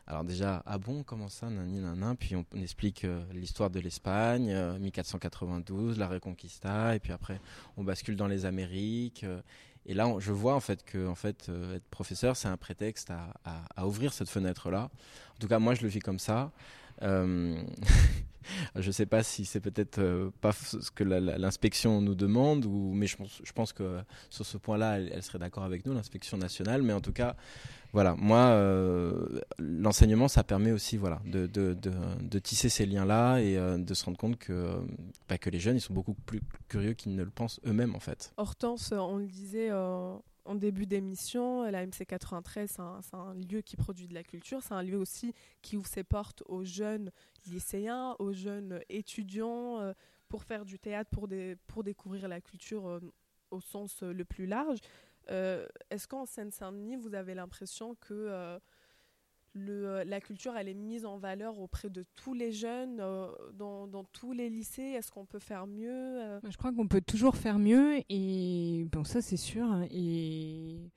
Alors 0.08 0.24
déjà, 0.24 0.62
ah 0.66 0.78
bon, 0.78 1.04
comment 1.04 1.30
ça, 1.30 1.50
nani, 1.50 1.82
puis 2.20 2.36
on, 2.36 2.46
explique 2.58 3.08
l'histoire 3.34 3.70
de 3.70 3.80
l'Espagne, 3.80 4.56
1492, 4.80 5.98
la 5.98 6.08
Reconquista, 6.08 6.96
et 6.96 7.00
puis 7.00 7.12
après 7.12 7.40
on 7.76 7.84
bascule 7.84 8.16
dans 8.16 8.28
les 8.28 8.46
Amériques. 8.46 9.26
et 9.88 9.94
là, 9.96 10.14
je 10.20 10.32
vois 10.32 10.54
en 10.54 10.60
fait 10.60 10.84
que 10.84 11.08
en 11.08 11.16
fait, 11.16 11.50
être 11.74 11.88
professeur, 11.90 12.38
c'est 12.38 12.48
un 12.48 12.58
prétexte 12.58 13.10
à, 13.10 13.34
à, 13.76 13.88
ouvrir 13.88 14.14
cette 14.14 14.30
fenêtre-là. 14.30 14.92
En 15.36 15.40
tout 15.40 15.48
cas, 15.48 15.58
moi, 15.58 15.74
je 15.74 15.82
le 15.82 15.88
vis 15.88 16.00
comme 16.00 16.20
ça. 16.20 16.52
je 18.76 18.88
ne 18.88 18.92
sais 18.92 19.06
pas 19.06 19.24
si 19.24 19.46
c'est 19.46 19.60
peut-être 19.60 20.00
euh, 20.00 20.30
pas 20.42 20.52
ce 20.52 20.92
que 20.92 21.04
l'inspection 21.04 22.02
nous 22.02 22.16
demande, 22.16 22.66
ou, 22.66 22.92
mais 22.94 23.08
je 23.08 23.54
pense, 23.54 23.74
que 23.74 24.00
sur 24.30 24.46
ce 24.46 24.58
point-là, 24.58 25.00
elle, 25.00 25.24
serait 25.24 25.40
d'accord 25.40 25.64
avec 25.64 25.86
nous, 25.86 25.94
l'inspection 25.94 26.38
nationale. 26.38 26.82
Mais 26.82 26.94
en 26.94 27.02
tout 27.02 27.14
cas, 27.14 27.36
voilà, 27.94 28.16
moi, 28.16 28.38
euh, 28.38 29.40
l'enseignement, 29.58 30.28
ça 30.28 30.44
permet 30.44 30.72
aussi 30.72 30.98
voilà, 30.98 31.22
de, 31.26 32.40
tisser 32.40 32.70
ces 32.70 32.86
liens-là 32.86 33.40
et 33.40 33.58
euh, 33.58 33.78
de 33.78 33.94
se 33.94 34.06
rendre 34.06 34.18
compte 34.18 34.38
que, 34.38 34.76
bah, 35.30 35.38
que 35.38 35.50
les 35.50 35.60
jeunes, 35.60 35.78
ils 35.78 35.82
sont 35.82 35.94
beaucoup 35.94 36.14
plus 36.14 36.42
curieux 36.68 36.94
qu'ils 36.94 37.16
ne 37.16 37.24
le 37.24 37.30
pensent 37.30 37.60
eux-mêmes, 37.66 37.96
en 37.96 38.00
fait. 38.00 38.34
Hortense, 38.38 38.92
on 38.92 39.18
le 39.18 39.28
disait 39.28 39.70
en 40.46 40.56
début 40.56 40.86
d'émission, 40.86 41.64
la 41.64 41.86
MC 41.86 42.06
93, 42.08 42.78
c'est 43.02 43.16
un, 43.16 43.34
lieu 43.34 43.62
qui 43.62 43.76
produit 43.76 44.08
de 44.08 44.14
la 44.14 44.24
culture. 44.24 44.62
C'est 44.62 44.74
un 44.74 44.84
lieu 44.84 44.98
aussi 44.98 45.34
qui 45.62 45.76
ouvre 45.76 45.88
ses 45.88 46.04
portes 46.04 46.44
aux 46.46 46.64
jeunes 46.64 47.12
lycéens, 47.48 48.16
aux 48.20 48.32
jeunes 48.32 48.80
étudiants, 48.90 49.80
euh, 49.80 49.94
pour 50.30 50.44
faire 50.44 50.66
du 50.66 50.78
théâtre, 50.78 51.10
pour, 51.10 51.84
découvrir 51.84 52.28
la 52.28 52.42
culture 52.42 52.88
euh, 52.88 53.00
au 53.50 53.60
sens 53.60 54.04
euh, 54.04 54.14
le 54.14 54.24
plus 54.24 54.46
large. 54.46 54.80
Est-ce 55.28 56.08
qu'en 56.08 56.28
Seine-Saint-Denis, 56.28 56.98
vous 56.98 57.16
avez 57.16 57.34
l'impression 57.34 57.96
que 57.96 58.60
euh, 59.58 60.04
la 60.04 60.20
culture, 60.20 60.56
elle 60.58 60.68
est 60.68 60.74
mise 60.74 61.06
en 61.06 61.18
valeur 61.18 61.60
auprès 61.60 61.90
de 61.90 62.06
tous 62.16 62.34
les 62.34 62.52
jeunes, 62.52 63.00
euh, 63.00 63.28
dans, 63.54 64.04
tous 64.12 64.34
les 64.34 64.50
lycées 64.50 64.82
Est-ce 64.82 65.12
qu'on 65.12 65.26
peut 65.26 65.40
faire 65.40 65.68
mieux 65.68 65.90
euh? 65.90 66.40
Je 66.50 66.58
crois 66.58 66.74
qu'on 66.74 66.88
peut 66.88 67.02
toujours 67.02 67.36
faire 67.36 67.60
mieux, 67.60 68.02
et 68.10 68.86
bon, 68.92 69.04
ça 69.04 69.22
c'est 69.22 69.38
sûr. 69.38 69.66
Hein, 69.66 69.88
et, 69.92 70.92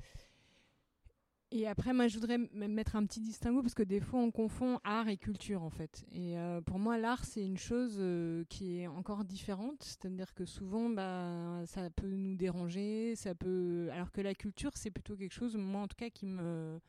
et 1.51 1.69
après, 1.69 1.93
moi 1.93 2.09
je 2.09 2.19
voudrais 2.19 2.39
mettre 2.39 2.97
un 2.97 3.07
petit 3.07 3.21
distinguo, 3.21 3.63
parce 3.63 3.75
que 3.75 3.85
des 3.85 4.01
fois 4.01 4.21
on 4.21 4.31
confond 4.31 4.81
art 4.83 5.09
et 5.09 5.17
culture 5.17 5.63
en 5.63 5.71
fait. 5.71 6.05
Et 6.13 6.35
pour 6.67 6.79
moi, 6.79 6.99
l'art 6.99 7.25
c'est 7.25 7.45
une 7.45 7.59
chose 7.59 8.03
qui 8.49 8.81
est 8.81 8.87
encore 8.89 9.25
différente, 9.25 9.83
c'est-à-dire 9.83 10.35
que 10.35 10.45
souvent 10.45 10.91
bah, 10.91 11.63
ça 11.67 11.91
peut 11.91 12.11
nous 12.11 12.35
déranger, 12.35 13.15
ça 13.15 13.35
peut... 13.35 13.89
alors 13.93 14.11
que 14.11 14.21
la 14.21 14.35
culture 14.35 14.73
c'est 14.75 14.91
plutôt 14.91 15.17
quelque 15.17 15.33
chose, 15.35 15.57
moi 15.57 15.83
en 15.83 15.89
tout 15.89 15.97
cas, 15.97 16.11
qui 16.11 16.27
me 16.27 16.81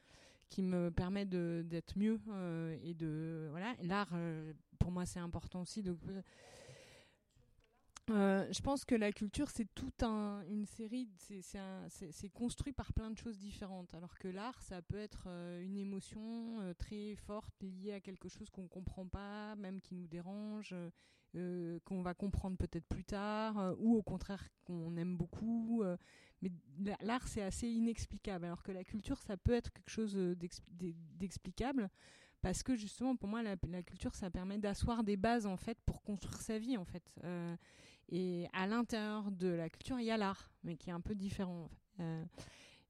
qui 0.49 0.63
me 0.63 0.89
permet 0.89 1.25
d'être 1.25 1.97
mieux 1.97 2.19
euh, 2.29 2.75
et 2.83 2.93
de 2.93 3.47
voilà 3.51 3.75
l'art 3.83 4.09
euh, 4.13 4.53
pour 4.79 4.91
moi 4.91 5.05
c'est 5.05 5.19
important 5.19 5.61
aussi 5.61 5.83
euh, 8.09 8.47
je 8.51 8.59
pense 8.61 8.85
que 8.85 8.95
la 8.95 9.11
culture, 9.11 9.51
c'est 9.51 9.67
toute 9.75 10.01
un, 10.01 10.41
une 10.49 10.65
série, 10.65 11.07
c'est 11.19 12.29
construit 12.29 12.73
par 12.73 12.91
plein 12.91 13.11
de 13.11 13.15
choses 13.15 13.37
différentes. 13.37 13.93
Alors 13.93 14.17
que 14.17 14.27
l'art, 14.27 14.59
ça 14.63 14.81
peut 14.81 14.97
être 14.97 15.27
une 15.61 15.77
émotion 15.77 16.73
très 16.79 17.15
forte 17.15 17.53
liée 17.61 17.93
à 17.93 17.99
quelque 17.99 18.27
chose 18.27 18.49
qu'on 18.49 18.63
ne 18.63 18.67
comprend 18.67 19.05
pas, 19.05 19.55
même 19.57 19.79
qui 19.79 19.93
nous 19.93 20.07
dérange, 20.07 20.73
qu'on 21.35 22.01
va 22.01 22.15
comprendre 22.15 22.57
peut-être 22.57 22.87
plus 22.87 23.03
tard, 23.03 23.75
ou 23.77 23.95
au 23.97 24.01
contraire 24.01 24.49
qu'on 24.65 24.97
aime 24.97 25.15
beaucoup. 25.15 25.83
Mais 26.41 26.51
l'art, 27.01 27.27
c'est 27.27 27.41
assez 27.41 27.67
inexplicable, 27.67 28.45
alors 28.45 28.63
que 28.63 28.71
la 28.71 28.83
culture, 28.83 29.21
ça 29.21 29.37
peut 29.37 29.53
être 29.53 29.71
quelque 29.71 29.89
chose 29.89 30.15
euh, 30.15 30.35
d'explicable, 31.17 31.89
parce 32.41 32.63
que 32.63 32.75
justement, 32.75 33.15
pour 33.15 33.27
moi, 33.27 33.43
la, 33.43 33.57
culture, 33.83 34.15
ça 34.15 34.29
permet 34.29 34.57
d'asseoir 34.57 35.03
des 35.03 35.17
bases, 35.17 35.45
en 35.45 35.57
fait, 35.57 35.77
pour 35.85 36.01
construire 36.03 36.41
sa 36.41 36.57
vie, 36.57 36.77
en 36.77 36.85
fait. 36.85 37.03
Euh, 37.23 37.55
et 38.07 38.47
à 38.53 38.67
l'intérieur 38.67 39.31
de 39.31 39.49
la 39.49 39.69
culture, 39.69 39.99
il 39.99 40.05
y 40.05 40.11
a 40.11 40.17
l'art, 40.17 40.49
mais 40.63 40.77
qui 40.77 40.89
est 40.89 40.93
un 40.93 41.01
peu 41.01 41.15
différent. 41.15 41.69
Euh, 41.99 42.23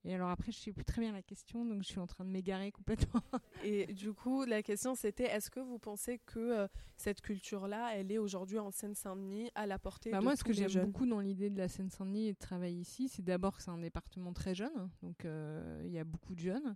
et 0.05 0.15
alors 0.15 0.29
après, 0.29 0.51
je 0.51 0.57
ne 0.57 0.61
sais 0.61 0.71
plus 0.71 0.85
très 0.85 1.01
bien 1.01 1.11
la 1.11 1.21
question, 1.21 1.65
donc 1.65 1.83
je 1.83 1.87
suis 1.87 1.99
en 1.99 2.07
train 2.07 2.23
de 2.23 2.29
m'égarer 2.29 2.71
complètement. 2.71 3.21
Et 3.63 3.93
du 3.93 4.13
coup, 4.13 4.45
la 4.45 4.63
question 4.63 4.95
c'était, 4.95 5.25
est-ce 5.25 5.51
que 5.51 5.59
vous 5.59 5.77
pensez 5.77 6.19
que 6.19 6.39
euh, 6.39 6.67
cette 6.95 7.21
culture-là, 7.21 7.91
elle 7.95 8.11
est 8.11 8.17
aujourd'hui 8.17 8.59
en 8.59 8.71
Seine-Saint-Denis 8.71 9.51
à 9.55 9.65
la 9.65 9.77
portée 9.77 10.11
bah, 10.11 10.19
de 10.19 10.23
Moi, 10.23 10.35
ce 10.37 10.43
que 10.43 10.53
j'aime 10.53 10.85
beaucoup 10.85 11.05
dans 11.05 11.19
l'idée 11.19 11.49
de 11.49 11.57
la 11.57 11.67
Seine-Saint-Denis 11.67 12.27
et 12.27 12.33
de 12.33 12.37
travailler 12.37 12.79
ici, 12.79 13.09
c'est 13.09 13.23
d'abord 13.23 13.57
que 13.57 13.63
c'est 13.63 13.71
un 13.71 13.77
département 13.77 14.31
très 14.31 14.55
jeune, 14.55 14.89
donc 15.03 15.25
euh, 15.25 15.81
il 15.83 15.91
y 15.91 15.99
a 15.99 16.05
beaucoup 16.05 16.33
de 16.33 16.39
jeunes 16.39 16.75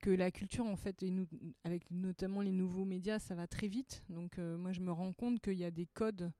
que 0.00 0.10
la 0.10 0.30
culture 0.30 0.66
en 0.66 0.76
fait 0.76 1.02
et 1.02 1.10
nous, 1.10 1.26
avec 1.64 1.90
notamment 1.90 2.42
les 2.42 2.52
nouveaux 2.52 2.84
médias 2.84 3.18
ça 3.18 3.34
va 3.34 3.46
très 3.46 3.68
vite 3.68 4.04
donc 4.10 4.38
euh, 4.38 4.58
moi 4.58 4.72
je 4.72 4.80
me 4.80 4.92
rends 4.92 5.14
compte 5.14 5.40
qu'il 5.40 5.54
y 5.54 5.64
a 5.64 5.70
des 5.70 5.86
codes 5.86 6.30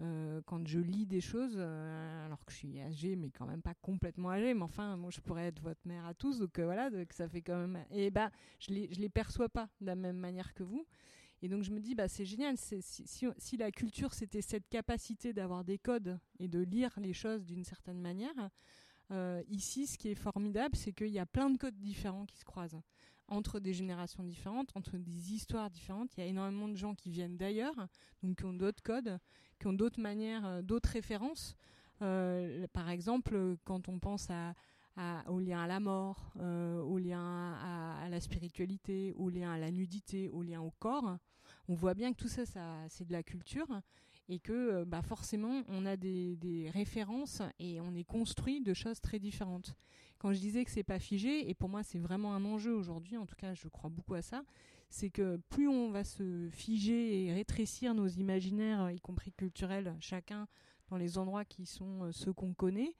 euh, 0.00 0.40
quand 0.46 0.66
je 0.66 0.80
lis 0.80 1.06
des 1.06 1.20
choses, 1.20 1.54
euh, 1.56 2.26
alors 2.26 2.44
que 2.44 2.52
je 2.52 2.56
suis 2.58 2.80
âgée, 2.80 3.14
mais 3.14 3.30
quand 3.30 3.46
même 3.46 3.62
pas 3.62 3.74
complètement 3.74 4.30
âgée, 4.30 4.52
mais 4.52 4.62
enfin, 4.62 4.96
moi, 4.96 5.10
je 5.10 5.20
pourrais 5.20 5.46
être 5.46 5.60
votre 5.60 5.86
mère 5.86 6.04
à 6.06 6.14
tous, 6.14 6.40
donc 6.40 6.58
euh, 6.58 6.64
voilà, 6.64 6.90
donc 6.90 7.12
ça 7.12 7.28
fait 7.28 7.42
quand 7.42 7.56
même. 7.56 7.84
Et 7.90 8.10
bah, 8.10 8.30
je 8.58 8.72
les, 8.72 8.88
les 8.88 9.08
perçois 9.08 9.48
pas 9.48 9.68
de 9.80 9.86
la 9.86 9.94
même 9.94 10.18
manière 10.18 10.52
que 10.52 10.64
vous. 10.64 10.84
Et 11.42 11.48
donc, 11.48 11.62
je 11.62 11.70
me 11.70 11.78
dis, 11.78 11.94
bah, 11.94 12.08
c'est 12.08 12.24
génial. 12.24 12.56
Si, 12.56 13.56
la 13.56 13.70
culture, 13.70 14.14
c'était 14.14 14.40
cette 14.40 14.68
capacité 14.68 15.32
d'avoir 15.32 15.62
des 15.62 15.78
codes 15.78 16.18
et 16.38 16.48
de 16.48 16.60
lire 16.60 16.92
les 16.96 17.12
choses 17.12 17.44
d'une 17.44 17.64
certaine 17.64 18.00
manière, 18.00 18.50
ici, 19.48 19.86
ce 19.86 19.98
qui 19.98 20.08
est 20.08 20.14
formidable, 20.14 20.74
c'est 20.74 20.92
qu'il 20.92 21.08
y 21.08 21.18
a 21.18 21.26
plein 21.26 21.50
de 21.50 21.58
codes 21.58 21.78
différents 21.78 22.24
qui 22.24 22.38
se 22.38 22.46
croisent 22.46 22.80
entre 23.28 23.60
des 23.60 23.72
générations 23.72 24.22
différentes, 24.22 24.70
entre 24.74 24.96
des 24.98 25.32
histoires 25.32 25.70
différentes. 25.70 26.16
Il 26.16 26.20
y 26.20 26.22
a 26.22 26.26
énormément 26.26 26.68
de 26.68 26.76
gens 26.76 26.94
qui 26.94 27.10
viennent 27.10 27.36
d'ailleurs, 27.36 27.74
donc 28.22 28.38
qui 28.38 28.44
ont 28.44 28.52
d'autres 28.52 28.82
codes, 28.82 29.18
qui 29.58 29.66
ont 29.66 29.72
d'autres 29.72 30.00
manières, 30.00 30.44
euh, 30.46 30.62
d'autres 30.62 30.90
références. 30.90 31.56
Euh, 32.02 32.66
par 32.72 32.90
exemple, 32.90 33.56
quand 33.64 33.88
on 33.88 33.98
pense 33.98 34.28
à, 34.30 34.54
au 35.28 35.40
lien 35.40 35.62
à 35.62 35.66
la 35.66 35.80
mort, 35.80 36.32
euh, 36.38 36.80
au 36.80 36.98
lien 36.98 37.54
à, 37.54 38.08
la 38.08 38.20
spiritualité, 38.20 39.12
au 39.16 39.28
lien 39.28 39.52
à 39.52 39.58
la 39.58 39.70
nudité, 39.70 40.28
au 40.28 40.42
lien 40.42 40.60
au 40.60 40.70
corps, 40.78 41.18
on 41.68 41.74
voit 41.74 41.94
bien 41.94 42.12
que 42.12 42.18
tout 42.18 42.28
ça, 42.28 42.46
ça 42.46 42.76
c'est 42.88 43.06
de 43.06 43.12
la 43.12 43.22
culture 43.22 43.66
et 44.28 44.38
que 44.38 44.84
bah 44.84 45.02
forcément 45.02 45.62
on 45.68 45.84
a 45.86 45.96
des, 45.96 46.36
des, 46.36 46.70
références 46.70 47.42
et 47.58 47.80
on 47.80 47.94
est 47.94 48.04
construit 48.04 48.60
de 48.60 48.72
choses 48.72 49.00
très 49.00 49.18
différentes. 49.18 49.74
Quand 50.18 50.32
je 50.32 50.38
disais 50.38 50.64
que 50.64 50.70
c'est 50.70 50.82
pas 50.82 50.98
figé, 50.98 51.48
et 51.50 51.54
pour 51.54 51.68
moi 51.68 51.82
c'est 51.82 51.98
vraiment 51.98 52.34
un 52.34 52.44
enjeu 52.44 52.74
aujourd'hui, 52.74 53.16
en 53.16 53.26
tout 53.26 53.36
cas 53.36 53.54
je 53.54 53.68
crois 53.68 53.90
beaucoup 53.90 54.14
à 54.14 54.22
ça, 54.22 54.42
c'est 54.88 55.10
que 55.10 55.36
plus 55.48 55.68
on 55.68 55.90
va 55.90 56.04
se 56.04 56.48
figer 56.50 57.24
et 57.24 57.32
rétrécir 57.32 57.94
nos 57.94 58.06
imaginaires, 58.06 58.90
y 58.90 59.00
compris 59.00 59.32
culturels, 59.32 59.94
chacun 60.00 60.46
dans 60.88 60.96
les 60.96 61.18
endroits 61.18 61.44
qui 61.44 61.66
sont 61.66 62.04
euh, 62.04 62.12
ceux 62.12 62.32
qu'on 62.32 62.54
connaît, 62.54 62.94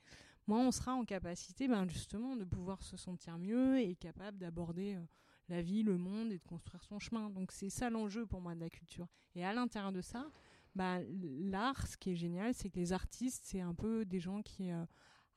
moins 0.47 0.67
on 0.67 0.73
sera 0.73 0.95
en 0.95 1.05
capacité 1.05 1.69
ben, 1.69 1.89
justement 1.89 2.37
de 2.37 2.45
pouvoir 2.45 2.83
se 2.83 2.97
sentir 2.97 3.39
mieux 3.39 3.79
et 3.79 3.95
capable 3.95 4.39
d'aborder 4.39 4.95
euh, 4.95 5.01
la 5.49 5.63
vie, 5.63 5.83
le 5.83 5.97
monde 5.97 6.33
et 6.33 6.39
de 6.39 6.45
construire 6.45 6.83
son 6.83 6.99
chemin. 6.99 7.31
Donc 7.31 7.53
c'est 7.53 7.71
ça 7.71 7.91
l'enjeu 7.91 8.27
pour 8.27 8.41
moi 8.41 8.55
de 8.55 8.61
la 8.61 8.71
culture. 8.71 9.07
Et 9.35 9.45
à 9.45 9.53
l'intérieur 9.53 9.93
de 9.93 10.01
ça, 10.01 10.31
ben, 10.75 11.05
l'art, 11.51 11.87
ce 11.87 11.97
qui 11.97 12.13
est 12.13 12.17
génial, 12.17 12.55
c'est 12.55 12.71
que 12.71 12.79
les 12.79 12.93
artistes, 12.93 13.45
c'est 13.47 13.61
un 13.61 13.75
peu 13.75 14.05
des 14.05 14.21
gens 14.21 14.43
qui 14.43 14.71
euh, 14.71 14.85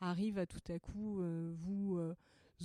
arrivent 0.02 0.40
à 0.40 0.46
tout 0.46 0.62
à 0.70 0.80
coup 0.80 1.22
vous 1.62 2.00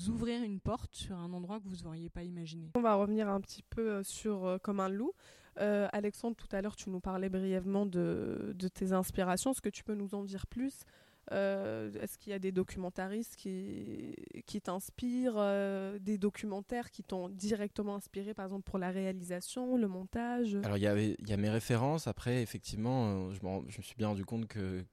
ouvrir 0.08 0.42
une 0.42 0.60
porte 0.60 0.94
sur 0.94 1.16
un 1.16 1.32
endroit 1.32 1.60
que 1.60 1.68
vous 1.68 1.84
n'auriez 1.84 2.08
pas 2.08 2.22
imaginé. 2.22 2.70
On 2.74 2.80
va 2.80 2.94
revenir 2.94 3.28
un 3.28 3.40
petit 3.40 3.62
peu 3.62 3.90
euh, 3.90 4.02
sur 4.02 4.46
euh, 4.46 4.58
Comme 4.58 4.80
un 4.80 4.88
loup. 4.88 5.12
Euh, 5.60 5.86
Alexandre, 5.92 6.36
tout 6.36 6.48
à 6.52 6.62
l'heure, 6.62 6.76
tu 6.76 6.88
nous 6.88 7.00
parlais 7.00 7.28
brièvement 7.28 7.84
de, 7.84 8.54
tes 8.72 8.92
inspirations. 8.92 9.50
Est-ce 9.50 9.60
que 9.60 9.68
tu 9.68 9.84
peux 9.84 9.94
nous 9.94 10.14
en 10.14 10.24
dire 10.24 10.46
plus 10.46 10.84
euh, 11.30 11.92
est-ce 12.00 12.18
qu'il 12.18 12.32
y 12.32 12.34
a 12.34 12.38
des 12.38 12.50
documentaristes 12.50 13.36
qui, 13.36 14.16
qui 14.44 14.60
t'inspirent, 14.60 15.36
euh, 15.36 15.98
des 16.00 16.18
documentaires 16.18 16.90
qui 16.90 17.04
t'ont 17.04 17.28
directement 17.28 17.94
inspiré, 17.94 18.34
par 18.34 18.46
exemple 18.46 18.64
pour 18.64 18.78
la 18.78 18.90
réalisation, 18.90 19.76
le 19.76 19.86
montage? 19.86 20.58
Alors 20.64 20.76
il 20.76 20.82
y, 20.82 21.32
a 21.32 21.36
mes 21.36 21.50
références, 21.50 22.08
après 22.08 22.42
effectivement, 22.42 23.28
euh, 23.30 23.32
je, 23.32 23.78
me 23.78 23.82
suis 23.82 23.94
bien 23.96 24.08
rendu 24.08 24.24
compte 24.24 24.48
que... 24.48 24.84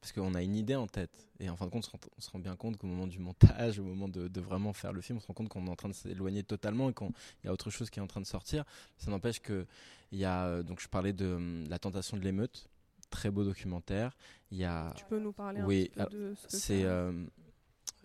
parce 0.00 0.12
qu'on 0.12 0.34
a 0.34 0.42
une 0.42 0.56
idée 0.56 0.74
en 0.74 0.86
tête, 0.86 1.28
et 1.38 1.50
en 1.50 1.56
fin 1.56 1.66
de 1.66 1.70
compte, 1.70 1.90
on 1.94 2.20
se 2.20 2.30
rend, 2.30 2.38
bien 2.38 2.56
compte 2.56 2.78
qu'au 2.78 2.86
moment 2.86 3.06
du 3.06 3.18
montage, 3.18 3.78
au 3.78 3.84
moment 3.84 4.08
de, 4.08 4.40
vraiment 4.40 4.72
faire 4.72 4.92
le 4.92 5.02
film, 5.02 5.18
on 5.18 5.20
se 5.20 5.26
rend 5.26 5.34
compte 5.34 5.48
qu'on 5.48 5.66
est 5.66 5.70
en 5.70 5.76
train 5.76 5.90
de 5.90 5.94
s'éloigner 5.94 6.44
totalement 6.44 6.88
et 6.88 6.94
qu'il 6.94 7.08
y 7.44 7.48
a 7.48 7.52
autre 7.52 7.70
chose 7.70 7.90
qui 7.90 7.98
est 7.98 8.02
en 8.02 8.06
train 8.06 8.20
de 8.20 8.26
sortir. 8.26 8.64
Ça 8.96 9.10
n'empêche 9.10 9.40
que 9.40 9.66
il 10.12 10.18
y 10.18 10.24
a, 10.24 10.62
donc 10.62 10.80
je 10.80 10.88
parlais 10.88 11.12
de 11.12 11.66
la 11.68 11.78
tentation 11.78 12.16
de 12.16 12.22
l'émeute, 12.22 12.70
très 13.10 13.30
beau 13.30 13.44
documentaire. 13.44 14.16
Il 14.50 14.58
y 14.58 14.64
a... 14.64 14.92
Tu 14.96 15.04
peux 15.04 15.18
nous 15.18 15.32
parler 15.32 15.62
oui, 15.62 15.90
un 15.96 16.04
petit 16.04 16.16
peu 16.16 16.30
de 16.30 16.34
ce 16.34 16.46
que 16.46 16.56
c'est 16.56 16.84
euh, 16.84 17.12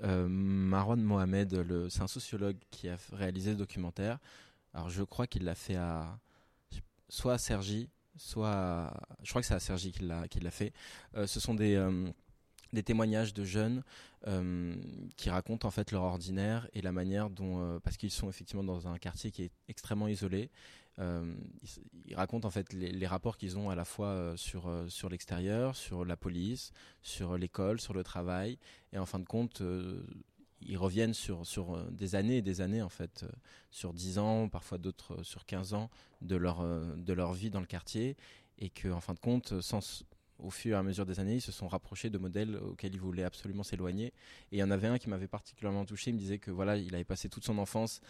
euh, 0.04 0.28
Marwan 0.28 1.02
Mohamed, 1.02 1.54
le, 1.54 1.90
c'est 1.90 2.02
un 2.02 2.08
sociologue 2.08 2.58
qui 2.72 2.90
a 2.90 2.98
réalisé 3.12 3.52
le 3.52 3.58
documentaire. 3.58 4.20
Alors 4.74 4.90
je 4.90 5.04
crois 5.04 5.28
qu'il 5.28 5.44
l'a 5.44 5.56
fait 5.56 5.76
à 5.76 6.20
soit 7.10 7.34
à 7.34 7.38
Sergi, 7.38 7.90
soit 8.16 8.52
à, 8.52 9.08
je 9.22 9.30
crois 9.30 9.42
que 9.42 9.48
c'est 9.48 9.54
à 9.54 9.60
Sergi 9.60 9.92
qu'il 9.92 10.08
l'a 10.08 10.28
qu'il 10.28 10.44
l'a 10.44 10.52
fait. 10.52 10.74
Euh, 11.16 11.28
ce 11.28 11.40
sont 11.40 11.54
des 11.54 11.76
euh, 11.76 12.10
des 12.74 12.84
témoignages 12.84 13.34
de 13.34 13.44
jeunes 13.44 13.84
euh, 14.28 14.76
qui 15.18 15.30
racontent 15.30 15.68
en 15.68 15.72
fait 15.72 15.92
leur 15.92 16.04
ordinaire 16.04 16.70
et 16.74 16.82
la 16.82 16.92
manière 16.92 17.30
dont, 17.30 17.60
euh, 17.60 17.80
parce 17.80 17.98
qu'ils 17.98 18.12
sont 18.12 18.30
effectivement 18.30 18.64
dans 18.64 18.88
un 18.88 18.98
quartier 18.98 19.32
qui 19.32 19.44
est 19.44 19.52
extrêmement 19.68 20.08
isolé, 20.08 20.50
euh, 21.00 21.34
ils, 22.06 22.16
racontent 22.16 22.48
en 22.48 22.52
fait 22.52 22.74
les, 22.74 23.08
rapports 23.08 23.38
qu'ils 23.38 23.58
ont 23.58 23.70
à 23.70 23.76
la 23.76 23.86
fois 23.86 24.08
euh, 24.08 24.38
sur 24.38 24.68
euh, 24.68 24.88
sur 24.90 25.10
l'extérieur, 25.10 25.76
sur 25.76 26.04
la 26.06 26.18
police, 26.18 26.72
sur 27.02 27.38
l'école, 27.38 27.80
sur 27.80 27.94
le 27.94 28.04
travail, 28.04 28.58
et 28.92 28.98
en 28.98 29.06
fin 29.06 29.20
de 29.20 29.26
compte, 29.26 29.64
ils 30.62 30.78
reviennent 30.78 31.14
sur 31.14 31.46
sur 31.46 31.84
des 31.92 32.16
années 32.16 32.38
et 32.38 32.42
des 32.42 32.62
années 32.62 32.82
en 32.82 32.90
fait, 32.90 33.26
sur 33.72 33.94
10 33.94 34.20
ans, 34.20 34.50
parfois 34.50 34.78
d'autres 34.78 35.24
sur 35.24 35.46
15 35.46 35.74
ans 35.74 35.90
de 36.22 36.36
leur 36.36 36.64
de 36.98 37.14
leur 37.14 37.34
vie 37.34 37.50
dans 37.50 37.62
le 37.62 37.66
quartier, 37.66 38.18
et 38.60 38.70
que 38.70 38.90
en 38.90 39.02
fin 39.02 39.14
de 39.14 39.20
compte, 39.20 39.54
au 40.40 40.50
fur 40.50 40.76
et 40.76 40.80
à 40.80 40.84
mesure 40.84 41.06
des 41.06 41.20
années, 41.20 41.36
ils 41.36 41.42
se 41.42 41.52
sont 41.52 41.68
rapprochés 41.68 42.10
de 42.10 42.18
modèles 42.18 42.58
auxquels 42.58 42.94
ils 42.94 43.00
voulaient 43.00 43.24
absolument 43.24 43.64
s'éloigner. 43.64 44.08
Et 44.52 44.58
il 44.58 44.60
y 44.60 44.64
en 44.64 44.72
avait 44.72 44.88
un 44.88 44.98
qui 44.98 45.10
m'avait 45.10 45.28
particulièrement 45.28 45.86
touché. 45.86 46.10
Il 46.12 46.16
me 46.16 46.20
disait 46.20 46.40
que 46.40 46.52
voilà, 46.52 46.78
il 46.78 46.94
avait 46.96 47.04
passé 47.04 47.30
toute 47.30 47.46
son 47.46 47.58
enfance 47.60 48.02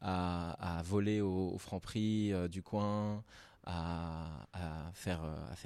à, 0.00 0.82
voler 0.84 1.20
au, 1.20 1.50
au 1.54 1.58
franc 1.58 1.80
prix 1.80 2.32
euh, 2.32 2.48
du 2.48 2.62
coin, 2.62 3.22
à, 3.64 4.46
à, 4.52 4.92
faire 4.94 5.20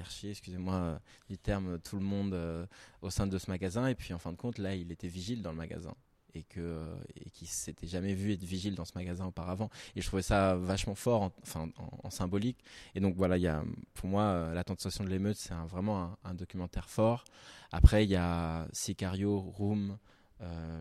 chier, 0.09 0.31
excusez-moi 0.31 0.73
euh, 0.75 0.97
du 1.29 1.37
terme, 1.37 1.79
tout 1.79 1.97
le 1.97 2.03
monde 2.03 2.33
euh, 2.33 2.65
au 3.01 3.09
sein 3.09 3.27
de 3.27 3.37
ce 3.37 3.49
magasin. 3.49 3.87
Et 3.87 3.95
puis 3.95 4.13
en 4.13 4.19
fin 4.19 4.31
de 4.31 4.37
compte, 4.37 4.57
là, 4.57 4.75
il 4.75 4.91
était 4.91 5.07
vigile 5.07 5.41
dans 5.41 5.51
le 5.51 5.57
magasin. 5.57 5.93
Et 6.37 6.43
que 6.43 6.83
et 7.15 7.29
qui 7.29 7.45
s'était 7.45 7.87
jamais 7.87 8.13
vu 8.13 8.33
être 8.33 8.43
vigile 8.43 8.75
dans 8.75 8.83
ce 8.83 8.91
magasin 8.95 9.25
auparavant. 9.25 9.69
Et 9.95 10.01
je 10.01 10.07
trouvais 10.07 10.21
ça 10.21 10.55
vachement 10.57 10.93
fort 10.93 11.21
en, 11.21 11.31
enfin 11.41 11.69
en, 12.03 12.09
symbolique. 12.09 12.57
Et 12.93 12.99
donc 12.99 13.15
voilà 13.15 13.37
il 13.37 13.43
y 13.43 13.47
a 13.47 13.63
pour 13.93 14.09
moi 14.09 14.53
la 14.53 14.65
tentation 14.65 15.05
de 15.05 15.09
l'émeute 15.09 15.37
c'est 15.37 15.53
vraiment 15.69 16.17
un, 16.25 16.33
documentaire 16.33 16.89
fort. 16.89 17.23
Après 17.71 18.03
il 18.03 18.09
y 18.09 18.17
a 18.17 18.67
Sicario 18.73 19.39
Room 19.39 19.91
euh, 19.91 20.14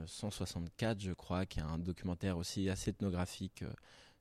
164 0.07 1.00
je 1.00 1.12
crois 1.12 1.46
qui 1.46 1.61
est 1.61 1.62
un 1.62 1.78
documentaire 1.78 2.36
aussi 2.38 2.68
assez 2.68 2.90
ethnographique 2.90 3.62
euh, 3.62 3.72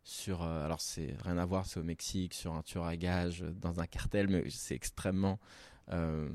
sur 0.03 0.43
euh, 0.43 0.65
alors 0.65 0.81
c'est 0.81 1.15
rien 1.23 1.37
à 1.37 1.45
voir 1.45 1.65
c'est 1.65 1.79
au 1.79 1.83
Mexique 1.83 2.33
sur 2.33 2.53
un 2.53 2.61
tueur 2.61 2.85
à 2.85 2.95
gages 2.95 3.41
dans 3.41 3.79
un 3.79 3.87
cartel 3.87 4.27
mais 4.27 4.49
c'est 4.49 4.75
extrêmement 4.75 5.39
euh, 5.91 6.29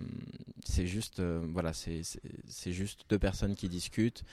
c'est 0.65 0.87
juste 0.87 1.21
euh, 1.21 1.47
voilà 1.53 1.73
c'est 1.73 2.73
juste 2.73 3.05
deux 3.09 3.19
personnes 3.19 3.55
qui 3.55 3.69
discutent 3.69 4.25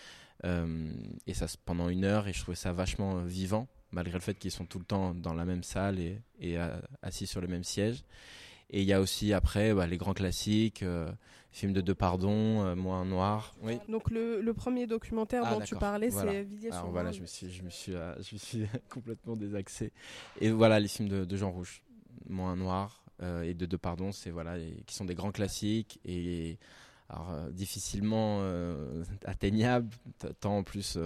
euh, 0.43 0.91
et 1.25 1.33
ça 1.33 1.47
pendant 1.63 1.89
une 1.89 2.03
heure 2.03 2.27
et 2.27 2.33
je 2.33 2.41
trouvais 2.41 2.55
ça 2.55 2.73
vachement 2.73 3.21
vivant 3.23 3.67
malgré 3.91 4.13
le 4.15 4.21
fait 4.21 4.37
qu'ils 4.37 4.51
sont 4.51 4.65
tout 4.65 4.79
le 4.79 4.85
temps 4.85 5.13
dans 5.13 5.33
la 5.33 5.45
même 5.45 5.63
salle 5.63 5.99
et, 5.99 6.19
euh, 6.43 6.77
assis 7.01 7.27
sur 7.27 7.39
le 7.39 7.47
même 7.47 7.63
siège 7.63 8.03
et 8.69 8.81
il 8.81 8.87
y 8.87 8.93
a 8.93 9.01
aussi 9.01 9.33
après 9.33 9.73
bah, 9.73 9.87
les 9.87 9.97
grands 9.97 10.13
classiques 10.13 10.83
euh, 10.83 11.11
films 11.51 11.73
de 11.73 11.81
Depardon 11.81 12.65
euh, 12.65 12.75
Moi 12.75 13.03
Noir 13.05 13.55
oui. 13.61 13.77
donc 13.89 14.09
le, 14.11 14.41
le 14.41 14.53
premier 14.53 14.87
documentaire 14.87 15.43
ah, 15.45 15.53
dont 15.53 15.61
tu 15.61 15.75
parlais 15.75 16.09
voilà. 16.09 16.31
c'est 16.31 16.43
Villiers 16.43 16.71
Alors 16.71 16.91
voilà 16.91 17.11
je 17.11 17.21
me 17.21 17.25
suis 17.25 17.51
je 17.51 17.63
me 17.63 17.69
suis 17.69 17.95
euh, 17.95 18.13
je 18.21 18.35
me 18.35 18.39
suis 18.39 18.65
complètement 18.89 19.35
désaxé 19.35 19.91
et 20.41 20.51
voilà 20.51 20.79
les 20.79 20.87
films 20.87 21.09
de, 21.09 21.25
de 21.25 21.37
Jean 21.37 21.51
Rouge 21.51 21.81
Moi 22.27 22.55
Noir 22.55 23.03
euh, 23.21 23.43
et 23.43 23.53
de 23.53 23.65
Depardon 23.65 24.11
c'est 24.11 24.31
voilà 24.31 24.57
et, 24.57 24.83
qui 24.85 24.95
sont 24.95 25.05
des 25.05 25.15
grands 25.15 25.31
classiques 25.31 25.99
et 26.05 26.57
alors, 27.07 27.51
difficilement 27.51 28.39
euh, 28.41 29.03
atteignable, 29.25 29.89
tant 30.39 30.57
en 30.57 30.63
plus 30.63 30.97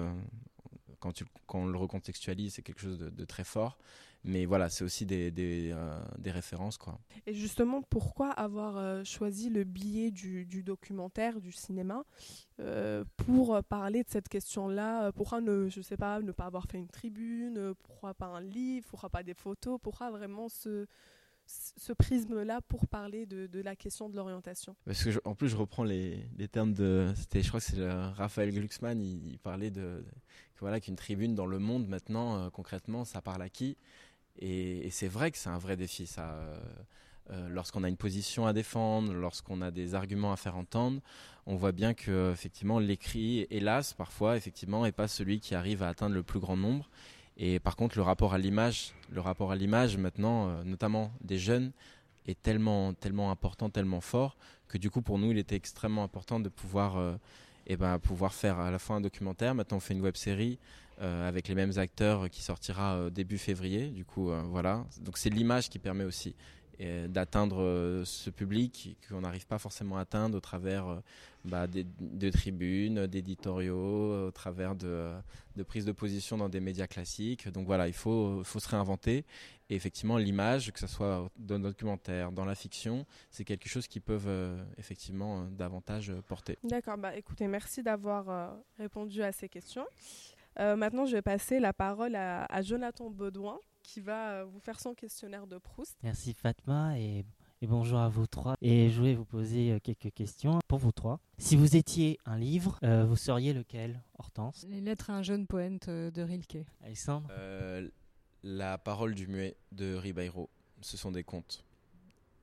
quand, 0.99 1.12
tu, 1.12 1.26
quand 1.47 1.60
on 1.60 1.66
le 1.66 1.78
recontextualise, 1.78 2.53
c'est 2.53 2.62
quelque 2.62 2.82
chose 2.82 2.97
de, 2.97 3.10
de, 3.10 3.26
très 3.26 3.43
fort. 3.43 3.78
Mais 4.24 4.45
voilà, 4.45 4.70
c'est 4.70 4.84
aussi 4.84 5.05
des, 5.05 5.32
des, 5.32 5.72
euh, 5.72 5.99
des, 6.17 6.32
références. 6.32 6.78
Quoi. 6.78 6.99
Et 7.26 7.34
justement, 7.34 7.82
pourquoi 7.82 8.32
avoir 8.32 8.78
euh, 8.78 9.03
choisi 9.03 9.49
le 9.49 9.63
biais 9.63 10.11
du, 10.11 10.45
du, 10.45 10.61
documentaire, 10.61 11.39
du 11.39 11.51
cinéma, 11.51 12.03
euh, 12.59 13.05
pour 13.15 13.63
parler 13.63 14.03
de 14.03 14.09
cette 14.09 14.28
question-là? 14.28 15.11
Pourquoi 15.13 15.39
ne, 15.39 15.70
je 15.70 15.82
sais 15.82 15.97
pas, 15.97 16.20
ne 16.20 16.34
pas 16.34 16.45
avoir 16.45 16.65
fait 16.65 16.78
une 16.78 16.89
tribune? 16.89 17.74
Pourquoi 17.84 18.13
pas 18.13 18.28
un 18.28 18.41
livre? 18.41 18.88
Pourquoi 18.89 19.09
pas 19.09 19.24
des 19.24 19.34
photos? 19.34 19.80
Pourquoi 19.82 20.11
vraiment 20.11 20.49
ce 20.49 20.86
ce 21.51 21.93
prisme-là 21.93 22.61
pour 22.61 22.88
parler 22.88 23.26
de, 23.26 23.47
de, 23.47 23.59
la 23.61 23.76
question 23.76 24.07
de 24.07 24.15
l'orientation? 24.15 24.76
Parce 24.86 25.03
que 25.03 25.09
je, 25.09 25.17
en 25.26 25.34
plus, 25.34 25.49
je 25.49 25.57
reprends 25.57 25.84
les, 25.84 26.30
les 26.38 26.47
termes 26.47 26.76
de. 26.76 27.11
C'était, 27.15 27.41
je 27.41 27.47
crois 27.47 27.59
que 27.59 27.65
c'est 27.65 27.91
Raphaël 28.11 28.51
Glucksmann. 28.51 29.01
Il, 29.01 29.26
il 29.26 29.39
parlait 29.39 29.72
de, 29.72 29.82
de 29.82 30.05
que 30.59 30.65
voilà 30.65 30.82
qu'une 30.82 30.97
tribune 30.97 31.36
dans 31.36 31.45
le 31.45 31.57
monde 31.57 31.88
maintenant, 31.88 32.38
euh, 32.38 32.49
concrètement, 32.49 33.05
ça 33.05 33.22
parle 33.22 33.41
à 33.41 33.49
qui? 33.49 33.78
Et, 34.40 34.90
c'est 34.92 35.08
vrai 35.08 35.32
que 35.32 35.38
c'est 35.38 35.50
un 35.50 35.58
vrai 35.58 35.76
défi. 35.76 36.10
Euh, 36.18 36.58
euh, 37.32 37.48
lorsqu'on 37.50 37.84
a 37.84 37.90
une 37.90 37.98
position 37.98 38.48
à 38.48 38.54
défendre, 38.54 39.14
lorsqu'on 39.14 39.62
a 39.62 39.70
des 39.70 39.94
arguments 39.94 40.32
à 40.32 40.36
faire 40.36 40.58
entendre, 40.58 41.00
on 41.46 41.56
voit 41.56 41.72
bien 41.72 41.94
que 41.94 42.32
effectivement 42.32 42.80
l'écrit, 42.80 43.46
hélas, 43.52 43.94
parfois 43.94 44.36
effectivement, 44.36 44.86
est 44.86 44.92
pas 44.92 45.08
celui 45.08 45.40
qui 45.40 45.54
arrive 45.54 45.84
à 45.84 45.90
atteindre 45.90 46.16
le 46.16 46.24
plus 46.24 46.40
grand 46.40 46.58
nombre. 46.58 46.90
Et 47.38 47.60
par 47.60 47.76
contre, 47.76 47.98
le 47.98 48.04
rapport 48.04 48.34
à 48.34 48.38
l'image, 48.38 48.94
le 49.10 49.22
rapport 49.22 49.52
à 49.52 49.56
l'image 49.56 49.98
maintenant, 49.98 50.50
euh, 50.50 50.64
notamment 50.64 51.12
des 51.22 51.38
jeunes, 51.38 51.72
est 52.28 52.40
tellement, 52.42 52.94
tellement 52.94 53.32
important, 53.32 53.70
tellement 53.70 54.02
fort, 54.02 54.36
que 54.68 54.78
du 54.78 54.90
coup, 54.90 55.02
pour 55.02 55.18
nous, 55.20 55.32
il 55.32 55.38
était 55.38 55.56
extrêmement 55.56 56.04
important 56.04 56.40
de 56.40 56.50
pouvoir, 56.50 56.98
euh, 56.98 57.16
eh 57.68 57.78
ben, 57.78 57.98
pouvoir 57.98 58.34
faire 58.34 58.60
à 58.60 58.72
la 58.72 58.78
fois 58.78 58.98
un 58.98 59.02
documentaire. 59.02 59.56
Maintenant, 59.56 59.78
on 59.78 59.80
fait 59.80 59.94
une 59.94 60.02
web 60.02 60.16
série 60.16 60.60
avec 61.00 61.47
les 61.47 61.56
mêmes 61.56 61.78
acteurs 61.78 62.30
qui 62.30 62.41
sortira 62.41 62.95
euh, 62.95 63.10
début 63.10 63.38
février. 63.38 63.88
Du 63.88 64.06
coup, 64.06 64.32
voilà. 64.50 64.86
Donc, 65.02 65.18
c'est 65.18 65.30
l'image 65.30 65.70
qui 65.70 65.80
permet 65.80 66.04
aussi 66.04 66.36
d'atteindre 67.10 68.04
ce 68.06 68.30
public 68.30 68.97
qu'on 69.10 69.20
n'arrive 69.20 69.45
pas 69.45 69.58
forcément 69.58 69.97
à 69.97 70.02
atteindre 70.02 70.38
au 70.38 70.39
travers 70.39 71.02
bah, 71.43 71.68
des, 71.68 71.86
de 72.00 72.30
tribunes, 72.30 73.06
d'éditoriaux, 73.06 74.28
au 74.28 74.32
travers 74.32 74.76
de, 74.76 75.12
prises 75.68 75.86
de 75.86 75.91
position 75.91 76.38
dans 76.38 76.50
des 76.50 76.60
médias 76.60 76.88
classiques. 76.88 77.50
Donc 77.50 77.66
voilà, 77.66 77.88
il 77.88 77.93
faut, 77.93 78.43
se 78.43 78.68
réinventer. 78.70 79.26
Et 79.70 79.76
effectivement, 79.76 80.18
l'image, 80.18 80.72
que 80.72 80.80
ce 80.80 80.88
soit 80.88 81.30
dans 81.38 81.56
le 81.56 81.64
documentaire, 81.64 82.32
dans 82.32 82.45
la 82.45 82.56
fiction, 82.56 83.06
c'est 83.30 83.43
quelque 83.43 83.70
chose 83.70 83.88
qui 83.88 84.00
peuvent 84.00 84.28
euh, 84.28 84.64
effectivement 84.78 85.41
euh, 85.41 85.45
davantage 85.52 86.10
euh, 86.10 86.22
porter. 86.28 86.58
D'accord, 86.64 86.97
bah, 86.97 87.16
écoutez, 87.16 87.47
merci 87.47 87.84
d'avoir 87.84 88.58
répondu 88.78 89.22
à 89.22 89.32
ces 89.32 89.47
questions. 89.47 89.86
Maintenant, 90.60 91.05
je 91.05 91.14
vais 91.14 91.22
passer 91.22 91.60
la 91.60 91.74
parole 91.74 92.16
à, 92.16 92.62
Jonathan 92.62 93.10
Baudouin, 93.10 93.60
qui 93.84 94.01
va 94.01 94.43
vous 94.43 94.60
faire 94.60 94.80
son 94.80 94.93
questionnaire 94.93 95.47
de 95.47 95.57
Proust. 95.57 95.97
Merci 96.03 96.34
Fatma 96.34 96.99
et, 96.99 97.26
et, 97.62 97.68
bonjour 97.68 97.99
à 97.99 98.10
vous 98.10 98.28
trois. 98.28 98.55
Et 98.62 98.89
je 98.89 98.97
voulais 98.99 99.16
vous 99.16 99.26
poser 99.26 99.80
quelques 99.82 100.14
questions 100.14 100.60
pour 100.68 100.80
vous 100.80 100.91
trois. 100.91 101.20
Si 101.38 101.55
vous 101.55 101.76
étiez 101.76 102.18
un 102.26 102.38
livre, 102.38 102.80
vous 103.05 103.16
seriez 103.16 103.53
lequel, 103.53 104.01
Hortense? 104.18 104.66
Les 104.70 104.82
lettres 104.82 105.10
à 105.10 105.14
un 105.14 105.24
jeune 105.24 105.47
poète 105.47 105.89
de 105.89 106.22
Rilke. 106.22 106.66
Alexandre? 106.84 107.30
La 108.43 108.78
parole 108.78 109.16
du 109.16 109.28
muet 109.28 109.57
de 109.74 109.95
Ribeiro, 109.95 110.49
ce 110.82 110.95
sont 110.95 111.12
des 111.12 111.24
contes. 111.24 111.66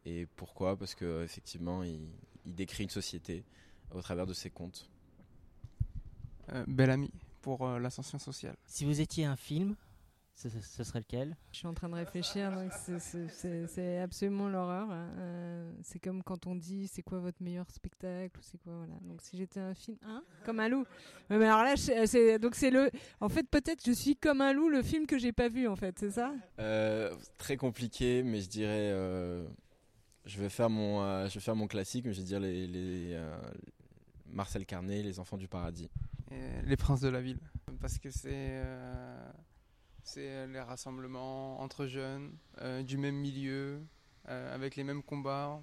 Et 0.05 0.27
pourquoi? 0.37 0.77
Parce 0.77 0.95
que 0.95 1.25
effectivement, 1.25 1.83
il, 1.83 2.09
décrit 2.45 2.85
une 2.85 2.91
société 2.91 3.45
au 3.93 4.01
travers 4.01 4.25
de 4.25 4.33
ses 4.33 4.51
contes. 4.51 4.89
Euh, 6.53 6.65
bel 6.69 6.91
ami 6.91 7.11
pour 7.47 7.65
euh, 7.65 7.79
l'ascension 7.79 8.19
sociale. 8.19 8.57
Si 8.67 8.85
vous 8.85 9.01
étiez 9.01 9.25
un 9.25 9.37
film, 9.37 9.77
ce, 10.35 10.49
serait 10.83 10.99
lequel? 10.99 11.37
Je 11.53 11.59
suis 11.59 11.69
en 11.69 11.75
train 11.75 11.89
de 11.89 11.95
réfléchir, 11.95 12.51
c'est 12.99 13.99
absolument 14.01 14.49
l'horreur. 14.49 14.91
Hein. 14.91 15.11
Euh, 15.19 15.73
c'est 15.85 16.01
comme 16.01 16.25
quand 16.25 16.49
on 16.49 16.57
dit 16.57 16.89
c'est 16.89 17.03
quoi 17.03 17.21
votre 17.21 17.41
meilleur 17.41 17.71
spectacle, 17.71 18.37
c'est 18.43 18.59
quoi 18.59 18.73
voilà. 18.79 18.95
Donc 19.03 19.23
si 19.23 19.37
j'étais 19.37 19.61
un 19.61 19.75
film, 19.75 19.97
hein? 20.05 20.25
Comme 20.45 20.59
un 20.59 20.69
loup. 20.69 20.85
Mais 21.31 21.37
alors 21.37 21.63
là, 21.63 21.77
c'est 21.77 22.41
donc 22.41 22.57
c'est 22.57 22.71
le. 22.71 22.91
En 23.21 23.29
fait, 23.29 23.49
peut-être 23.49 23.87
je 23.87 23.93
suis 23.93 24.17
comme 24.17 24.41
un 24.41 24.53
loup, 24.53 24.69
le 24.69 24.83
film 24.83 25.07
que 25.07 25.17
j'ai 25.17 25.33
pas 25.33 25.49
vu 25.49 25.69
en 25.69 25.77
fait, 25.77 25.97
c'est 26.01 26.11
ça? 26.11 26.35
Euh, 26.59 27.15
Très 27.39 27.57
compliqué, 27.57 28.25
mais 28.25 28.41
je 28.41 28.49
dirais. 28.49 28.91
Euh, 28.93 29.47
je 30.25 30.41
vais 30.41 30.49
faire 30.49 30.69
mon, 30.69 31.29
je 31.29 31.35
vais 31.35 31.41
faire 31.41 31.55
mon 31.55 31.69
classique, 31.69 32.07
mais 32.07 32.13
je 32.13 32.19
vais 32.19 32.27
dire 32.27 32.41
les, 32.41 32.67
les 32.67 33.17
Marcel 34.33 34.67
Carnet, 34.67 35.01
Les 35.01 35.21
Enfants 35.21 35.37
du 35.37 35.47
Paradis. 35.47 35.89
Les 36.31 36.77
Princes 36.77 37.01
de 37.01 37.09
la 37.09 37.21
Ville, 37.21 37.41
parce 37.81 37.99
que 37.99 38.11
c'est 38.11 38.63
c'est 40.07 40.31
euh, 40.31 40.47
les 40.47 40.61
rassemblements 40.61 41.61
entre 41.61 41.87
jeunes, 41.87 42.33
euh, 42.61 42.83
du 42.85 42.97
même 42.97 43.17
milieu, 43.17 43.83
euh, 44.29 44.55
avec 44.55 44.77
les 44.77 44.85
mêmes 44.85 45.03
combats. 45.03 45.61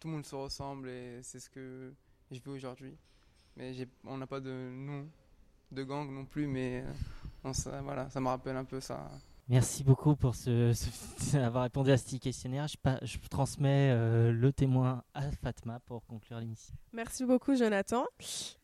tout 0.00 0.08
le 0.08 0.14
monde 0.14 0.26
se 0.26 0.34
ressemble 0.34 0.88
et 0.88 1.22
c'est 1.22 1.38
ce 1.38 1.48
que 1.48 1.94
je 2.32 2.40
veux 2.40 2.52
aujourd'hui. 2.52 2.96
Mais 3.56 3.72
on 4.04 4.18
n'a 4.18 4.26
pas 4.26 4.40
de 4.40 4.70
nom 4.72 5.08
de 5.70 5.82
gang 5.84 6.10
non 6.10 6.24
plus, 6.24 6.48
mais 6.48 6.84
voilà, 7.82 8.10
ça 8.10 8.20
me 8.20 8.28
rappelle 8.28 8.56
un 8.56 8.64
peu 8.64 8.80
ça. 8.80 9.08
Merci 9.50 9.82
beaucoup 9.82 10.14
pour 10.14 10.32
avoir 11.34 11.64
répondu 11.64 11.90
à 11.90 11.96
ce 11.96 12.04
petit 12.04 12.20
questionnaire. 12.20 12.68
Je, 12.68 12.76
je 13.02 13.18
transmets 13.28 13.90
euh, 13.90 14.30
le 14.30 14.52
témoin 14.52 15.02
à 15.12 15.22
Fatma 15.32 15.80
pour 15.86 16.06
conclure 16.06 16.38
l'émission. 16.38 16.72
Merci 16.92 17.24
beaucoup, 17.24 17.56
Jonathan. 17.56 18.04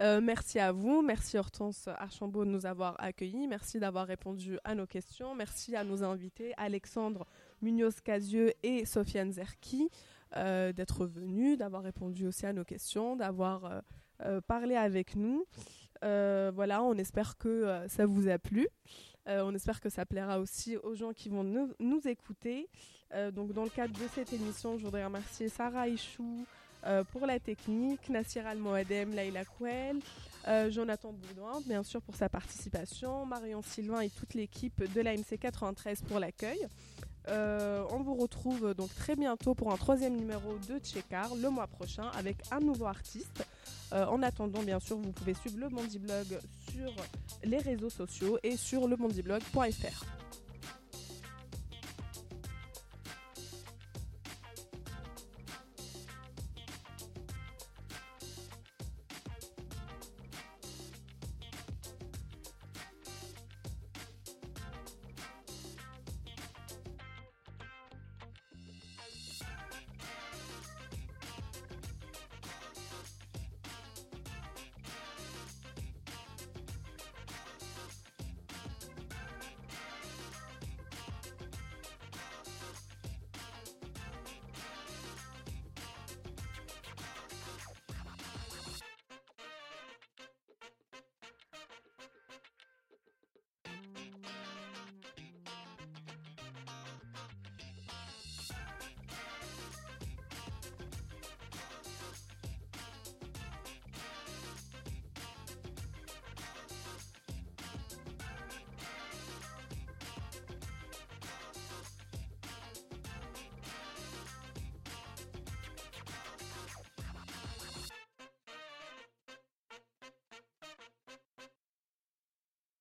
Euh, 0.00 0.20
merci 0.20 0.60
à 0.60 0.70
vous. 0.70 1.02
Merci 1.02 1.38
Hortense 1.38 1.88
Archambault 1.88 2.44
de 2.44 2.50
nous 2.50 2.66
avoir 2.66 2.94
accueillis. 3.00 3.48
Merci 3.48 3.80
d'avoir 3.80 4.06
répondu 4.06 4.60
à 4.62 4.76
nos 4.76 4.86
questions. 4.86 5.34
Merci 5.34 5.74
à 5.74 5.82
nos 5.82 6.04
invités, 6.04 6.54
Alexandre 6.56 7.26
Munoz-Casieux 7.62 8.52
et 8.62 8.84
Sofiane 8.84 9.32
Zerki, 9.32 9.90
euh, 10.36 10.72
d'être 10.72 11.04
venus, 11.04 11.58
d'avoir 11.58 11.82
répondu 11.82 12.28
aussi 12.28 12.46
à 12.46 12.52
nos 12.52 12.64
questions, 12.64 13.16
d'avoir 13.16 13.82
parlé 14.46 14.76
avec 14.76 15.16
nous. 15.16 15.46
voilà, 16.00 16.84
on 16.84 16.94
espère 16.94 17.36
que 17.36 17.84
ça 17.88 18.06
vous 18.06 18.28
a 18.28 18.38
plu. 18.38 18.68
Euh, 19.28 19.42
on 19.44 19.54
espère 19.54 19.80
que 19.80 19.88
ça 19.88 20.06
plaira 20.06 20.38
aussi 20.38 20.76
aux 20.76 20.94
gens 20.94 21.12
qui 21.12 21.28
vont 21.28 21.44
nous, 21.44 22.00
écouter. 22.06 22.68
Euh, 23.14 23.30
donc, 23.30 23.52
dans 23.52 23.64
le 23.64 23.70
cadre 23.70 23.98
de 23.98 24.08
cette 24.14 24.32
émission, 24.32 24.78
je 24.78 24.84
voudrais 24.84 25.04
remercier 25.04 25.48
Sarah 25.48 25.88
Ichou 25.88 26.46
euh, 26.84 27.02
pour 27.04 27.26
la 27.26 27.40
technique, 27.40 28.08
Nassir 28.08 28.46
Al-Moadem, 28.46 29.12
Laila 29.12 29.44
Kouel, 29.44 29.98
Jonathan 30.70 31.12
Boudouin, 31.12 31.60
bien 31.66 31.82
sûr, 31.82 32.00
pour 32.00 32.14
sa 32.14 32.28
participation, 32.28 33.26
Marion 33.26 33.62
Sylvain 33.62 34.00
et 34.00 34.10
toute 34.10 34.34
l'équipe 34.34 34.80
de 34.94 35.00
l'AMC 35.00 35.40
93 35.40 36.02
pour 36.02 36.20
l'accueil. 36.20 36.68
On 37.28 38.02
vous 38.02 38.14
retrouve 38.14 38.74
donc 38.74 38.94
très 38.94 39.16
bientôt 39.16 39.54
pour 39.54 39.72
un 39.72 39.76
troisième 39.76 40.16
numéro 40.16 40.58
de 40.68 40.78
Checkar 40.78 41.34
le 41.34 41.50
mois 41.50 41.66
prochain 41.66 42.10
avec 42.16 42.36
un 42.50 42.60
nouveau 42.60 42.86
artiste. 42.86 43.44
en 43.92 44.22
attendant, 44.22 44.62
bien 44.62 44.80
sûr, 44.80 44.96
vous 44.96 45.12
pouvez 45.12 45.34
suivre 45.34 45.58
le 45.58 45.68
Mondiblog 45.68 46.38
sur 46.70 46.92
les 47.44 47.58
réseaux 47.58 47.90
sociaux 47.90 48.38
et 48.42 48.56
sur 48.56 48.88
lemondiblog.fr. 48.88 50.25